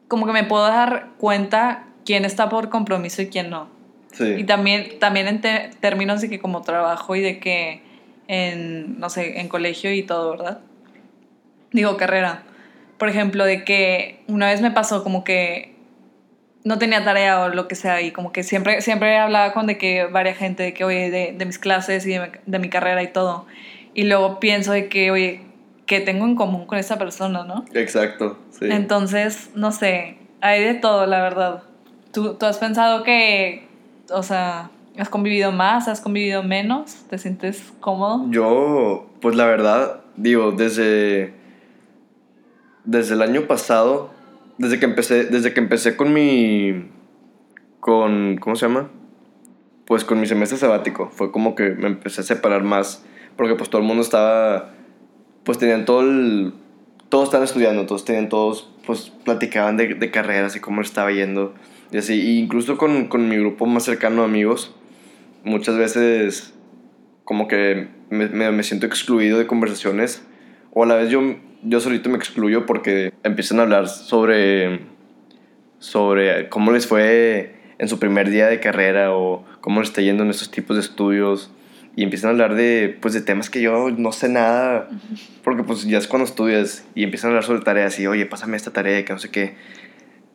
como 0.08 0.26
que 0.26 0.32
me 0.32 0.44
puedo 0.44 0.66
dar 0.66 1.10
cuenta 1.18 1.84
quién 2.04 2.24
está 2.24 2.48
por 2.48 2.68
compromiso 2.70 3.22
y 3.22 3.28
quién 3.28 3.50
no. 3.50 3.68
Sí. 4.12 4.24
Y 4.38 4.44
también, 4.44 4.98
también 4.98 5.28
en 5.28 5.40
te- 5.40 5.70
términos 5.80 6.20
de 6.22 6.30
que 6.30 6.38
como 6.38 6.62
trabajo 6.62 7.14
y 7.14 7.20
de 7.20 7.38
que 7.38 7.82
en, 8.26 8.98
no 8.98 9.10
sé, 9.10 9.40
en 9.40 9.48
colegio 9.48 9.92
y 9.92 10.02
todo, 10.02 10.30
¿verdad? 10.30 10.60
Digo, 11.72 11.96
carrera. 11.96 12.42
Por 12.98 13.08
ejemplo, 13.08 13.44
de 13.44 13.64
que 13.64 14.20
una 14.26 14.46
vez 14.46 14.60
me 14.60 14.70
pasó 14.70 15.04
como 15.04 15.22
que 15.24 15.74
no 16.64 16.78
tenía 16.78 17.04
tarea 17.04 17.40
o 17.42 17.48
lo 17.48 17.68
que 17.68 17.74
sea 17.74 18.00
y 18.00 18.10
como 18.10 18.32
que 18.32 18.42
siempre, 18.42 18.80
siempre 18.80 19.16
hablaba 19.18 19.52
con 19.52 19.66
de 19.66 19.78
que 19.78 20.06
varias 20.06 20.36
gente 20.38 20.62
de 20.62 20.74
que, 20.74 20.84
oye, 20.84 21.10
de, 21.10 21.32
de 21.36 21.44
mis 21.46 21.58
clases 21.58 22.04
y 22.06 22.16
de 22.46 22.58
mi 22.58 22.68
carrera 22.70 23.02
y 23.02 23.08
todo. 23.08 23.46
Y 23.98 24.04
luego 24.04 24.38
pienso 24.38 24.70
de 24.70 24.88
que, 24.88 25.10
oye, 25.10 25.40
¿qué 25.84 25.98
tengo 25.98 26.24
en 26.24 26.36
común 26.36 26.66
con 26.66 26.78
esa 26.78 26.98
persona, 26.98 27.42
no? 27.42 27.64
Exacto, 27.74 28.38
sí. 28.50 28.66
Entonces, 28.70 29.50
no 29.56 29.72
sé, 29.72 30.18
hay 30.40 30.62
de 30.62 30.74
todo, 30.74 31.04
la 31.06 31.20
verdad. 31.20 31.64
¿Tú, 32.12 32.34
tú 32.34 32.46
has 32.46 32.58
pensado 32.58 33.02
que, 33.02 33.66
o 34.12 34.22
sea, 34.22 34.70
has 34.96 35.08
convivido 35.08 35.50
más, 35.50 35.88
has 35.88 36.00
convivido 36.00 36.44
menos? 36.44 36.94
¿Te 37.10 37.18
sientes 37.18 37.72
cómodo? 37.80 38.24
Yo, 38.30 39.10
pues 39.20 39.34
la 39.34 39.46
verdad, 39.46 39.98
digo, 40.16 40.52
desde, 40.52 41.34
desde 42.84 43.14
el 43.14 43.22
año 43.22 43.48
pasado, 43.48 44.10
desde 44.58 44.78
que 44.78 44.84
empecé, 44.84 45.24
desde 45.24 45.52
que 45.52 45.58
empecé 45.58 45.96
con 45.96 46.12
mi, 46.12 46.88
con, 47.80 48.36
¿cómo 48.36 48.54
se 48.54 48.68
llama? 48.68 48.90
Pues 49.86 50.04
con 50.04 50.20
mi 50.20 50.28
semestre 50.28 50.56
sabático, 50.56 51.10
fue 51.10 51.32
como 51.32 51.56
que 51.56 51.70
me 51.70 51.88
empecé 51.88 52.20
a 52.20 52.24
separar 52.24 52.62
más, 52.62 53.04
porque 53.38 53.54
pues 53.54 53.70
todo 53.70 53.80
el 53.80 53.86
mundo 53.86 54.02
estaba, 54.02 54.74
pues 55.44 55.58
tenían 55.58 55.84
todo 55.84 56.00
el, 56.02 56.52
todos 57.08 57.24
estaban 57.28 57.44
estudiando, 57.44 57.86
todos 57.86 58.04
tenían 58.04 58.28
todos, 58.28 58.68
pues 58.84 59.12
platicaban 59.24 59.76
de, 59.76 59.94
de 59.94 60.10
carreras 60.10 60.56
y 60.56 60.60
cómo 60.60 60.82
estaba 60.82 61.12
yendo, 61.12 61.54
y 61.92 61.98
así, 61.98 62.38
incluso 62.38 62.76
con, 62.76 63.06
con 63.06 63.28
mi 63.28 63.36
grupo 63.38 63.64
más 63.64 63.84
cercano 63.84 64.22
de 64.22 64.28
amigos, 64.28 64.74
muchas 65.44 65.78
veces 65.78 66.52
como 67.24 67.46
que 67.46 67.88
me, 68.10 68.26
me, 68.26 68.50
me 68.50 68.62
siento 68.64 68.86
excluido 68.86 69.38
de 69.38 69.46
conversaciones 69.46 70.22
o 70.72 70.82
a 70.82 70.86
la 70.86 70.96
vez 70.96 71.08
yo, 71.08 71.22
yo 71.62 71.80
solito 71.80 72.10
me 72.10 72.16
excluyo 72.16 72.66
porque 72.66 73.12
empiezan 73.22 73.60
a 73.60 73.62
hablar 73.62 73.88
sobre, 73.88 74.80
sobre 75.78 76.48
cómo 76.48 76.72
les 76.72 76.88
fue 76.88 77.54
en 77.78 77.88
su 77.88 78.00
primer 78.00 78.30
día 78.30 78.48
de 78.48 78.58
carrera 78.58 79.14
o 79.14 79.44
cómo 79.60 79.78
les 79.80 79.90
está 79.90 80.02
yendo 80.02 80.24
en 80.24 80.30
esos 80.30 80.50
tipos 80.50 80.76
de 80.76 80.80
estudios 80.82 81.52
y 81.98 82.04
empiezan 82.04 82.28
a 82.28 82.30
hablar 82.30 82.54
de, 82.54 82.96
pues, 83.00 83.12
de 83.12 83.22
temas 83.22 83.50
que 83.50 83.60
yo 83.60 83.90
no 83.90 84.12
sé 84.12 84.28
nada 84.28 84.88
porque 85.42 85.64
pues 85.64 85.84
ya 85.84 85.98
es 85.98 86.06
cuando 86.06 86.26
estudias 86.26 86.86
y 86.94 87.02
empiezan 87.02 87.30
a 87.30 87.32
hablar 87.32 87.42
sobre 87.42 87.62
tareas 87.62 87.98
y 87.98 88.06
oye, 88.06 88.24
pásame 88.24 88.56
esta 88.56 88.72
tarea 88.72 89.04
que 89.04 89.12
no 89.12 89.18
sé 89.18 89.32
qué. 89.32 89.56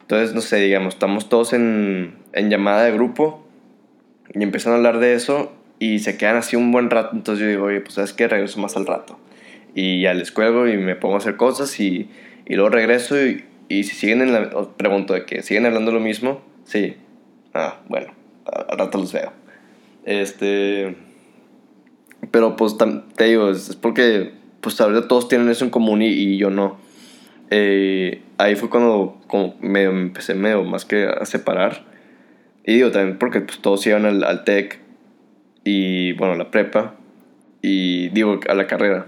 Entonces, 0.01 0.35
no 0.35 0.41
sé, 0.41 0.57
digamos, 0.57 0.95
estamos 0.95 1.29
todos 1.29 1.53
en, 1.53 2.15
en 2.33 2.49
llamada 2.49 2.83
de 2.83 2.91
grupo 2.91 3.47
y 4.35 4.43
empiezan 4.43 4.73
a 4.73 4.75
hablar 4.75 4.99
de 4.99 5.13
eso 5.13 5.53
y 5.79 5.99
se 5.99 6.17
quedan 6.17 6.35
así 6.35 6.57
un 6.57 6.73
buen 6.73 6.89
rato. 6.89 7.11
Entonces 7.15 7.41
yo 7.41 7.49
digo, 7.49 7.63
oye, 7.63 7.79
pues 7.79 7.93
sabes 7.93 8.11
que 8.11 8.27
regreso 8.27 8.59
más 8.59 8.75
al 8.75 8.85
rato. 8.85 9.17
Y 9.73 10.01
ya 10.01 10.13
les 10.13 10.33
cuelgo 10.33 10.67
y 10.67 10.75
me 10.75 10.97
pongo 10.97 11.15
a 11.15 11.19
hacer 11.19 11.37
cosas 11.37 11.79
y, 11.79 12.09
y 12.45 12.55
luego 12.55 12.71
regreso 12.71 13.25
y, 13.25 13.45
y 13.69 13.85
si 13.85 13.95
siguen 13.95 14.21
en 14.21 14.33
la... 14.33 14.67
Pregunto 14.75 15.13
de 15.13 15.23
que 15.23 15.41
siguen 15.41 15.65
hablando 15.65 15.93
lo 15.93 16.01
mismo. 16.01 16.41
Sí. 16.65 16.97
Ah, 17.53 17.79
bueno, 17.87 18.11
al 18.67 18.77
rato 18.77 18.97
los 18.97 19.13
veo. 19.13 19.31
Este... 20.03 21.12
Pero 22.31 22.55
pues 22.55 22.75
te 23.15 23.23
digo, 23.25 23.49
es, 23.49 23.75
porque 23.75 24.33
pues 24.61 24.79
ahorita 24.79 25.07
todos 25.07 25.27
tienen 25.27 25.49
eso 25.49 25.65
en 25.65 25.71
común 25.71 26.01
y, 26.01 26.07
y 26.07 26.37
yo 26.37 26.49
no. 26.49 26.77
Eh, 27.49 28.21
ahí 28.37 28.55
fue 28.55 28.69
cuando 28.69 29.21
como 29.27 29.55
me 29.61 29.83
empecé 29.83 30.33
medio 30.33 30.63
más 30.63 30.85
que 30.85 31.05
a 31.05 31.25
separar. 31.25 31.83
Y 32.65 32.75
digo 32.75 32.91
también 32.91 33.17
porque 33.19 33.41
pues, 33.41 33.59
todos 33.59 33.85
iban 33.87 34.05
al, 34.05 34.23
al 34.23 34.43
TEC 34.45 34.79
y 35.65 36.13
bueno, 36.13 36.35
la 36.35 36.49
prepa 36.49 36.95
y 37.61 38.09
digo 38.09 38.39
a 38.49 38.53
la 38.53 38.67
carrera. 38.67 39.07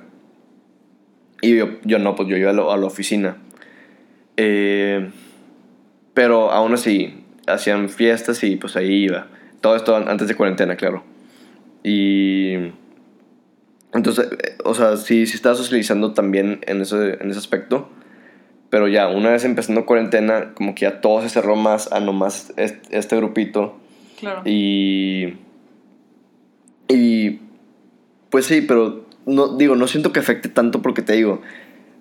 Y 1.41 1.55
yo, 1.57 1.69
yo 1.83 1.99
no, 1.99 2.15
pues 2.15 2.27
yo 2.29 2.37
iba 2.37 2.49
a, 2.49 2.53
lo- 2.53 2.71
a 2.71 2.77
la 2.77 2.85
oficina. 2.85 3.37
Eh, 4.37 5.09
pero 6.13 6.51
aún 6.51 6.73
así, 6.73 7.23
hacían 7.47 7.89
fiestas 7.89 8.43
y 8.43 8.55
pues 8.57 8.75
ahí 8.75 9.03
iba. 9.05 9.27
Todo 9.61 9.75
esto 9.75 9.95
an- 9.95 10.07
antes 10.09 10.27
de 10.27 10.35
cuarentena, 10.35 10.75
claro. 10.75 11.03
Y 11.83 12.55
entonces, 13.93 14.27
eh, 14.31 14.57
o 14.63 14.73
sea, 14.73 14.97
sí, 14.97 15.25
sí 15.25 15.35
estaba 15.35 15.55
socializando 15.55 16.13
también 16.13 16.59
en 16.67 16.81
ese, 16.81 17.13
en 17.21 17.29
ese 17.29 17.39
aspecto. 17.39 17.89
Pero 18.69 18.87
ya, 18.87 19.07
una 19.07 19.29
vez 19.31 19.45
empezando 19.45 19.85
cuarentena, 19.85 20.53
como 20.53 20.75
que 20.75 20.81
ya 20.81 20.99
todo 20.99 21.21
se 21.21 21.29
cerró 21.29 21.55
más 21.55 21.91
a 21.91 21.99
nomás 21.99 22.53
este, 22.57 22.97
este 22.97 23.15
grupito. 23.15 23.77
Claro. 24.19 24.41
Y. 24.45 25.37
Y. 26.87 27.39
Pues 28.29 28.45
sí, 28.47 28.61
pero 28.61 29.05
no, 29.25 29.55
digo, 29.55 29.75
no 29.75 29.87
siento 29.87 30.11
que 30.11 30.19
afecte 30.19 30.49
tanto 30.49 30.81
porque 30.81 31.01
te 31.01 31.13
digo, 31.13 31.41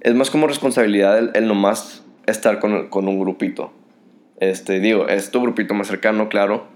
es 0.01 0.15
más 0.15 0.31
como 0.31 0.47
responsabilidad 0.47 1.19
el, 1.19 1.31
el 1.35 1.47
nomás 1.47 2.05
estar 2.27 2.59
con, 2.59 2.89
con 2.89 3.09
un 3.09 3.21
grupito. 3.21 3.73
Este, 4.41 4.81
digo, 4.81 5.09
es 5.09 5.31
tu 5.31 5.41
grupito 5.41 5.75
más 5.75 5.87
cercano, 5.87 6.29
claro. 6.29 6.67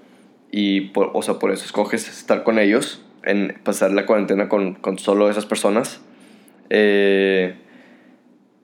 Y, 0.50 0.82
por, 0.92 1.10
o 1.14 1.22
sea, 1.22 1.34
por 1.34 1.50
eso 1.50 1.64
escoges 1.64 2.08
estar 2.08 2.44
con 2.44 2.58
ellos, 2.58 3.04
en 3.24 3.58
pasar 3.62 3.92
la 3.92 4.06
cuarentena 4.06 4.48
con, 4.48 4.74
con 4.74 4.98
solo 4.98 5.30
esas 5.30 5.46
personas. 5.46 6.00
Eh, 6.70 7.54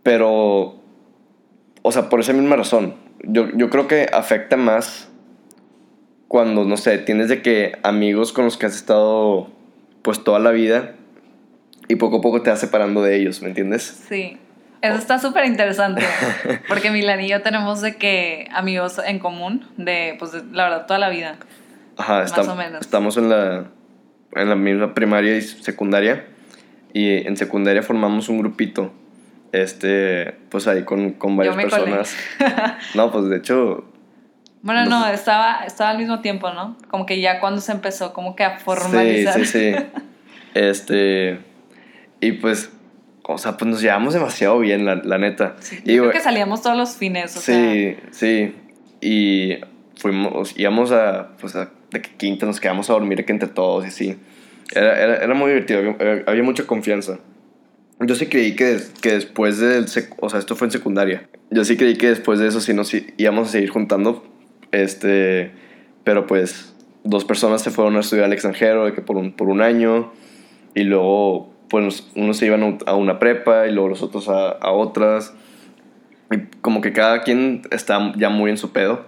pero, 0.03 0.81
o 1.83 1.93
sea, 1.93 2.09
por 2.09 2.21
esa 2.21 2.33
misma 2.33 2.57
razón, 2.57 2.95
yo, 3.23 3.49
yo 3.55 3.71
creo 3.71 3.87
que 3.89 4.09
afecta 4.13 4.57
más 4.57 5.09
cuando, 6.29 6.65
no 6.65 6.77
sé, 6.77 6.99
tienes 6.99 7.29
de 7.29 7.43
que 7.43 7.79
amigos 7.83 8.33
con 8.33 8.45
los 8.45 8.57
que 8.57 8.67
has 8.67 8.75
estado 8.75 9.51
pues 10.03 10.23
toda 10.23 10.39
la 10.39 10.51
vida 10.51 10.95
y 11.89 11.97
poco 11.97 12.19
a 12.19 12.21
poco 12.21 12.43
te 12.43 12.51
vas 12.51 12.61
separando 12.61 13.03
de 13.03 13.17
ellos, 13.17 13.41
¿me 13.43 13.49
entiendes? 13.49 14.05
Sí. 14.09 14.39
Eso 14.83 14.97
está 14.97 15.19
súper 15.19 15.47
interesante. 15.47 16.03
Porque 16.69 16.91
Milan 16.91 17.23
y 17.23 17.29
yo 17.29 17.41
tenemos 17.41 17.81
de 17.81 17.97
que 17.97 18.49
amigos 18.53 19.01
en 19.03 19.19
común, 19.19 19.67
de, 19.79 20.15
pues, 20.19 20.33
de, 20.33 20.43
la 20.53 20.65
verdad, 20.65 20.87
toda 20.87 20.99
la 20.99 21.09
vida. 21.09 21.37
Ajá, 21.97 22.21
Más 22.21 22.49
o 22.49 22.55
menos. 22.55 22.83
estamos 22.83 23.17
en 23.17 23.31
la, 23.31 23.71
en 24.37 24.49
la 24.49 24.57
misma 24.57 24.95
primaria 24.95 25.37
y 25.37 25.43
secundaria 25.43 26.27
y 26.93 27.27
en 27.27 27.37
secundaria 27.37 27.83
formamos 27.83 28.29
un 28.29 28.39
grupito, 28.39 28.93
este, 29.53 30.37
pues 30.49 30.69
ahí 30.69 30.85
con, 30.85 31.13
con 31.15 31.37
varias 31.37 31.57
me 31.57 31.65
personas. 31.65 32.17
No, 32.95 33.11
pues 33.11 33.27
de 33.27 33.37
hecho, 33.37 33.85
Bueno, 34.63 34.85
No 34.87 35.07
estaba, 35.09 35.65
estaba 35.67 35.91
al 35.91 35.99
mismo 35.99 36.21
tiempo, 36.21 36.51
¿no? 36.53 36.77
Como 36.89 37.05
que 37.05 37.21
ya 37.21 37.41
cuando 37.41 37.61
se 37.61 37.73
empezó 37.73 38.13
como 38.13 38.37
que 38.37 38.45
a 38.45 38.59
formalizar. 38.59 39.35
Sí, 39.35 39.45
sí, 39.45 39.73
sí. 39.73 39.87
Este. 40.55 41.41
Y 42.21 42.33
pues. 42.33 42.71
O 43.27 43.39
sea, 43.39 43.57
pues 43.57 43.69
nos 43.69 43.81
llevamos 43.81 44.15
demasiado 44.15 44.59
bien, 44.59 44.85
la, 44.85 44.97
la 44.97 45.19
neta. 45.19 45.57
Sí, 45.59 45.81
Y, 45.85 45.95
yo 45.95 46.03
creo 46.03 46.13
que 46.13 46.21
salíamos 46.21 46.63
todos 46.63 46.77
los 46.77 46.95
fines, 46.97 47.35
o 47.37 47.41
sí, 47.41 47.97
sí. 48.11 48.55
Y 49.01 49.57
fuimos, 49.97 50.57
íbamos 50.59 50.93
a, 50.93 51.31
pues 51.41 51.57
a, 51.57 51.71
de 51.95 52.03
que 52.03 52.11
quinta 52.11 52.45
nos 52.45 52.61
quedamos 52.61 52.91
a 52.91 52.93
dormir 52.93 53.25
que 53.25 53.33
entre 53.33 53.49
todos 53.49 53.85
y 53.85 53.89
así. 53.89 54.17
Era, 54.75 55.03
era, 55.03 55.17
era 55.17 55.35
muy 55.35 55.49
divertido, 55.49 55.97
había, 55.99 56.25
había 56.27 56.43
mucha 56.43 56.67
confianza. 56.67 57.19
Yo 58.01 58.15
sí 58.17 58.27
creí 58.27 58.57
que, 58.57 58.79
que 59.01 59.13
después 59.13 59.59
del... 59.59 59.87
O 60.19 60.29
sea, 60.29 60.39
esto 60.39 60.57
fue 60.57 60.67
en 60.67 60.73
secundaria. 60.73 61.29
Yo 61.51 61.65
sí 61.65 61.77
creí 61.77 61.97
que 61.97 62.09
después 62.09 62.39
de 62.41 62.49
eso 62.49 62.61
sí 62.61 62.75
nos 62.75 62.93
íbamos 62.93 63.49
a 63.49 63.53
seguir 63.53 63.71
juntando. 63.71 64.27
Este... 64.73 65.53
Pero 66.03 66.27
pues 66.27 66.75
dos 67.05 67.25
personas 67.25 67.63
se 67.63 67.71
fueron 67.71 67.97
a 67.97 68.01
estudiar 68.01 68.27
al 68.27 68.33
extranjero 68.33 68.85
de 68.85 68.93
que 68.93 69.01
por 69.01 69.17
un, 69.17 69.33
por 69.33 69.49
un 69.49 69.63
año. 69.63 70.13
Y 70.75 70.83
luego, 70.83 71.53
pues 71.71 72.11
unos 72.15 72.37
se 72.37 72.47
iban 72.47 72.79
a 72.85 72.95
una 72.95 73.19
prepa 73.19 73.69
y 73.69 73.73
luego 73.73 73.89
los 73.89 74.03
otros 74.03 74.29
a, 74.29 74.51
a 74.51 74.73
otras. 74.73 75.33
Y 76.31 76.41
como 76.61 76.81
que 76.81 76.93
cada 76.93 77.23
quien 77.23 77.63
está 77.71 78.13
ya 78.17 78.29
muy 78.29 78.51
en 78.51 78.59
su 78.59 78.73
pedo. 78.73 79.07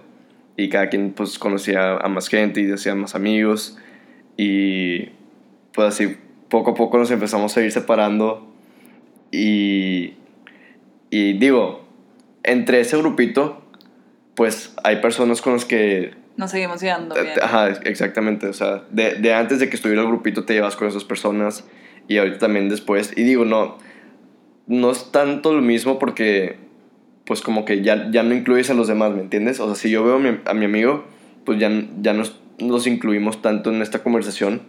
Y 0.57 0.69
cada 0.69 0.89
quien 0.89 1.13
pues 1.13 1.39
conocía 1.39 1.97
a 1.97 2.07
más 2.09 2.27
gente 2.27 2.61
y 2.61 2.71
hacía 2.71 2.95
más 2.95 3.15
amigos. 3.15 3.77
Y 4.35 5.09
pues 5.73 5.87
así 5.87 6.17
poco 6.49 6.71
a 6.71 6.73
poco 6.73 6.97
nos 6.97 7.11
empezamos 7.11 7.55
a 7.55 7.63
ir 7.63 7.71
separando. 7.71 8.51
Y, 9.31 10.15
y 11.09 11.33
digo, 11.37 11.85
entre 12.43 12.79
ese 12.79 12.97
grupito, 12.97 13.61
pues 14.35 14.73
hay 14.83 14.97
personas 14.97 15.41
con 15.41 15.53
las 15.53 15.65
que... 15.65 16.15
Nos 16.37 16.51
seguimos 16.51 16.81
llevando 16.81 17.15
bien. 17.15 17.33
Ajá, 17.41 17.69
exactamente. 17.69 18.47
O 18.47 18.53
sea, 18.53 18.83
de, 18.91 19.15
de 19.15 19.33
antes 19.33 19.59
de 19.59 19.69
que 19.69 19.75
estuviera 19.75 20.01
el 20.01 20.07
grupito 20.07 20.45
te 20.45 20.53
llevas 20.53 20.75
con 20.75 20.87
esas 20.87 21.03
personas 21.03 21.65
y 22.07 22.17
ahorita 22.17 22.39
también 22.39 22.69
después. 22.69 23.13
Y 23.15 23.23
digo, 23.23 23.45
no, 23.45 23.77
no 24.67 24.91
es 24.91 25.11
tanto 25.11 25.53
lo 25.53 25.61
mismo 25.61 25.97
porque 25.99 26.57
pues 27.27 27.41
como 27.41 27.65
que 27.65 27.83
ya, 27.83 28.09
ya 28.09 28.23
no 28.23 28.33
incluyes 28.33 28.69
a 28.71 28.73
los 28.73 28.87
demás, 28.87 29.11
¿me 29.11 29.21
entiendes? 29.21 29.59
O 29.59 29.67
sea, 29.67 29.75
si 29.75 29.89
yo 29.91 30.03
veo 30.03 30.15
a 30.15 30.19
mi, 30.19 30.39
a 30.45 30.53
mi 30.53 30.65
amigo, 30.65 31.05
pues 31.45 31.59
ya, 31.59 31.69
ya 32.01 32.13
nos, 32.13 32.39
nos 32.57 32.87
incluimos 32.87 33.41
tanto 33.41 33.69
en 33.71 33.81
esta 33.81 34.01
conversación 34.01 34.61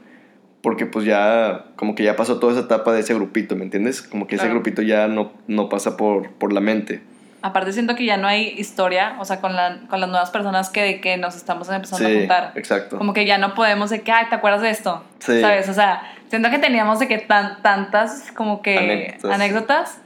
porque 0.60 0.84
pues 0.86 1.04
ya 1.04 1.66
como 1.76 1.94
que 1.94 2.02
ya 2.02 2.16
pasó 2.16 2.40
toda 2.40 2.52
esa 2.52 2.62
etapa 2.62 2.92
de 2.92 3.00
ese 3.00 3.14
grupito, 3.14 3.54
¿me 3.54 3.62
entiendes? 3.62 4.02
Como 4.02 4.26
que 4.26 4.34
ese 4.34 4.48
grupito 4.48 4.82
ya 4.82 5.06
no, 5.06 5.32
no 5.46 5.68
pasa 5.68 5.96
por, 5.96 6.32
por 6.32 6.52
la 6.52 6.60
mente. 6.60 7.00
Aparte 7.42 7.72
siento 7.72 7.94
que 7.94 8.04
ya 8.04 8.16
no 8.16 8.26
hay 8.26 8.48
historia, 8.58 9.14
o 9.20 9.24
sea, 9.24 9.40
con, 9.40 9.54
la, 9.54 9.82
con 9.88 10.00
las 10.00 10.10
nuevas 10.10 10.32
personas 10.32 10.70
que, 10.70 10.82
de 10.82 11.00
que 11.00 11.16
nos 11.16 11.36
estamos 11.36 11.68
empezando 11.68 12.08
Sí, 12.08 12.12
a 12.16 12.18
juntar. 12.18 12.52
exacto. 12.56 12.98
Como 12.98 13.12
que 13.14 13.24
ya 13.24 13.38
no 13.38 13.54
podemos 13.54 13.90
de 13.90 14.02
que, 14.02 14.10
ay, 14.10 14.26
¿te 14.28 14.34
acuerdas 14.34 14.60
de 14.60 14.70
esto? 14.70 15.04
Sí. 15.20 15.40
¿Sabes? 15.40 15.68
O 15.68 15.72
sea, 15.74 16.02
siento 16.28 16.50
que 16.50 16.58
teníamos 16.58 16.98
de 16.98 17.06
que 17.06 17.18
tan, 17.18 17.62
tantas 17.62 18.32
como 18.32 18.60
que 18.60 18.76
Anécdotas. 18.76 19.30
anécdotas 19.30 19.98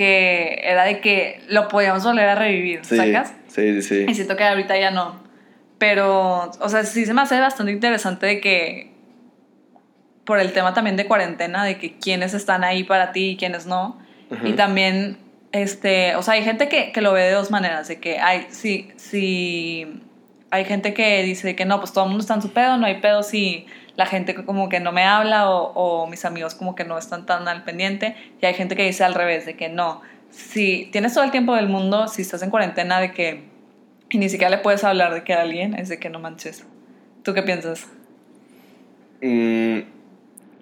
que 0.00 0.58
era 0.64 0.84
de 0.84 1.00
que 1.00 1.42
lo 1.48 1.68
podíamos 1.68 2.02
volver 2.02 2.26
a 2.26 2.34
revivir, 2.34 2.80
Sí, 2.86 2.96
¿sacas? 2.96 3.34
sí, 3.48 3.82
sí, 3.82 4.06
Y 4.08 4.14
siento 4.14 4.34
que 4.34 4.44
ahorita 4.44 4.78
ya 4.78 4.90
no. 4.90 5.20
Pero, 5.76 6.50
o 6.58 6.68
sea, 6.70 6.84
sí 6.84 7.04
se 7.04 7.12
me 7.12 7.20
hace 7.20 7.38
bastante 7.38 7.70
interesante 7.70 8.24
de 8.24 8.40
que, 8.40 8.92
por 10.24 10.40
el 10.40 10.54
tema 10.54 10.72
también 10.72 10.96
de 10.96 11.04
cuarentena, 11.06 11.64
de 11.66 11.76
que 11.76 11.98
quiénes 11.98 12.32
están 12.32 12.64
ahí 12.64 12.82
para 12.82 13.12
ti 13.12 13.32
y 13.32 13.36
quiénes 13.36 13.66
no. 13.66 13.98
Y 14.30 14.34
Ujú. 14.48 14.56
también, 14.56 15.18
este, 15.52 16.16
o 16.16 16.22
sea, 16.22 16.32
hay 16.34 16.44
gente 16.44 16.70
que, 16.70 16.92
que 16.92 17.02
lo 17.02 17.12
ve 17.12 17.24
de 17.24 17.32
dos 17.32 17.50
maneras, 17.50 17.86
de 17.88 18.00
que 18.00 18.20
hay, 18.20 18.46
sí, 18.48 18.90
sí, 18.96 20.00
hay 20.50 20.64
gente 20.64 20.94
que 20.94 21.22
dice 21.24 21.54
que 21.54 21.66
no, 21.66 21.78
pues 21.78 21.92
todo 21.92 22.04
el 22.04 22.08
mundo 22.08 22.22
está 22.22 22.34
en 22.36 22.42
su 22.42 22.52
pedo, 22.54 22.78
no 22.78 22.86
hay 22.86 23.02
pedo 23.02 23.22
si 23.22 23.66
la 24.00 24.06
gente 24.06 24.34
como 24.34 24.70
que 24.70 24.80
no 24.80 24.92
me 24.92 25.04
habla 25.04 25.50
o, 25.50 26.06
mis 26.06 26.24
amigos 26.24 26.54
como 26.54 26.74
que 26.74 26.84
no 26.84 26.96
están 26.96 27.26
tan 27.26 27.46
al 27.48 27.64
pendiente. 27.64 28.16
Y 28.40 28.46
hay 28.46 28.54
gente 28.54 28.74
que 28.74 28.82
dice 28.82 29.04
al 29.04 29.12
revés, 29.12 29.44
de 29.44 29.56
que 29.56 29.68
no, 29.68 30.00
si 30.30 30.88
tienes 30.90 31.12
todo 31.12 31.22
el 31.22 31.30
tiempo 31.30 31.54
del 31.54 31.68
mundo, 31.68 32.08
si 32.08 32.22
estás 32.22 32.42
en 32.42 32.48
cuarentena, 32.48 32.98
de 32.98 33.12
que 33.12 33.42
y 34.08 34.16
ni 34.16 34.30
siquiera 34.30 34.48
le 34.56 34.62
puedes 34.62 34.84
hablar 34.84 35.12
de 35.12 35.22
que 35.22 35.34
a 35.34 35.42
alguien, 35.42 35.74
es 35.74 35.90
de 35.90 35.98
que 35.98 36.08
no 36.08 36.18
manches. 36.18 36.64
¿Tú 37.22 37.34
qué 37.34 37.42
piensas? 37.42 37.88
Mm, 39.20 39.80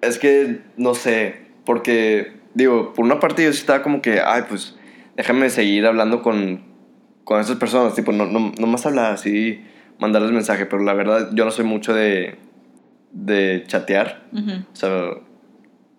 es 0.01 0.19
que 0.19 0.59
no 0.75 0.93
sé, 0.93 1.37
porque 1.63 2.33
digo, 2.53 2.93
por 2.93 3.05
una 3.05 3.21
parte 3.21 3.45
yo 3.45 3.51
estaba 3.51 3.81
como 3.81 4.01
que, 4.01 4.19
ay, 4.19 4.43
pues 4.49 4.75
déjame 5.15 5.49
seguir 5.49 5.85
hablando 5.85 6.21
con, 6.21 6.61
con 7.23 7.39
esas 7.39 7.55
personas, 7.55 7.95
tipo, 7.95 8.11
no, 8.11 8.25
no, 8.25 8.51
no 8.59 8.67
más 8.67 8.85
hablar 8.85 9.13
así, 9.13 9.63
mandarles 9.97 10.33
mensaje, 10.33 10.65
pero 10.65 10.83
la 10.83 10.93
verdad 10.93 11.29
yo 11.33 11.45
no 11.45 11.51
soy 11.51 11.63
mucho 11.63 11.93
de, 11.93 12.37
de 13.11 13.63
chatear, 13.67 14.23
Ujú. 14.31 14.51
o 14.71 14.75
sea, 14.75 15.11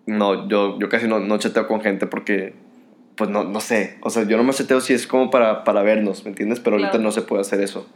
no, 0.05 0.47
yo, 0.47 0.79
yo 0.79 0.89
casi 0.89 1.07
no, 1.07 1.19
no 1.19 1.37
chateo 1.37 1.67
con 1.67 1.81
gente 1.81 2.07
porque, 2.07 2.53
pues 3.15 3.29
no, 3.29 3.43
no 3.43 3.59
sé, 3.59 3.97
o 4.01 4.09
sea, 4.09 4.23
yo 4.27 4.37
no 4.37 4.43
me 4.43 4.51
chateo 4.53 4.81
si 4.81 4.93
es 4.93 5.07
como 5.07 5.29
para, 5.29 5.63
para 5.63 5.83
vernos, 5.83 6.23
¿me 6.23 6.29
entiendes? 6.29 6.59
Pero 6.59 6.75
ahorita 6.77 6.91
Claro. 6.91 7.03
no 7.03 7.11
se 7.11 7.21
puede 7.21 7.41
hacer 7.41 7.61
eso. 7.61 7.87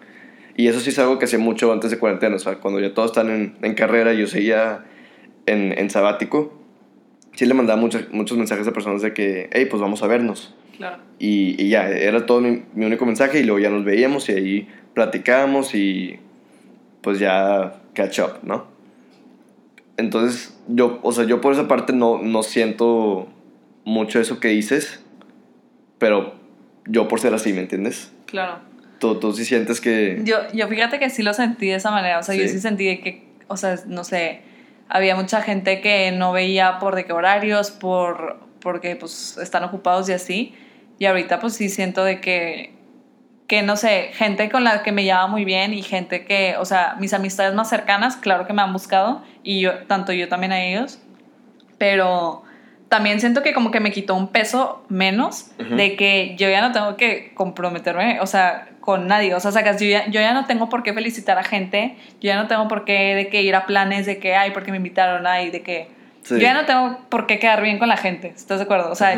Y 0.58 0.68
eso 0.68 0.80
sí 0.80 0.90
es 0.92 1.00
algo 1.00 1.20
que 1.20 1.26
hacía 1.26 1.40
mucho 1.40 1.72
antes 1.74 1.92
de 1.92 1.98
cuarentena, 2.00 2.36
o 2.36 2.40
sea, 2.40 2.56
cuando 2.60 2.80
ya 2.80 2.94
todos 2.94 3.12
están 3.12 3.30
en, 3.30 3.56
en 3.62 3.74
carrera 3.74 4.14
y 4.14 4.20
yo 4.20 4.28
seguía 4.28 4.86
en, 5.46 5.78
en 5.78 5.90
sabático, 5.90 6.54
sí 7.34 7.46
le 7.46 7.54
mandaba 7.54 7.80
muchos, 7.80 8.10
muchos 8.12 8.38
mensajes 8.38 8.68
a 8.68 8.72
personas 8.72 9.02
de 9.02 9.14
que, 9.14 9.50
hey, 9.52 9.68
pues 9.70 9.82
vamos 9.82 10.02
a 10.04 10.08
vernos. 10.08 10.54
Claro. 10.78 10.98
Y, 11.20 11.62
y 11.62 11.70
ya, 11.70 11.90
era 11.90 12.26
todo 12.26 12.42
mi, 12.42 12.64
mi 12.74 12.86
único 12.86 13.06
mensaje 13.06 13.40
y 13.40 13.44
luego 13.44 13.60
ya 13.60 13.70
nos 13.70 13.84
veíamos 13.86 14.28
y 14.30 14.32
ahí 14.34 14.68
platicábamos 14.94 15.74
y 15.76 16.20
pues 17.02 17.20
ya 17.20 17.82
catch 17.94 18.20
up, 18.20 18.40
¿no? 18.44 18.66
Entonces, 19.98 20.58
yo, 20.68 21.00
o 21.04 21.12
sea, 21.12 21.24
yo 21.26 21.42
por 21.42 21.54
esa 21.54 21.68
parte 21.68 21.94
no, 21.94 22.22
no 22.22 22.44
siento 22.44 23.28
mucho 23.86 24.20
eso 24.20 24.40
que 24.40 24.50
dices, 24.50 25.04
pero 25.98 26.36
yo 26.86 27.08
por 27.08 27.20
ser 27.20 27.34
así, 27.34 27.54
¿me 27.54 27.62
entiendes? 27.62 28.12
Claro. 28.26 28.60
Tú, 29.00 29.16
tú 29.20 29.34
sí 29.34 29.46
sientes 29.46 29.80
que... 29.82 30.22
Yo, 30.24 30.38
yo 30.54 30.68
fíjate 30.68 31.00
que 31.00 31.10
sí 31.10 31.24
lo 31.24 31.34
sentí 31.34 31.68
de 31.68 31.76
esa 31.76 31.92
manera, 31.92 32.20
o 32.20 32.24
sea, 32.24 32.36
yo 32.36 32.44
Sí. 32.44 32.50
sí 32.50 32.60
sentí 32.60 32.86
de 32.86 33.00
que, 33.00 33.28
o 33.48 33.58
sea, 33.58 33.76
no 33.88 34.04
sé, 34.04 34.42
había 34.90 35.16
mucha 35.16 35.42
gente 35.42 35.82
que 35.82 36.12
no 36.12 36.32
veía 36.32 36.80
por 36.80 36.96
de 36.96 37.06
qué 37.06 37.14
horarios, 37.14 37.72
por, 37.72 38.40
porque 38.60 38.96
pues 38.96 39.38
están 39.42 39.64
ocupados 39.64 40.10
y 40.10 40.14
así, 40.14 40.54
y 41.00 41.06
ahorita 41.06 41.40
pues 41.40 41.54
sí 41.54 41.70
siento 41.70 42.04
de 42.04 42.22
que, 42.22 42.74
que 43.48 43.62
no 43.62 43.76
sé, 43.76 44.10
gente 44.14 44.50
con 44.50 44.64
la 44.64 44.82
que 44.82 44.92
me 44.92 45.04
llevaba 45.04 45.28
muy 45.28 45.46
bien 45.46 45.74
y 45.74 45.84
gente 45.84 46.26
que, 46.26 46.56
o 46.58 46.66
sea, 46.66 46.96
mis 47.00 47.14
amistades 47.14 47.54
más 47.54 47.70
cercanas, 47.70 48.18
claro 48.18 48.48
que 48.48 48.54
me 48.54 48.62
han 48.62 48.74
buscado, 48.74 49.22
y 49.44 49.62
yo, 49.62 49.84
tanto 49.86 50.14
yo 50.14 50.28
también 50.28 50.52
a 50.52 50.64
ellos, 50.64 51.00
pero 51.78 52.44
también 52.90 53.20
siento 53.20 53.44
que 53.44 53.54
como 53.54 53.72
que 53.72 53.80
me 53.80 53.92
quitó 53.92 54.16
un 54.16 54.30
peso 54.30 54.84
menos 54.90 55.52
de 55.58 55.96
que 55.96 56.36
yo 56.38 56.50
ya 56.50 56.62
no 56.62 56.72
tengo 56.72 56.96
que 56.98 57.34
comprometerme, 57.36 58.20
o 58.20 58.28
sea, 58.28 58.70
con 58.80 59.08
nadie, 59.08 59.34
o 59.36 59.40
sea, 59.40 59.52
sacas, 59.52 59.80
yo 59.80 59.88
ya, 59.88 60.06
yo 60.08 60.22
ya 60.22 60.34
no 60.34 60.46
tengo 60.46 60.70
por 60.70 60.82
qué 60.82 60.94
felicitar 60.94 61.38
a 61.38 61.44
gente, 61.44 61.98
yo 62.22 62.28
ya 62.28 62.38
no 62.38 62.48
tengo 62.48 62.68
por 62.68 62.86
qué 62.86 63.16
de 63.16 63.28
que 63.30 63.44
ir 63.44 63.56
a 63.56 63.66
planes 63.66 64.06
de 64.06 64.18
que, 64.18 64.36
ay, 64.36 64.52
porque 64.52 64.72
me 64.72 64.78
invitaron, 64.78 65.28
ay, 65.28 65.52
de 65.52 65.62
que... 65.62 65.90
Sí. 66.24 66.36
Yo 66.36 66.42
ya 66.42 66.56
no 66.56 66.66
tengo 66.66 67.00
por 67.10 67.28
qué 67.28 67.38
quedar 67.38 67.62
bien 67.62 67.78
con 67.78 67.88
la 67.88 67.98
gente, 67.98 68.30
¿estás 68.36 68.58
de 68.58 68.64
acuerdo? 68.64 68.92
O 68.92 68.96
sea, 68.96 69.16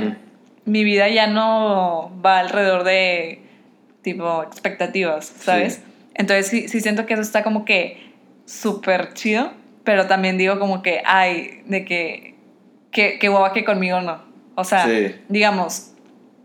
mi 0.66 0.84
vida 0.84 1.08
ya 1.08 1.28
no 1.28 2.12
va 2.26 2.40
alrededor 2.40 2.84
de, 2.84 3.47
tipo, 4.02 4.44
expectativas, 4.44 5.26
¿sabes? 5.26 5.84
Entonces 6.16 6.48
sí, 6.48 6.68
sí 6.68 6.82
siento 6.82 7.06
que 7.06 7.14
eso 7.14 7.22
está 7.22 7.44
como 7.44 7.66
que 7.66 8.12
súper 8.46 9.14
chido, 9.14 9.52
pero 9.84 10.08
también 10.08 10.38
digo 10.38 10.60
como 10.60 10.82
que, 10.82 11.02
ay, 11.06 11.62
de 11.66 11.86
que, 11.86 12.36
que, 12.92 13.20
que 13.20 13.28
guapa 13.30 13.54
que 13.54 13.64
conmigo 13.66 14.02
no. 14.02 14.22
O 14.56 14.64
sea, 14.64 14.86
Sí. 14.86 15.16
digamos, 15.30 15.92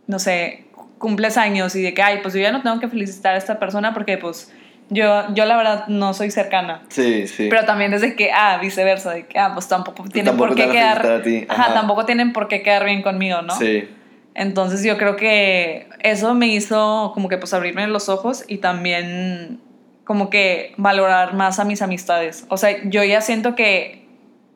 no 0.07 0.19
sé, 0.19 0.65
cumples 0.99 1.37
años 1.37 1.75
y 1.75 1.83
de 1.83 1.95
que, 1.95 2.03
ay, 2.03 2.19
pues 2.23 2.35
yo 2.35 2.41
ya 2.41 2.53
no 2.53 2.63
tengo 2.63 2.79
que 2.81 2.89
felicitar 2.89 3.35
a 3.35 3.39
esta 3.39 3.59
persona 3.59 3.95
porque 3.95 4.19
pues 4.19 4.53
yo, 4.91 5.33
yo 5.35 5.47
la 5.47 5.57
verdad 5.57 5.87
no 5.89 6.13
soy 6.13 6.31
cercana. 6.31 6.83
Sí, 6.89 7.27
sí. 7.27 7.47
Pero 7.49 7.65
también 7.65 7.95
es 7.95 8.03
de 8.03 8.15
que, 8.15 8.31
ah, 8.31 8.59
viceversa, 8.61 9.13
de 9.13 9.27
que, 9.27 9.39
ah, 9.39 9.53
pues 9.55 9.67
tampoco 9.69 10.05
tienen 10.05 10.27
tampoco 10.27 10.49
por 10.51 10.57
qué 10.57 10.69
quedar. 10.71 11.23
ajá. 11.49 11.75
tampoco 11.75 12.05
tienen 12.05 12.33
por 12.33 12.47
qué 12.49 12.63
quedar 12.63 12.85
bien 12.85 13.03
conmigo, 13.03 13.41
¿no? 13.43 13.57
Sí. 13.59 13.89
Entonces 14.35 14.83
yo 14.83 14.97
creo 14.99 15.17
que 15.17 15.89
eso 16.01 16.35
me 16.35 16.47
hizo 16.47 17.11
como 17.15 17.29
que 17.29 17.39
pues 17.39 17.53
abrirme 17.55 17.87
los 17.87 18.09
ojos 18.09 18.45
y 18.49 18.59
también 18.59 19.61
como 20.05 20.31
que 20.31 20.75
valorar 20.79 21.35
más 21.35 21.59
a 21.59 21.65
mis 21.65 21.83
amistades. 21.83 22.47
O 22.49 22.57
sea, 22.57 22.77
yo 22.85 23.05
ya 23.05 23.21
siento 23.21 23.55
que 23.55 24.07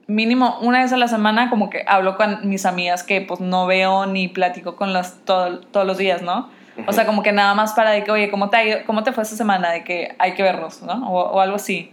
mínimo 0.07 0.59
una 0.61 0.83
vez 0.83 0.93
a 0.93 0.97
la 0.97 1.09
semana 1.09 1.51
como 1.51 1.69
que 1.69 1.85
hablo 1.87 2.17
con 2.17 2.49
mis 2.49 2.65
amigas 2.65 3.03
que 3.03 3.21
pues 3.21 3.41
no 3.41 3.67
veo 3.67 4.07
ni 4.07 4.29
platico 4.29 4.77
con 4.77 4.93
las 4.93 5.25
todo- 5.25 5.61
todos 5.61 5.87
los 5.87 5.99
días, 5.99 6.23
¿no? 6.23 6.49
O 6.87 6.93
sea, 6.93 7.07
como 7.07 7.23
que 7.23 7.33
nada 7.33 7.55
más 7.55 7.73
para 7.73 7.91
de 7.91 8.05
que, 8.05 8.11
oye, 8.11 8.31
¿cómo 8.31 8.51
te, 8.51 8.57
ha 8.59 8.65
ido- 8.65 8.79
cómo 8.87 9.03
te 9.03 9.13
fue 9.13 9.23
esta 9.25 9.35
semana? 9.37 9.71
De 9.73 9.83
que 9.83 10.15
hay 10.19 10.35
que 10.35 10.43
vernos, 10.43 10.83
¿no? 10.83 11.11
O, 11.11 11.33
o 11.33 11.41
algo 11.41 11.57
así. 11.57 11.91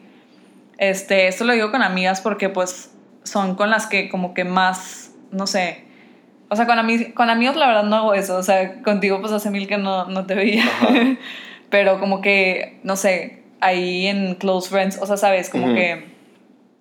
Este, 0.78 1.28
esto 1.28 1.44
lo 1.46 1.54
digo 1.54 1.72
con 1.72 1.82
amigas 1.84 2.22
porque 2.22 2.50
pues 2.50 2.92
son 3.24 3.56
con 3.56 3.70
las 3.70 3.88
que 3.88 4.10
como 4.10 4.34
que 4.34 4.44
más, 4.44 5.12
no 5.32 5.48
sé, 5.48 5.86
o 6.54 6.56
sea, 6.56 6.66
con, 6.66 6.78
ami- 6.78 7.14
con 7.14 7.30
amigos 7.30 7.56
la 7.58 7.68
verdad 7.68 7.84
no 7.84 7.96
hago 7.98 8.14
eso. 8.14 8.38
O 8.38 8.44
sea, 8.44 8.82
contigo 8.82 9.20
pues 9.20 9.34
hace 9.34 9.50
mil 9.50 9.68
que 9.68 9.78
no, 9.78 10.06
no 10.06 10.26
te 10.26 10.36
veía. 10.36 10.64
Ajá. 10.66 10.90
Pero 11.70 12.00
como 12.00 12.22
que, 12.22 12.80
no 12.84 12.96
sé, 12.96 13.42
ahí 13.60 14.08
en 14.08 14.36
Close 14.36 14.70
Friends, 14.70 14.98
o 15.02 15.06
sea, 15.08 15.18
sabes, 15.18 15.50
como 15.50 15.66
Ujú. 15.66 15.76
que 15.76 16.06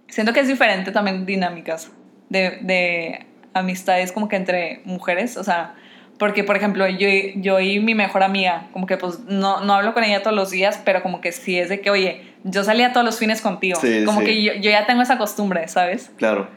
siento 0.08 0.32
que 0.32 0.40
es 0.40 0.48
diferente 0.48 0.92
también 0.92 1.24
dinámicas 1.24 1.90
de, 2.28 2.58
de 2.60 3.26
amistades 3.54 4.12
como 4.12 4.28
que 4.28 4.36
entre 4.36 4.80
mujeres. 4.84 5.36
O 5.38 5.44
sea, 5.44 5.74
porque 6.18 6.44
por 6.44 6.56
ejemplo 6.56 6.86
yo, 6.88 7.08
yo 7.36 7.58
y 7.60 7.80
mi 7.80 7.94
mejor 7.94 8.22
amiga, 8.22 8.68
como 8.72 8.86
que 8.86 8.96
pues 8.98 9.20
no, 9.20 9.62
no 9.64 9.74
hablo 9.74 9.94
con 9.94 10.04
ella 10.04 10.22
todos 10.22 10.36
los 10.36 10.50
días, 10.50 10.80
pero 10.84 11.02
como 11.02 11.20
que 11.22 11.32
sí 11.32 11.58
es 11.58 11.68
de 11.70 11.80
que, 11.80 11.90
oye, 11.90 12.22
yo 12.44 12.62
salía 12.62 12.92
todos 12.92 13.06
los 13.06 13.18
fines 13.18 13.40
contigo. 13.40 13.80
Sí, 13.80 14.04
como 14.04 14.20
sí. 14.20 14.26
que 14.26 14.42
yo, 14.42 14.52
yo 14.54 14.70
ya 14.70 14.84
tengo 14.86 15.00
esa 15.02 15.16
costumbre, 15.16 15.66
¿sabes? 15.68 16.10
Claro. 16.16 16.48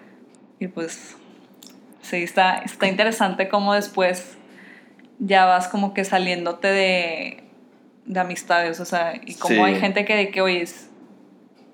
Y 0.60 0.68
pues 0.68 1.16
Sí, 2.10 2.18
está, 2.18 2.58
está 2.60 2.88
interesante 2.88 3.48
cómo 3.50 3.74
después 3.74 4.38
ya 5.20 5.46
vas 5.46 5.68
como 5.68 5.94
que 5.94 6.04
saliéndote 6.04 6.68
de, 6.68 7.44
de 8.06 8.20
amistades, 8.20 8.80
o 8.80 8.86
sea, 8.86 9.14
y 9.26 9.34
como 9.36 9.56
Sí. 9.56 9.62
hay 9.62 9.76
gente 9.80 10.06
que, 10.06 10.30
que 10.30 10.42
oye, 10.42 10.66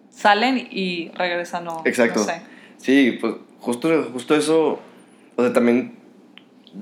salen 0.09 0.67
y 0.71 1.09
regresan, 1.15 1.65
no, 1.65 1.81
Exacto. 1.85 2.19
no 2.21 2.25
sé. 2.25 2.41
Sí, 2.77 3.17
pues 3.19 3.35
justo, 3.59 4.09
justo 4.13 4.35
eso, 4.35 4.79
o 5.35 5.43
sea, 5.43 5.53
también 5.53 5.95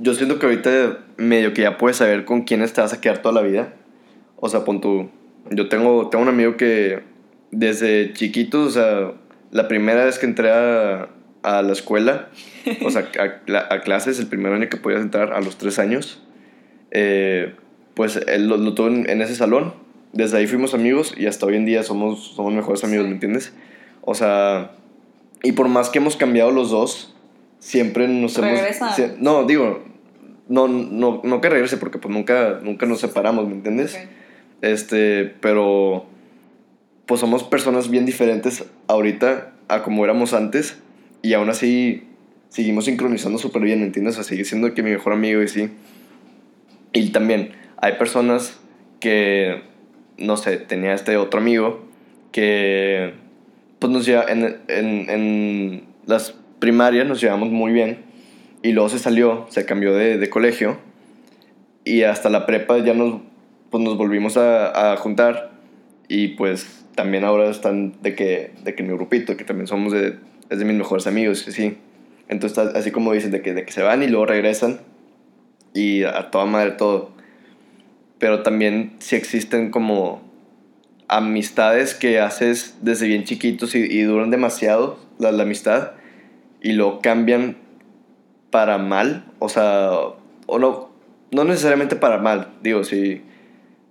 yo 0.01 0.13
siento 0.13 0.37
que 0.39 0.45
ahorita 0.45 0.99
medio 1.17 1.53
que 1.53 1.63
ya 1.63 1.77
puedes 1.77 1.97
saber 1.97 2.25
con 2.25 2.43
quiénes 2.43 2.73
te 2.73 2.81
vas 2.81 2.93
a 2.93 3.01
quedar 3.01 3.19
toda 3.19 3.33
la 3.41 3.47
vida. 3.47 3.73
O 4.37 4.47
sea, 4.49 4.63
pon 4.63 4.79
tú, 4.81 5.09
yo 5.49 5.67
tengo, 5.67 6.09
tengo 6.09 6.21
un 6.23 6.29
amigo 6.29 6.55
que 6.57 7.01
desde 7.51 8.13
chiquito, 8.13 8.61
o 8.63 8.69
sea, 8.69 9.11
la 9.51 9.67
primera 9.67 10.05
vez 10.05 10.19
que 10.19 10.25
entré 10.27 10.51
a, 10.51 11.09
a 11.43 11.61
la 11.61 11.73
escuela, 11.73 12.29
o 12.85 12.89
sea, 12.91 13.09
a, 13.19 13.73
a 13.73 13.81
clases, 13.81 14.19
el 14.19 14.27
primer 14.27 14.53
año 14.53 14.69
que 14.69 14.77
podías 14.77 15.01
entrar 15.01 15.33
a 15.33 15.41
los 15.41 15.57
tres 15.57 15.79
años, 15.79 16.21
eh, 16.91 17.55
pues 17.93 18.15
él 18.27 18.47
lo, 18.47 18.57
lo 18.57 18.73
tuvo 18.73 18.87
en, 18.87 19.09
en 19.09 19.21
ese 19.21 19.35
salón. 19.35 19.73
Desde 20.13 20.37
ahí 20.37 20.47
fuimos 20.47 20.73
amigos 20.73 21.13
y 21.17 21.27
hasta 21.27 21.45
hoy 21.45 21.55
en 21.55 21.65
día 21.65 21.83
somos, 21.83 22.33
somos 22.35 22.53
mejores 22.53 22.83
amigos, 22.83 23.03
Sí. 23.05 23.09
¿me 23.09 23.13
entiendes? 23.15 23.53
O 24.01 24.15
sea, 24.15 24.71
y 25.43 25.51
por 25.51 25.67
más 25.67 25.89
que 25.89 25.99
hemos 25.99 26.15
cambiado 26.15 26.51
los 26.51 26.71
dos, 26.71 27.15
siempre 27.59 28.07
nos 28.07 28.35
Regresan. 28.37 28.87
hemos... 28.87 28.97
sie- 28.97 29.17
no, 29.19 29.43
digo, 29.45 29.83
no, 30.47 30.67
no, 30.67 31.21
no 31.23 31.41
que 31.41 31.49
regrese 31.49 31.77
porque 31.77 31.99
pues 31.99 32.11
nunca, 32.13 32.59
nunca 32.63 32.85
nos 32.87 32.99
separamos, 33.01 33.47
¿me 33.47 33.53
entiendes? 33.53 33.95
Ok. 33.95 34.09
Este, 34.61 35.25
pero 35.41 36.05
pues 37.05 37.21
somos 37.21 37.43
personas 37.43 37.89
bien 37.89 38.05
diferentes 38.05 38.65
ahorita 38.87 39.51
a 39.67 39.83
como 39.83 40.03
éramos 40.03 40.33
antes 40.33 40.79
y 41.21 41.33
aún 41.33 41.49
así 41.49 42.07
seguimos 42.49 42.85
sincronizando 42.85 43.39
súper 43.39 43.61
bien, 43.61 43.79
¿me 43.79 43.85
entiendes? 43.85 44.17
O 44.17 44.23
sigue 44.23 44.43
siendo 44.43 44.73
que 44.73 44.83
mi 44.83 44.91
mejor 44.91 45.13
amigo 45.13 45.41
y 45.41 45.47
sí. 45.47 45.69
Y 46.93 47.09
también 47.09 47.51
hay 47.77 47.93
personas 47.93 48.59
que, 48.99 49.61
no 50.17 50.37
sé, 50.37 50.57
tenía 50.57 50.93
este 50.93 51.17
otro 51.17 51.39
amigo 51.39 51.85
que 52.31 53.13
pues 53.79 53.91
nos 53.93 54.05
lleva 54.05 54.25
en, 54.27 54.57
en, 54.67 55.09
en 55.09 55.83
las 56.05 56.35
primarias 56.59 57.07
nos 57.07 57.21
llevamos 57.21 57.49
muy 57.49 57.71
bien 57.71 57.99
y 58.61 58.73
luego 58.73 58.89
se 58.89 58.99
salió, 58.99 59.47
se 59.49 59.65
cambió 59.65 59.93
de, 59.93 60.17
de 60.17 60.29
colegio 60.29 60.77
y 61.85 62.03
hasta 62.03 62.29
la 62.29 62.45
prepa 62.45 62.77
ya 62.79 62.93
nos, 62.93 63.21
pues 63.69 63.83
nos 63.83 63.97
volvimos 63.97 64.35
a, 64.35 64.93
a 64.93 64.97
juntar 64.97 65.51
y 66.09 66.29
pues 66.29 66.85
también 66.95 67.23
ahora 67.23 67.49
están 67.49 67.93
de 68.01 68.15
que, 68.15 68.51
de 68.63 68.75
que 68.75 68.83
mi 68.83 68.93
grupito, 68.93 69.37
que 69.37 69.45
también 69.45 69.67
somos 69.67 69.93
de, 69.93 70.17
es 70.49 70.59
de 70.59 70.65
mis 70.65 70.75
mejores 70.75 71.07
amigos, 71.07 71.39
sí. 71.39 71.77
Entonces, 72.29 72.57
así 72.75 72.91
como 72.91 73.11
dicen, 73.11 73.31
de 73.31 73.41
que, 73.41 73.53
de 73.53 73.65
que 73.65 73.71
se 73.71 73.83
van 73.83 74.01
y 74.03 74.07
luego 74.07 74.25
regresan 74.25 74.79
y 75.73 76.03
a 76.03 76.31
toda 76.31 76.45
madre 76.45 76.71
todo. 76.71 77.11
Pero 78.19 78.43
también 78.43 78.93
sí 78.99 79.15
existen 79.15 79.71
como 79.71 80.21
amistades 81.07 81.95
que 81.95 82.19
haces 82.19 82.77
desde 82.81 83.07
bien 83.07 83.23
chiquitos 83.23 83.75
y, 83.75 83.79
y 83.79 84.03
duran 84.03 84.29
demasiado 84.29 84.99
la, 85.17 85.31
la 85.31 85.43
amistad 85.43 85.91
y 86.61 86.73
luego 86.73 86.99
cambian 87.01 87.57
para 88.51 88.77
mal, 88.77 89.25
o 89.39 89.49
sea, 89.49 89.91
o 90.45 90.59
no, 90.59 90.89
no 91.31 91.43
necesariamente 91.43 91.95
para 91.95 92.17
mal, 92.17 92.49
digo, 92.61 92.83
si, 92.83 93.21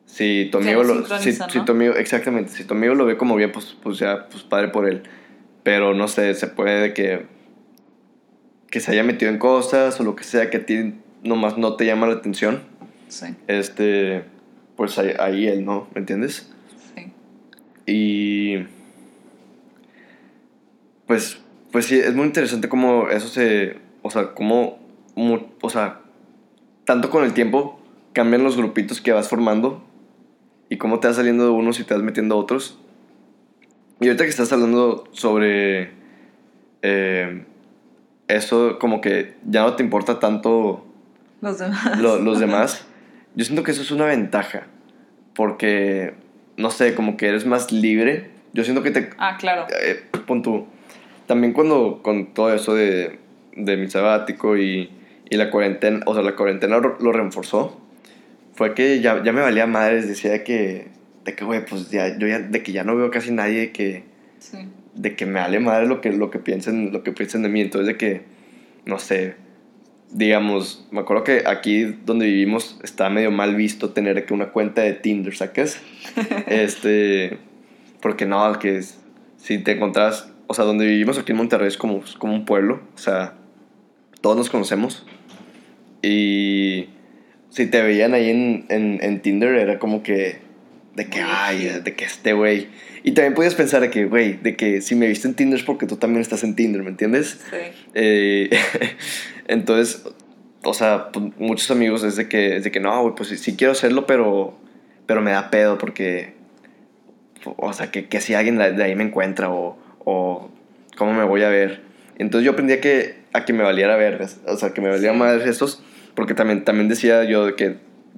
si 0.07 0.49
tu 0.51 0.59
amigo 0.59 0.83
no 0.83 0.95
lo, 0.95 1.07
si, 1.19 1.33
sincronizan, 1.33 1.51
si 1.51 1.59
¿no? 1.59 1.65
tu 1.65 1.73
amigo, 1.73 1.95
exactamente, 1.95 2.53
si 2.53 2.65
tu 2.65 2.75
amigo 2.75 2.95
lo 2.95 3.05
ve 3.05 3.17
como 3.17 3.37
bien, 3.37 3.53
pues, 3.53 3.77
pues 3.83 3.99
ya, 3.99 4.29
pues 4.29 4.43
padre 4.43 4.69
por 4.69 4.89
él, 4.89 5.03
pero 5.63 5.95
no 5.95 6.09
sé, 6.09 6.35
se 6.35 6.49
puede 6.49 6.81
de 6.81 6.95
que, 6.95 7.27
que 8.71 8.81
se 8.81 8.93
haya 8.93 9.03
metido 9.05 9.31
en 9.31 9.39
cosas 9.39 9.99
o 10.01 10.05
lo 10.05 10.17
que 10.17 10.25
sea 10.25 10.51
que 10.51 10.59
a 10.59 10.67
ti 10.67 10.95
nomás 11.23 11.59
no 11.59 11.77
te 11.77 11.87
llama 11.87 12.07
la 12.07 12.15
atención, 12.15 12.63
Sí, 13.09 13.35
este, 13.47 14.25
pues 14.77 14.99
ahí, 14.99 15.13
ahí 15.19 15.47
él, 15.47 15.65
¿no? 15.65 15.89
¿Me 15.95 16.01
entiendes? 16.01 16.51
sí. 16.95 17.13
Y 17.87 18.67
pues, 21.07 21.39
pues 21.73 21.87
sí, 21.87 21.99
es 21.99 22.15
muy 22.15 22.27
interesante 22.27 22.69
cómo 22.69 23.09
eso 23.09 23.29
se, 23.29 23.79
o 24.03 24.11
sea, 24.11 24.35
cómo, 24.35 24.79
o 25.63 25.71
sea, 25.71 26.03
tanto 26.85 27.09
con 27.09 27.25
el 27.25 27.33
tiempo 27.33 27.81
cambian 28.13 28.45
los 28.45 28.59
grupitos 28.59 29.01
que 29.01 29.13
vas 29.13 29.29
formando 29.29 29.83
y 30.69 30.77
cómo 30.77 31.01
te 31.01 31.09
vas 31.09 31.17
saliendo 31.17 31.45
de 31.45 31.51
unos 31.51 31.81
y 31.81 31.85
te 31.85 31.95
vas 31.95 32.03
metiendo 32.03 32.35
a 32.35 32.39
otros. 32.39 32.79
Y 34.01 34.07
ahorita 34.07 34.25
que 34.25 34.31
estás 34.31 34.53
hablando 34.53 35.05
sobre 35.13 35.93
eh, 36.83 37.45
eso, 38.29 38.79
como 38.79 39.01
que 39.01 39.35
ya 39.47 39.63
no 39.63 39.75
te 39.75 39.83
importa 39.83 40.19
tanto 40.21 40.87
Los 41.41 41.59
demás. 41.59 41.99
lo- 41.99 42.19
los 42.21 42.39
demás, 42.45 42.85
yo 43.35 43.45
siento 43.45 43.63
que 43.63 43.71
eso 43.73 43.83
es 43.83 43.91
una 43.91 44.07
ventaja. 44.07 44.67
Porque, 45.35 46.15
no 46.57 46.71
sé, 46.71 46.95
como 46.95 47.17
que 47.17 47.29
eres 47.29 47.47
más 47.47 47.71
libre. 47.73 48.31
Yo 48.53 48.65
siento 48.65 48.83
que 48.83 48.91
te... 48.91 49.11
Ah, 49.19 49.37
claro. 49.39 49.67
eh, 49.83 50.03
pon 50.27 50.43
tú, 50.43 50.67
también 51.27 51.53
cuando 51.53 52.01
con 52.03 52.35
todo 52.35 52.53
eso 52.53 52.75
de, 52.75 53.19
de 53.55 53.77
mi 53.77 53.89
sabático 53.89 54.57
y, 54.57 54.91
y 55.31 55.37
la 55.37 55.51
cuarentena, 55.51 56.01
o 56.07 56.15
sea, 56.15 56.23
la 56.23 56.35
cuarentena 56.35 56.79
lo, 56.79 57.13
reforzó, 57.13 57.79
fue 58.55 58.75
que 58.75 59.01
ya, 59.01 59.23
ya 59.23 59.33
me 59.33 59.43
valía 59.43 59.67
madres, 59.67 60.09
decía 60.09 60.33
de 60.33 60.43
que, 60.43 60.89
de 61.25 61.35
que, 61.37 61.45
güey, 61.45 61.65
pues 61.65 61.91
ya, 61.91 62.19
yo 62.19 62.27
ya, 62.27 62.41
de 62.41 62.63
que 62.63 62.73
ya 62.73 62.83
no 62.83 62.97
veo 62.97 63.11
casi 63.11 63.31
nadie, 63.31 63.71
que, 63.71 64.03
Sí. 64.41 64.59
De 64.99 65.15
que 65.15 65.27
me 65.27 65.41
vale 65.41 65.61
madre 65.61 65.87
lo 65.87 66.01
que, 66.01 66.13
lo 66.13 66.31
que 66.31 66.41
piensen, 66.41 66.93
lo 66.93 67.03
que 67.03 67.13
piensen 67.13 67.43
de 67.43 67.49
mí, 67.49 67.61
entonces 67.61 67.87
de 67.87 67.97
que, 67.97 68.23
no 68.85 68.99
sé, 68.99 69.37
digamos, 70.11 70.87
me 70.91 71.01
acuerdo 71.01 71.23
que 71.23 71.45
aquí 71.47 71.85
donde 72.05 72.27
vivimos 72.27 72.81
está 72.83 73.09
medio 73.09 73.31
mal 73.31 73.55
visto 73.55 73.91
tener 73.91 74.27
que 74.27 74.35
una 74.35 74.51
cuenta 74.51 74.83
de 74.83 74.95
Tinder, 74.95 75.37
¿sacas? 75.37 75.81
este, 76.49 77.39
porque 78.01 78.27
no, 78.27 78.59
que 78.59 78.79
es, 78.79 78.99
si 79.37 79.59
te 79.59 79.73
encontrás, 79.73 80.33
o 80.49 80.55
sea, 80.55 80.65
donde 80.65 80.85
vivimos 80.87 81.17
aquí 81.19 81.33
en 81.33 81.39
Monterrey 81.39 81.69
es 81.69 81.77
como, 81.77 82.03
es 82.03 82.15
como 82.15 82.35
un 82.35 82.45
pueblo, 82.45 82.81
o 82.95 82.99
sea, 82.99 83.35
todos 84.21 84.37
nos 84.37 84.51
conocemos 84.51 85.07
y 86.03 86.89
si 87.51 87.67
te 87.67 87.83
veían 87.83 88.15
ahí 88.15 88.31
en, 88.31 88.67
en, 88.69 88.99
en 89.01 89.23
Tinder 89.23 89.55
era 89.55 89.79
como 89.79 90.03
que, 90.03 90.48
de 90.99 91.07
que, 91.07 91.21
ay, 91.21 91.81
de 91.83 91.95
que 91.95 92.05
este 92.05 92.33
güey. 92.33 92.67
Y 93.05 93.13
también 93.13 93.35
podías 93.35 93.55
pensar 93.55 93.81
de 93.81 93.89
que, 93.89 94.05
güey, 94.07 94.35
de 94.35 94.57
que 94.57 94.81
si 94.83 94.97
me 94.97 95.07
viste 95.07 95.29
en 95.29 95.35
Tinder 95.35 95.59
es 95.59 95.65
porque 95.65 95.87
tú 95.87 95.97
también 95.97 96.21
estás 96.21 96.43
en 96.43 96.57
Tinder, 96.57 96.83
¿me 96.83 96.91
entiendes? 96.91 97.41
Sí. 97.51 97.57
Eh, 97.95 98.51
entonces, 99.49 100.05
o 100.65 100.75
sea, 100.75 101.11
pues, 101.13 101.27
muchos 101.39 101.71
amigos 101.71 102.03
es 102.03 102.17
de 102.17 102.29
que, 102.29 102.57
es 102.57 102.65
de 102.65 102.71
que 102.73 102.81
no, 102.81 103.01
güey, 103.03 103.15
pues 103.15 103.29
sí, 103.29 103.37
sí 103.37 103.57
quiero 103.57 103.73
hacerlo, 103.73 104.07
pero, 104.07 104.59
pero 105.07 105.23
me 105.23 105.31
da 105.31 105.51
pedo 105.51 105.79
porque, 105.79 106.35
o 107.45 107.73
sea, 107.73 107.91
que, 107.91 108.09
que 108.09 108.21
si 108.21 108.35
alguien 108.35 108.59
de 108.59 108.83
ahí 108.83 108.95
me 108.97 109.05
encuentra 109.05 109.51
o, 109.51 109.79
o 110.05 110.51
cómo 110.97 111.15
me 111.15 111.25
voy 111.25 111.45
a 111.45 111.49
ver. 111.49 111.83
Entonces 112.19 112.45
yo 112.45 112.51
aprendí 112.53 112.73
a 112.73 112.81
que, 112.81 113.15
a 113.33 113.45
que 113.45 113.53
me 113.53 113.63
valiera 113.63 113.97
ver, 113.97 114.21
o 114.47 114.57
sea, 114.57 114.71
que 114.75 114.81
me 114.81 114.89
valía 114.89 115.13
Sí. 115.13 115.19
más 115.19 115.43
estos, 115.47 115.83
porque 116.17 116.35
también, 116.35 116.65
también 116.65 116.89
decía 116.89 117.23
yo 117.23 117.55
que, 117.55 117.77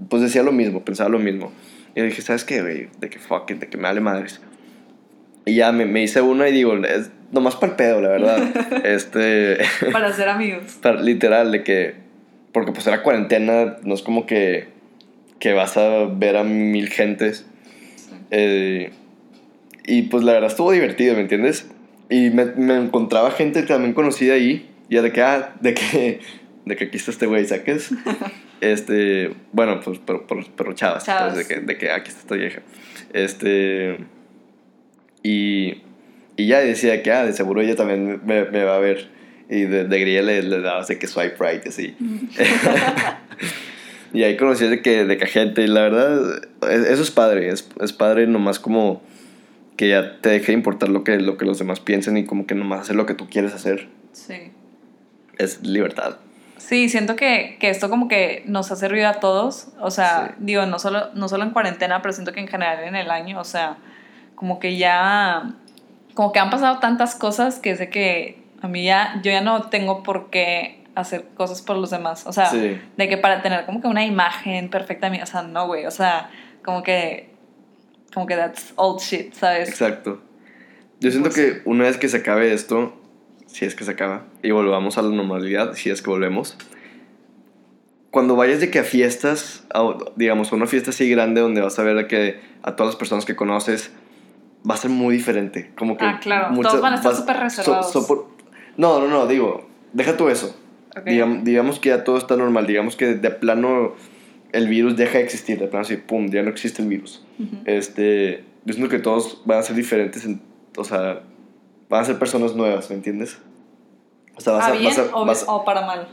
pues 0.09 0.23
decía 0.23 0.43
lo 0.43 0.53
mismo, 0.53 0.83
pensaba 0.83 1.11
lo 1.11 1.19
mismo. 1.19 1.53
Y 1.95 2.03
dije, 2.03 2.23
¿sabes 2.23 2.45
qué, 2.45 2.63
güey? 2.63 2.89
De 3.01 3.11
que 3.11 3.19
fuck 3.19 3.51
it, 3.51 3.59
de 3.59 3.69
que 3.69 3.77
me 3.77 3.85
vale 3.85 4.01
madres. 4.01 4.41
Y 5.45 5.57
ya 5.57 5.73
me, 5.73 5.87
me 5.87 6.03
hice 6.03 6.21
una 6.21 6.49
y 6.49 6.53
digo, 6.53 6.77
es 6.85 7.11
nomás 7.33 7.57
para 7.57 7.73
el 7.73 7.77
pedo, 7.77 8.01
la 8.01 8.09
verdad. 8.11 8.85
este, 8.87 9.59
Para 9.93 10.13
ser 10.13 10.29
amigos. 10.29 10.79
para- 10.83 11.01
literal, 11.01 11.51
de 11.53 11.63
que, 11.65 11.95
porque 12.53 12.73
pues 12.73 12.87
era 12.87 13.03
cuarentena, 13.03 13.77
no 13.83 13.95
es 13.95 14.03
como 14.03 14.27
que, 14.27 14.69
que 15.39 15.53
vas 15.53 15.77
a 15.77 16.05
ver 16.07 16.37
a 16.37 16.45
mil 16.45 16.89
gentes. 16.89 17.47
Sí. 17.97 18.11
Eh, 18.31 18.91
y 19.85 20.03
pues 20.03 20.23
la 20.25 20.33
verdad 20.33 20.51
estuvo 20.51 20.71
divertido, 20.73 21.15
¿me 21.15 21.23
entiendes? 21.23 21.67
Y 22.09 22.31
me, 22.31 22.45
me 22.47 22.77
encontraba 22.77 23.31
gente 23.31 23.63
también 23.63 23.95
conocida 23.95 24.35
ahí, 24.35 24.69
y 24.89 24.95
era 24.97 25.03
de 25.05 25.13
que, 25.13 25.23
ah, 25.23 25.55
de 25.61 25.75
que, 25.75 26.21
de 26.65 26.77
que 26.77 26.85
aquí 26.85 26.97
está 26.97 27.11
este 27.11 27.27
güey, 27.27 27.45
¿saques? 27.47 27.91
este, 28.61 29.35
bueno, 29.53 29.81
pues, 29.81 29.99
pero, 30.05 30.27
pero, 30.27 30.45
pero 30.57 30.73
chavas, 30.75 31.05
Chavas. 31.05 31.35
pues, 31.35 31.49
de, 31.49 31.55
que, 31.55 31.61
de 31.61 31.79
que 31.79 31.91
aquí 31.91 32.09
está 32.09 32.21
esta 32.21 32.35
vieja. 32.37 32.63
Este, 33.13 33.99
y, 35.23 35.83
y 36.37 36.47
ya 36.47 36.61
decía 36.61 37.03
que, 37.03 37.11
ah, 37.13 37.25
de 37.25 37.33
seguro 37.33 37.61
ella 37.61 37.77
también 37.77 38.21
me, 38.25 38.45
me 38.45 38.65
va 38.65 38.77
a 38.77 38.81
ver. 38.81 39.09
Y 39.49 39.63
de, 39.63 39.85
de 39.85 40.01
grilla 40.01 40.23
le, 40.23 40.43
le 40.43 40.61
dabas 40.61 40.87
de 40.89 40.99
que 40.99 41.07
swipe 41.09 41.37
right, 41.41 41.67
así. 41.67 41.97
Y 44.13 44.25
ahí 44.25 44.37
conocí 44.37 44.67
de 44.67 44.83
que, 44.83 45.05
de 45.05 45.17
que 45.17 45.27
gente, 45.27 45.63
y 45.63 45.69
la 45.69 45.83
verdad, 45.83 46.43
es- 46.69 46.87
eso 46.89 47.03
es 47.03 47.13
padre, 47.13 47.49
es, 47.49 47.69
es 47.81 47.93
padre 47.93 48.27
nomás 48.27 48.59
como 48.59 49.03
que 49.77 49.89
ya 49.89 50.21
te 50.21 50.31
deje 50.31 50.47
de 50.49 50.53
importar 50.55 50.89
lo 50.89 51.05
que, 51.05 51.19
lo 51.21 51.37
que 51.37 51.45
los 51.45 51.61
demás 51.61 51.79
piensen 51.79 52.17
y 52.17 52.25
como 52.27 52.45
que 52.45 52.57
nomás 52.57 52.81
hacer 52.81 52.97
lo 52.97 53.07
que 53.07 53.15
tú 53.15 53.29
quieres 53.31 53.55
hacer. 53.55 53.87
Sí. 54.13 54.51
Es 55.39 55.63
libertad. 55.63 56.17
Sí, 56.61 56.89
siento 56.91 57.17
que, 57.17 57.57
que 57.59 57.71
esto 57.71 57.89
como 57.89 58.07
que 58.07 58.43
nos 58.47 58.71
ha 58.71 58.77
servido 58.77 59.09
a 59.09 59.15
todos, 59.15 59.69
o 59.81 59.91
sea, 59.91 60.29
Sí. 60.29 60.35
digo, 60.41 60.67
no 60.67 60.79
solo, 60.79 61.09
no 61.15 61.29
solo 61.29 61.45
en 61.45 61.51
cuarentena, 61.51 62.03
pero 62.03 62.13
siento 62.13 62.33
que 62.33 62.41
en 62.41 62.49
general 62.49 62.85
en 62.85 62.95
el 62.97 63.11
año, 63.11 63.41
o 63.41 63.45
sea, 63.45 63.79
como 64.35 64.59
que 64.61 64.77
ya, 64.77 65.55
como 66.15 66.33
que 66.33 66.39
han 66.39 66.51
pasado 66.51 66.79
tantas 66.79 67.15
cosas 67.15 67.59
que 67.59 67.77
sé 67.77 67.89
que 67.89 68.43
a 68.63 68.69
mí 68.69 68.85
ya, 68.85 69.21
yo 69.23 69.33
ya 69.33 69.41
no 69.41 69.63
tengo 69.71 70.03
por 70.03 70.29
qué 70.31 70.85
hacer 70.95 71.25
cosas 71.35 71.63
por 71.63 71.77
los 71.79 71.91
demás. 71.91 72.27
O 72.27 72.33
sea, 72.33 72.47
Sí. 72.51 72.79
de 72.97 73.09
que 73.09 73.17
para 73.17 73.41
tener 73.43 73.65
como 73.65 73.81
que 73.81 73.89
una 73.89 74.05
imagen 74.05 74.69
perfecta 74.69 75.09
mía. 75.09 75.23
O 75.23 75.27
sea, 75.27 75.43
no, 75.43 75.67
güey. 75.67 75.87
O 75.87 75.91
sea, 75.91 76.31
como 76.65 76.83
que. 76.83 77.31
Como 78.13 78.27
que 78.27 78.37
that's 78.37 78.73
old 78.77 79.01
shit, 79.01 79.33
¿sabes? 79.33 79.69
Exacto. 79.69 80.21
Yo 80.99 81.11
siento 81.11 81.31
Pues 81.31 81.37
que 81.37 81.63
una 81.65 81.85
vez 81.85 81.97
que 81.97 82.09
se 82.09 82.19
acabe 82.19 82.53
esto, 82.53 83.00
si 83.53 83.65
es 83.65 83.75
que 83.75 83.85
se 83.85 83.91
acaba, 83.93 84.25
y 84.43 84.51
volvamos 84.51 84.97
a 84.99 85.03
la 85.03 85.11
normalidad, 85.11 85.75
si 85.75 85.91
es 85.91 86.03
que 86.03 86.11
volvemos, 86.11 86.57
cuando 88.11 88.35
vayas 88.37 88.61
de 88.61 88.71
que 88.71 88.81
a 88.81 88.85
fiestas, 88.85 89.65
a- 89.73 89.97
digamos, 90.17 90.53
a 90.53 90.57
una 90.57 90.67
fiesta 90.67 90.91
así 90.91 91.09
grande 91.11 91.41
donde 91.41 91.61
vas 91.61 91.79
a 91.79 91.83
ver 91.85 91.97
a, 91.99 92.09
que, 92.09 92.41
a 92.63 92.75
todas 92.75 92.93
las 92.95 92.97
personas 92.97 93.25
que 93.25 93.37
conoces, 93.37 93.93
va 94.69 94.75
a 94.75 94.79
ser 94.79 94.91
muy 94.91 95.15
diferente. 95.15 95.71
Como 95.79 95.97
que 95.97 96.05
Ah, 96.05 96.19
claro. 96.21 96.51
muchas- 96.51 96.73
Todos 96.73 96.83
van 96.83 96.93
a 96.95 96.97
estar 96.97 97.15
súper 97.15 97.37
reservados. 97.39 97.93
so 97.93 98.07
por- 98.07 98.27
no, 98.77 99.01
no, 99.01 99.07
no, 99.09 99.27
digo, 99.27 99.69
deja 99.93 100.17
tú 100.17 100.29
eso. 100.29 100.57
Ok. 100.97 101.07
Digam- 101.07 101.43
digamos 101.45 101.79
que 101.79 101.91
ya 101.91 102.03
todo 102.03 102.19
está 102.19 102.37
normal, 102.37 102.67
digamos 102.67 102.97
que 102.97 103.15
de 103.15 103.31
plano 103.31 103.95
el 104.53 104.67
virus 104.67 104.97
deja 104.97 105.19
de 105.19 105.25
existir, 105.25 105.61
de 105.61 105.69
plano 105.69 105.83
así, 105.85 105.97
pum, 105.97 106.29
ya 106.31 106.43
no 106.43 106.51
existe 106.51 106.83
el 106.83 106.89
virus. 106.89 107.25
Ujú. 107.39 107.59
Este, 107.65 108.43
yo 108.65 108.75
siento 108.75 108.91
que 108.91 108.99
todos 108.99 109.43
van 109.45 109.61
a 109.61 109.63
ser 109.63 109.77
diferentes, 109.77 110.25
en- 110.25 110.43
o 110.77 110.83
sea, 110.83 111.23
van 111.91 112.01
a 112.03 112.05
ser 112.05 112.19
personas 112.19 112.55
nuevas, 112.55 112.89
¿me 112.89 112.97
entiendes? 112.97 113.39
O 114.37 114.41
sea, 114.41 114.55
vas 114.55 114.65
¿A 114.65 114.69
a, 114.69 114.73
bien 114.73 114.85
vas 114.85 114.99
a- 114.99 115.17
o, 115.17 115.25
vas- 115.27 115.45
o 115.47 115.65
para 115.65 115.85
mal? 115.87 116.09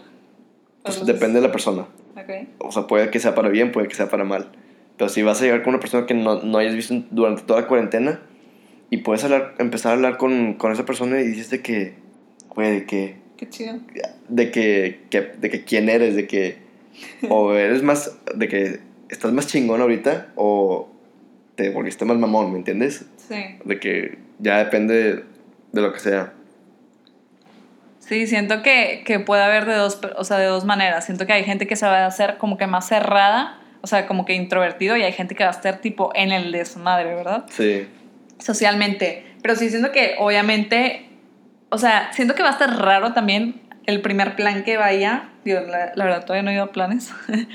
pues, 0.83 1.05
depende 1.05 1.39
de 1.39 1.47
la 1.47 1.51
persona. 1.51 1.83
Ok. 2.15 2.47
O 2.59 2.71
sea, 2.71 2.87
puede 2.87 3.09
que 3.11 3.19
sea 3.19 3.35
para 3.35 3.49
bien, 3.49 3.71
puede 3.71 3.87
que 3.87 3.95
sea 3.95 4.09
para 4.09 4.23
mal. 4.23 4.49
Pero 4.97 5.09
si 5.09 5.21
vas 5.21 5.39
a 5.41 5.45
llegar 5.45 5.61
con 5.63 5.69
una 5.73 5.79
persona 5.79 6.05
que 6.07 6.13
no, 6.13 6.41
no 6.41 6.57
hayas 6.57 6.73
visto 6.75 6.95
durante 7.11 7.43
toda 7.43 7.61
la 7.61 7.67
cuarentena 7.67 8.19
y 8.89 8.97
puedes 8.97 9.23
hablar, 9.23 9.53
empezar 9.59 9.91
a 9.91 9.95
hablar 9.95 10.17
con, 10.17 10.55
con 10.55 10.71
esa 10.71 10.85
persona 10.85 11.21
y 11.21 11.27
dices 11.27 11.49
de 11.51 11.61
que, 11.61 11.93
güey, 12.49 12.71
de 12.79 12.85
que, 12.85 13.17
Qué 13.37 13.47
chido. 13.49 13.79
de 14.29 14.51
que, 14.51 15.01
que- 15.11 15.21
de 15.39 15.49
que 15.49 15.63
quién 15.63 15.89
eres, 15.89 16.15
de 16.15 16.25
que, 16.25 16.57
o 17.29 17.53
eres 17.53 17.83
más, 17.83 18.17
de 18.33 18.47
que 18.47 18.79
estás 19.09 19.31
más 19.31 19.45
chingón 19.47 19.81
ahorita 19.81 20.31
o 20.35 20.89
te 21.55 21.69
volviste 21.69 22.03
más 22.05 22.17
mamón, 22.17 22.51
¿me 22.51 22.57
entiendes? 22.57 23.05
Sí. 23.17 23.35
De 23.63 23.79
que 23.79 24.17
ya 24.39 24.57
depende 24.57 25.23
de 25.71 25.81
lo 25.81 25.93
que 25.93 25.99
sea. 25.99 26.33
Sí, 27.99 28.25
siento 28.25 28.63
que, 28.63 29.03
que 29.05 29.19
puede 29.19 29.43
haber 29.43 29.65
de 29.65 29.75
dos, 29.75 29.99
o 30.15 30.23
sea, 30.23 30.37
de 30.37 30.45
dos 30.45 30.63
maneras. 30.63 31.05
Siento 31.05 31.25
que 31.25 31.33
hay 31.33 31.43
gente 31.43 31.67
que 31.67 31.75
se 31.75 31.85
va 31.85 31.99
a 31.99 32.05
hacer 32.05 32.37
como 32.37 32.57
que 32.57 32.65
más 32.65 32.87
cerrada, 32.87 33.59
o 33.81 33.87
sea, 33.87 34.07
como 34.07 34.23
que 34.25 34.33
introvertido, 34.33 34.95
y 34.95 35.03
hay 35.03 35.11
gente 35.11 35.35
que 35.35 35.43
va 35.43 35.49
a 35.49 35.53
estar 35.53 35.79
tipo 35.79 36.11
en 36.15 36.31
el 36.31 36.51
desmadre, 36.53 37.13
¿verdad? 37.15 37.45
Sí, 37.49 37.87
Socialmente. 38.39 39.25
Pero 39.41 39.55
sí 39.55 39.69
siento 39.69 39.91
que 39.91 40.15
obviamente, 40.19 41.09
o 41.69 41.77
sea, 41.77 42.11
siento 42.13 42.33
que 42.35 42.43
va 42.43 42.49
a 42.49 42.51
estar 42.53 42.77
raro 42.77 43.13
también 43.13 43.61
el 43.85 44.01
primer 44.01 44.35
plan 44.35 44.63
que 44.63 44.77
vaya. 44.77 45.29
Digo, 45.43 45.61
la, 45.61 45.91
la 45.95 46.03
verdad 46.05 46.21
todavía 46.21 46.43
no 46.43 46.51
he 46.51 46.53
ido 46.53 46.63
a 46.63 46.71
planes. 46.71 47.11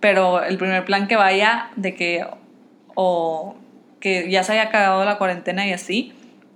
Pero 0.00 0.44
el 0.44 0.58
primer 0.58 0.84
plan 0.84 1.08
que 1.08 1.16
vaya 1.16 1.70
de 1.76 1.94
que 1.94 2.26
o 2.94 3.56
que 4.00 4.30
ya 4.30 4.42
se 4.42 4.52
haya 4.52 4.70
cagado 4.70 5.04
la 5.04 5.18
cuarentena 5.18 5.66
y 5.66 5.72
así, 5.72 6.12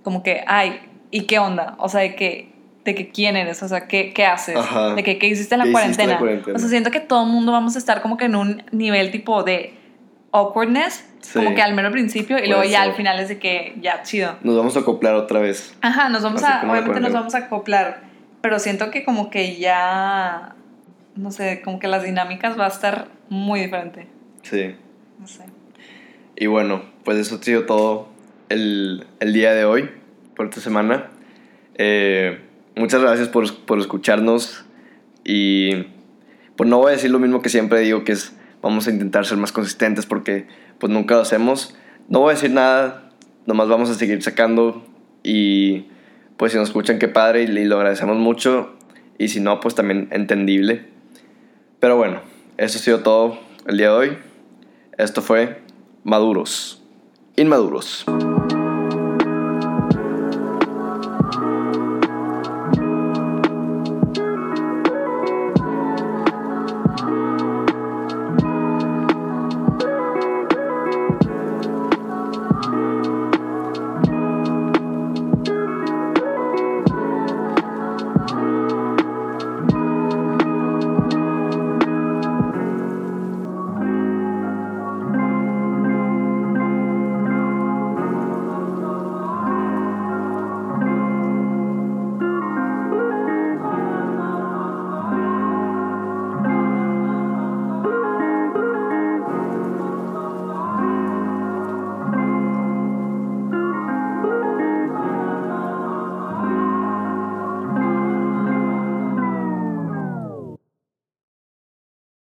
como 0.07 0.23
que, 0.23 0.41
ay, 0.47 0.79
¿y 1.11 1.23
qué 1.23 1.37
onda? 1.37 1.75
O 1.79 1.89
sea, 1.89 1.99
de 1.99 2.15
que, 2.15 2.49
de 2.85 2.95
que 2.95 3.09
quién 3.11 3.35
eres, 3.35 3.61
o 3.61 3.67
sea, 3.67 3.89
¿qué, 3.89 4.13
qué 4.13 4.25
haces? 4.25 4.55
Ajá. 4.55 4.95
De 4.95 5.03
que 5.03 5.19
qué 5.19 5.27
hiciste 5.27 5.55
en 5.55 5.59
la, 5.59 5.65
¿Qué 5.65 5.71
hiciste 5.71 6.03
en 6.03 6.09
la 6.11 6.17
cuarentena? 6.17 6.19
cuarentena? 6.19 6.55
O 6.55 6.59
sea, 6.59 6.69
siento 6.69 6.91
que 6.91 7.01
todo 7.01 7.25
el 7.25 7.29
mundo 7.29 7.51
vamos 7.51 7.75
a 7.75 7.79
estar 7.79 8.01
como 8.01 8.15
que 8.15 8.23
en 8.23 8.35
un 8.37 8.63
nivel 8.71 9.11
tipo 9.11 9.43
de 9.43 9.73
awkwardness, 10.31 11.03
Sí. 11.19 11.33
como 11.33 11.53
que 11.55 11.61
al 11.61 11.73
mero 11.73 11.91
principio, 11.91 12.37
y 12.41 12.47
luego 12.47 12.63
ya 12.63 12.83
al 12.83 12.93
final 12.93 13.19
es 13.19 13.27
de 13.27 13.37
que 13.37 13.75
ya, 13.81 14.01
chido. 14.03 14.37
nos 14.43 14.55
vamos 14.55 14.77
a 14.77 14.79
acoplar 14.79 15.15
otra 15.15 15.41
vez. 15.41 15.75
Ajá, 15.81 16.07
nos 16.07 16.23
vamos 16.23 16.41
Así 16.41 16.49
a, 16.53 16.59
obviamente 16.59 16.71
nos 16.77 16.85
cuarentena. 16.85 17.19
vamos 17.19 17.35
a 17.35 17.37
acoplar, 17.39 18.01
pero 18.39 18.59
siento 18.59 18.91
que 18.91 19.03
como 19.03 19.29
que 19.29 19.57
ya, 19.57 20.55
no 21.17 21.31
sé, 21.31 21.61
como 21.65 21.79
que 21.79 21.89
las 21.89 22.03
dinámicas 22.03 22.57
va 22.57 22.63
a 22.63 22.69
estar 22.69 23.09
muy 23.27 23.59
diferente, 23.59 24.07
Sí. 24.43 24.73
no 25.19 25.27
sé. 25.27 25.43
Y 26.37 26.45
bueno, 26.45 26.83
pues 27.03 27.17
eso 27.17 27.35
ha 27.35 27.43
sido 27.43 27.65
todo 27.65 28.07
el, 28.47 29.05
el 29.19 29.33
día 29.33 29.53
de 29.53 29.65
hoy, 29.65 29.89
por 30.37 30.45
esta 30.45 30.61
semana. 30.61 31.09
Eh, 31.75 32.39
muchas 32.75 33.01
gracias 33.01 33.27
por, 33.27 33.53
por 33.65 33.79
escucharnos 33.79 34.63
y 35.25 35.87
pues 36.55 36.69
no 36.69 36.77
voy 36.77 36.89
a 36.89 36.91
decir 36.91 37.11
lo 37.11 37.19
mismo 37.19 37.41
que 37.41 37.49
siempre 37.49 37.81
digo, 37.81 38.05
que 38.05 38.13
es 38.13 38.33
vamos 38.61 38.87
a 38.87 38.91
intentar 38.91 39.25
ser 39.25 39.37
más 39.37 39.51
consistentes 39.51 40.05
porque 40.05 40.47
pues 40.79 40.93
nunca 40.93 41.15
lo 41.15 41.21
hacemos. 41.21 41.75
No 42.07 42.21
voy 42.21 42.31
a 42.31 42.33
decir 42.35 42.51
nada, 42.51 43.11
nomás 43.45 43.67
vamos 43.67 43.89
a 43.89 43.95
seguir 43.95 44.21
sacando 44.23 44.85
y 45.23 45.87
pues 46.37 46.53
si 46.53 46.57
nos 46.57 46.69
escuchan 46.69 46.99
qué 46.99 47.07
padre 47.07 47.43
y, 47.43 47.45
y 47.45 47.65
lo 47.65 47.77
agradecemos 47.77 48.17
mucho 48.17 48.75
y 49.17 49.27
si 49.29 49.39
no 49.39 49.59
pues 49.59 49.75
también 49.75 50.07
entendible. 50.11 50.85
Pero 51.79 51.97
bueno, 51.97 52.21
eso 52.57 52.77
ha 52.77 52.81
sido 52.81 52.99
todo 53.01 53.39
el 53.65 53.77
día 53.77 53.87
de 53.87 53.93
hoy. 53.93 54.17
Esto 54.97 55.21
fue 55.21 55.61
Maduros. 56.03 56.81
Inmaduros. 57.35 58.05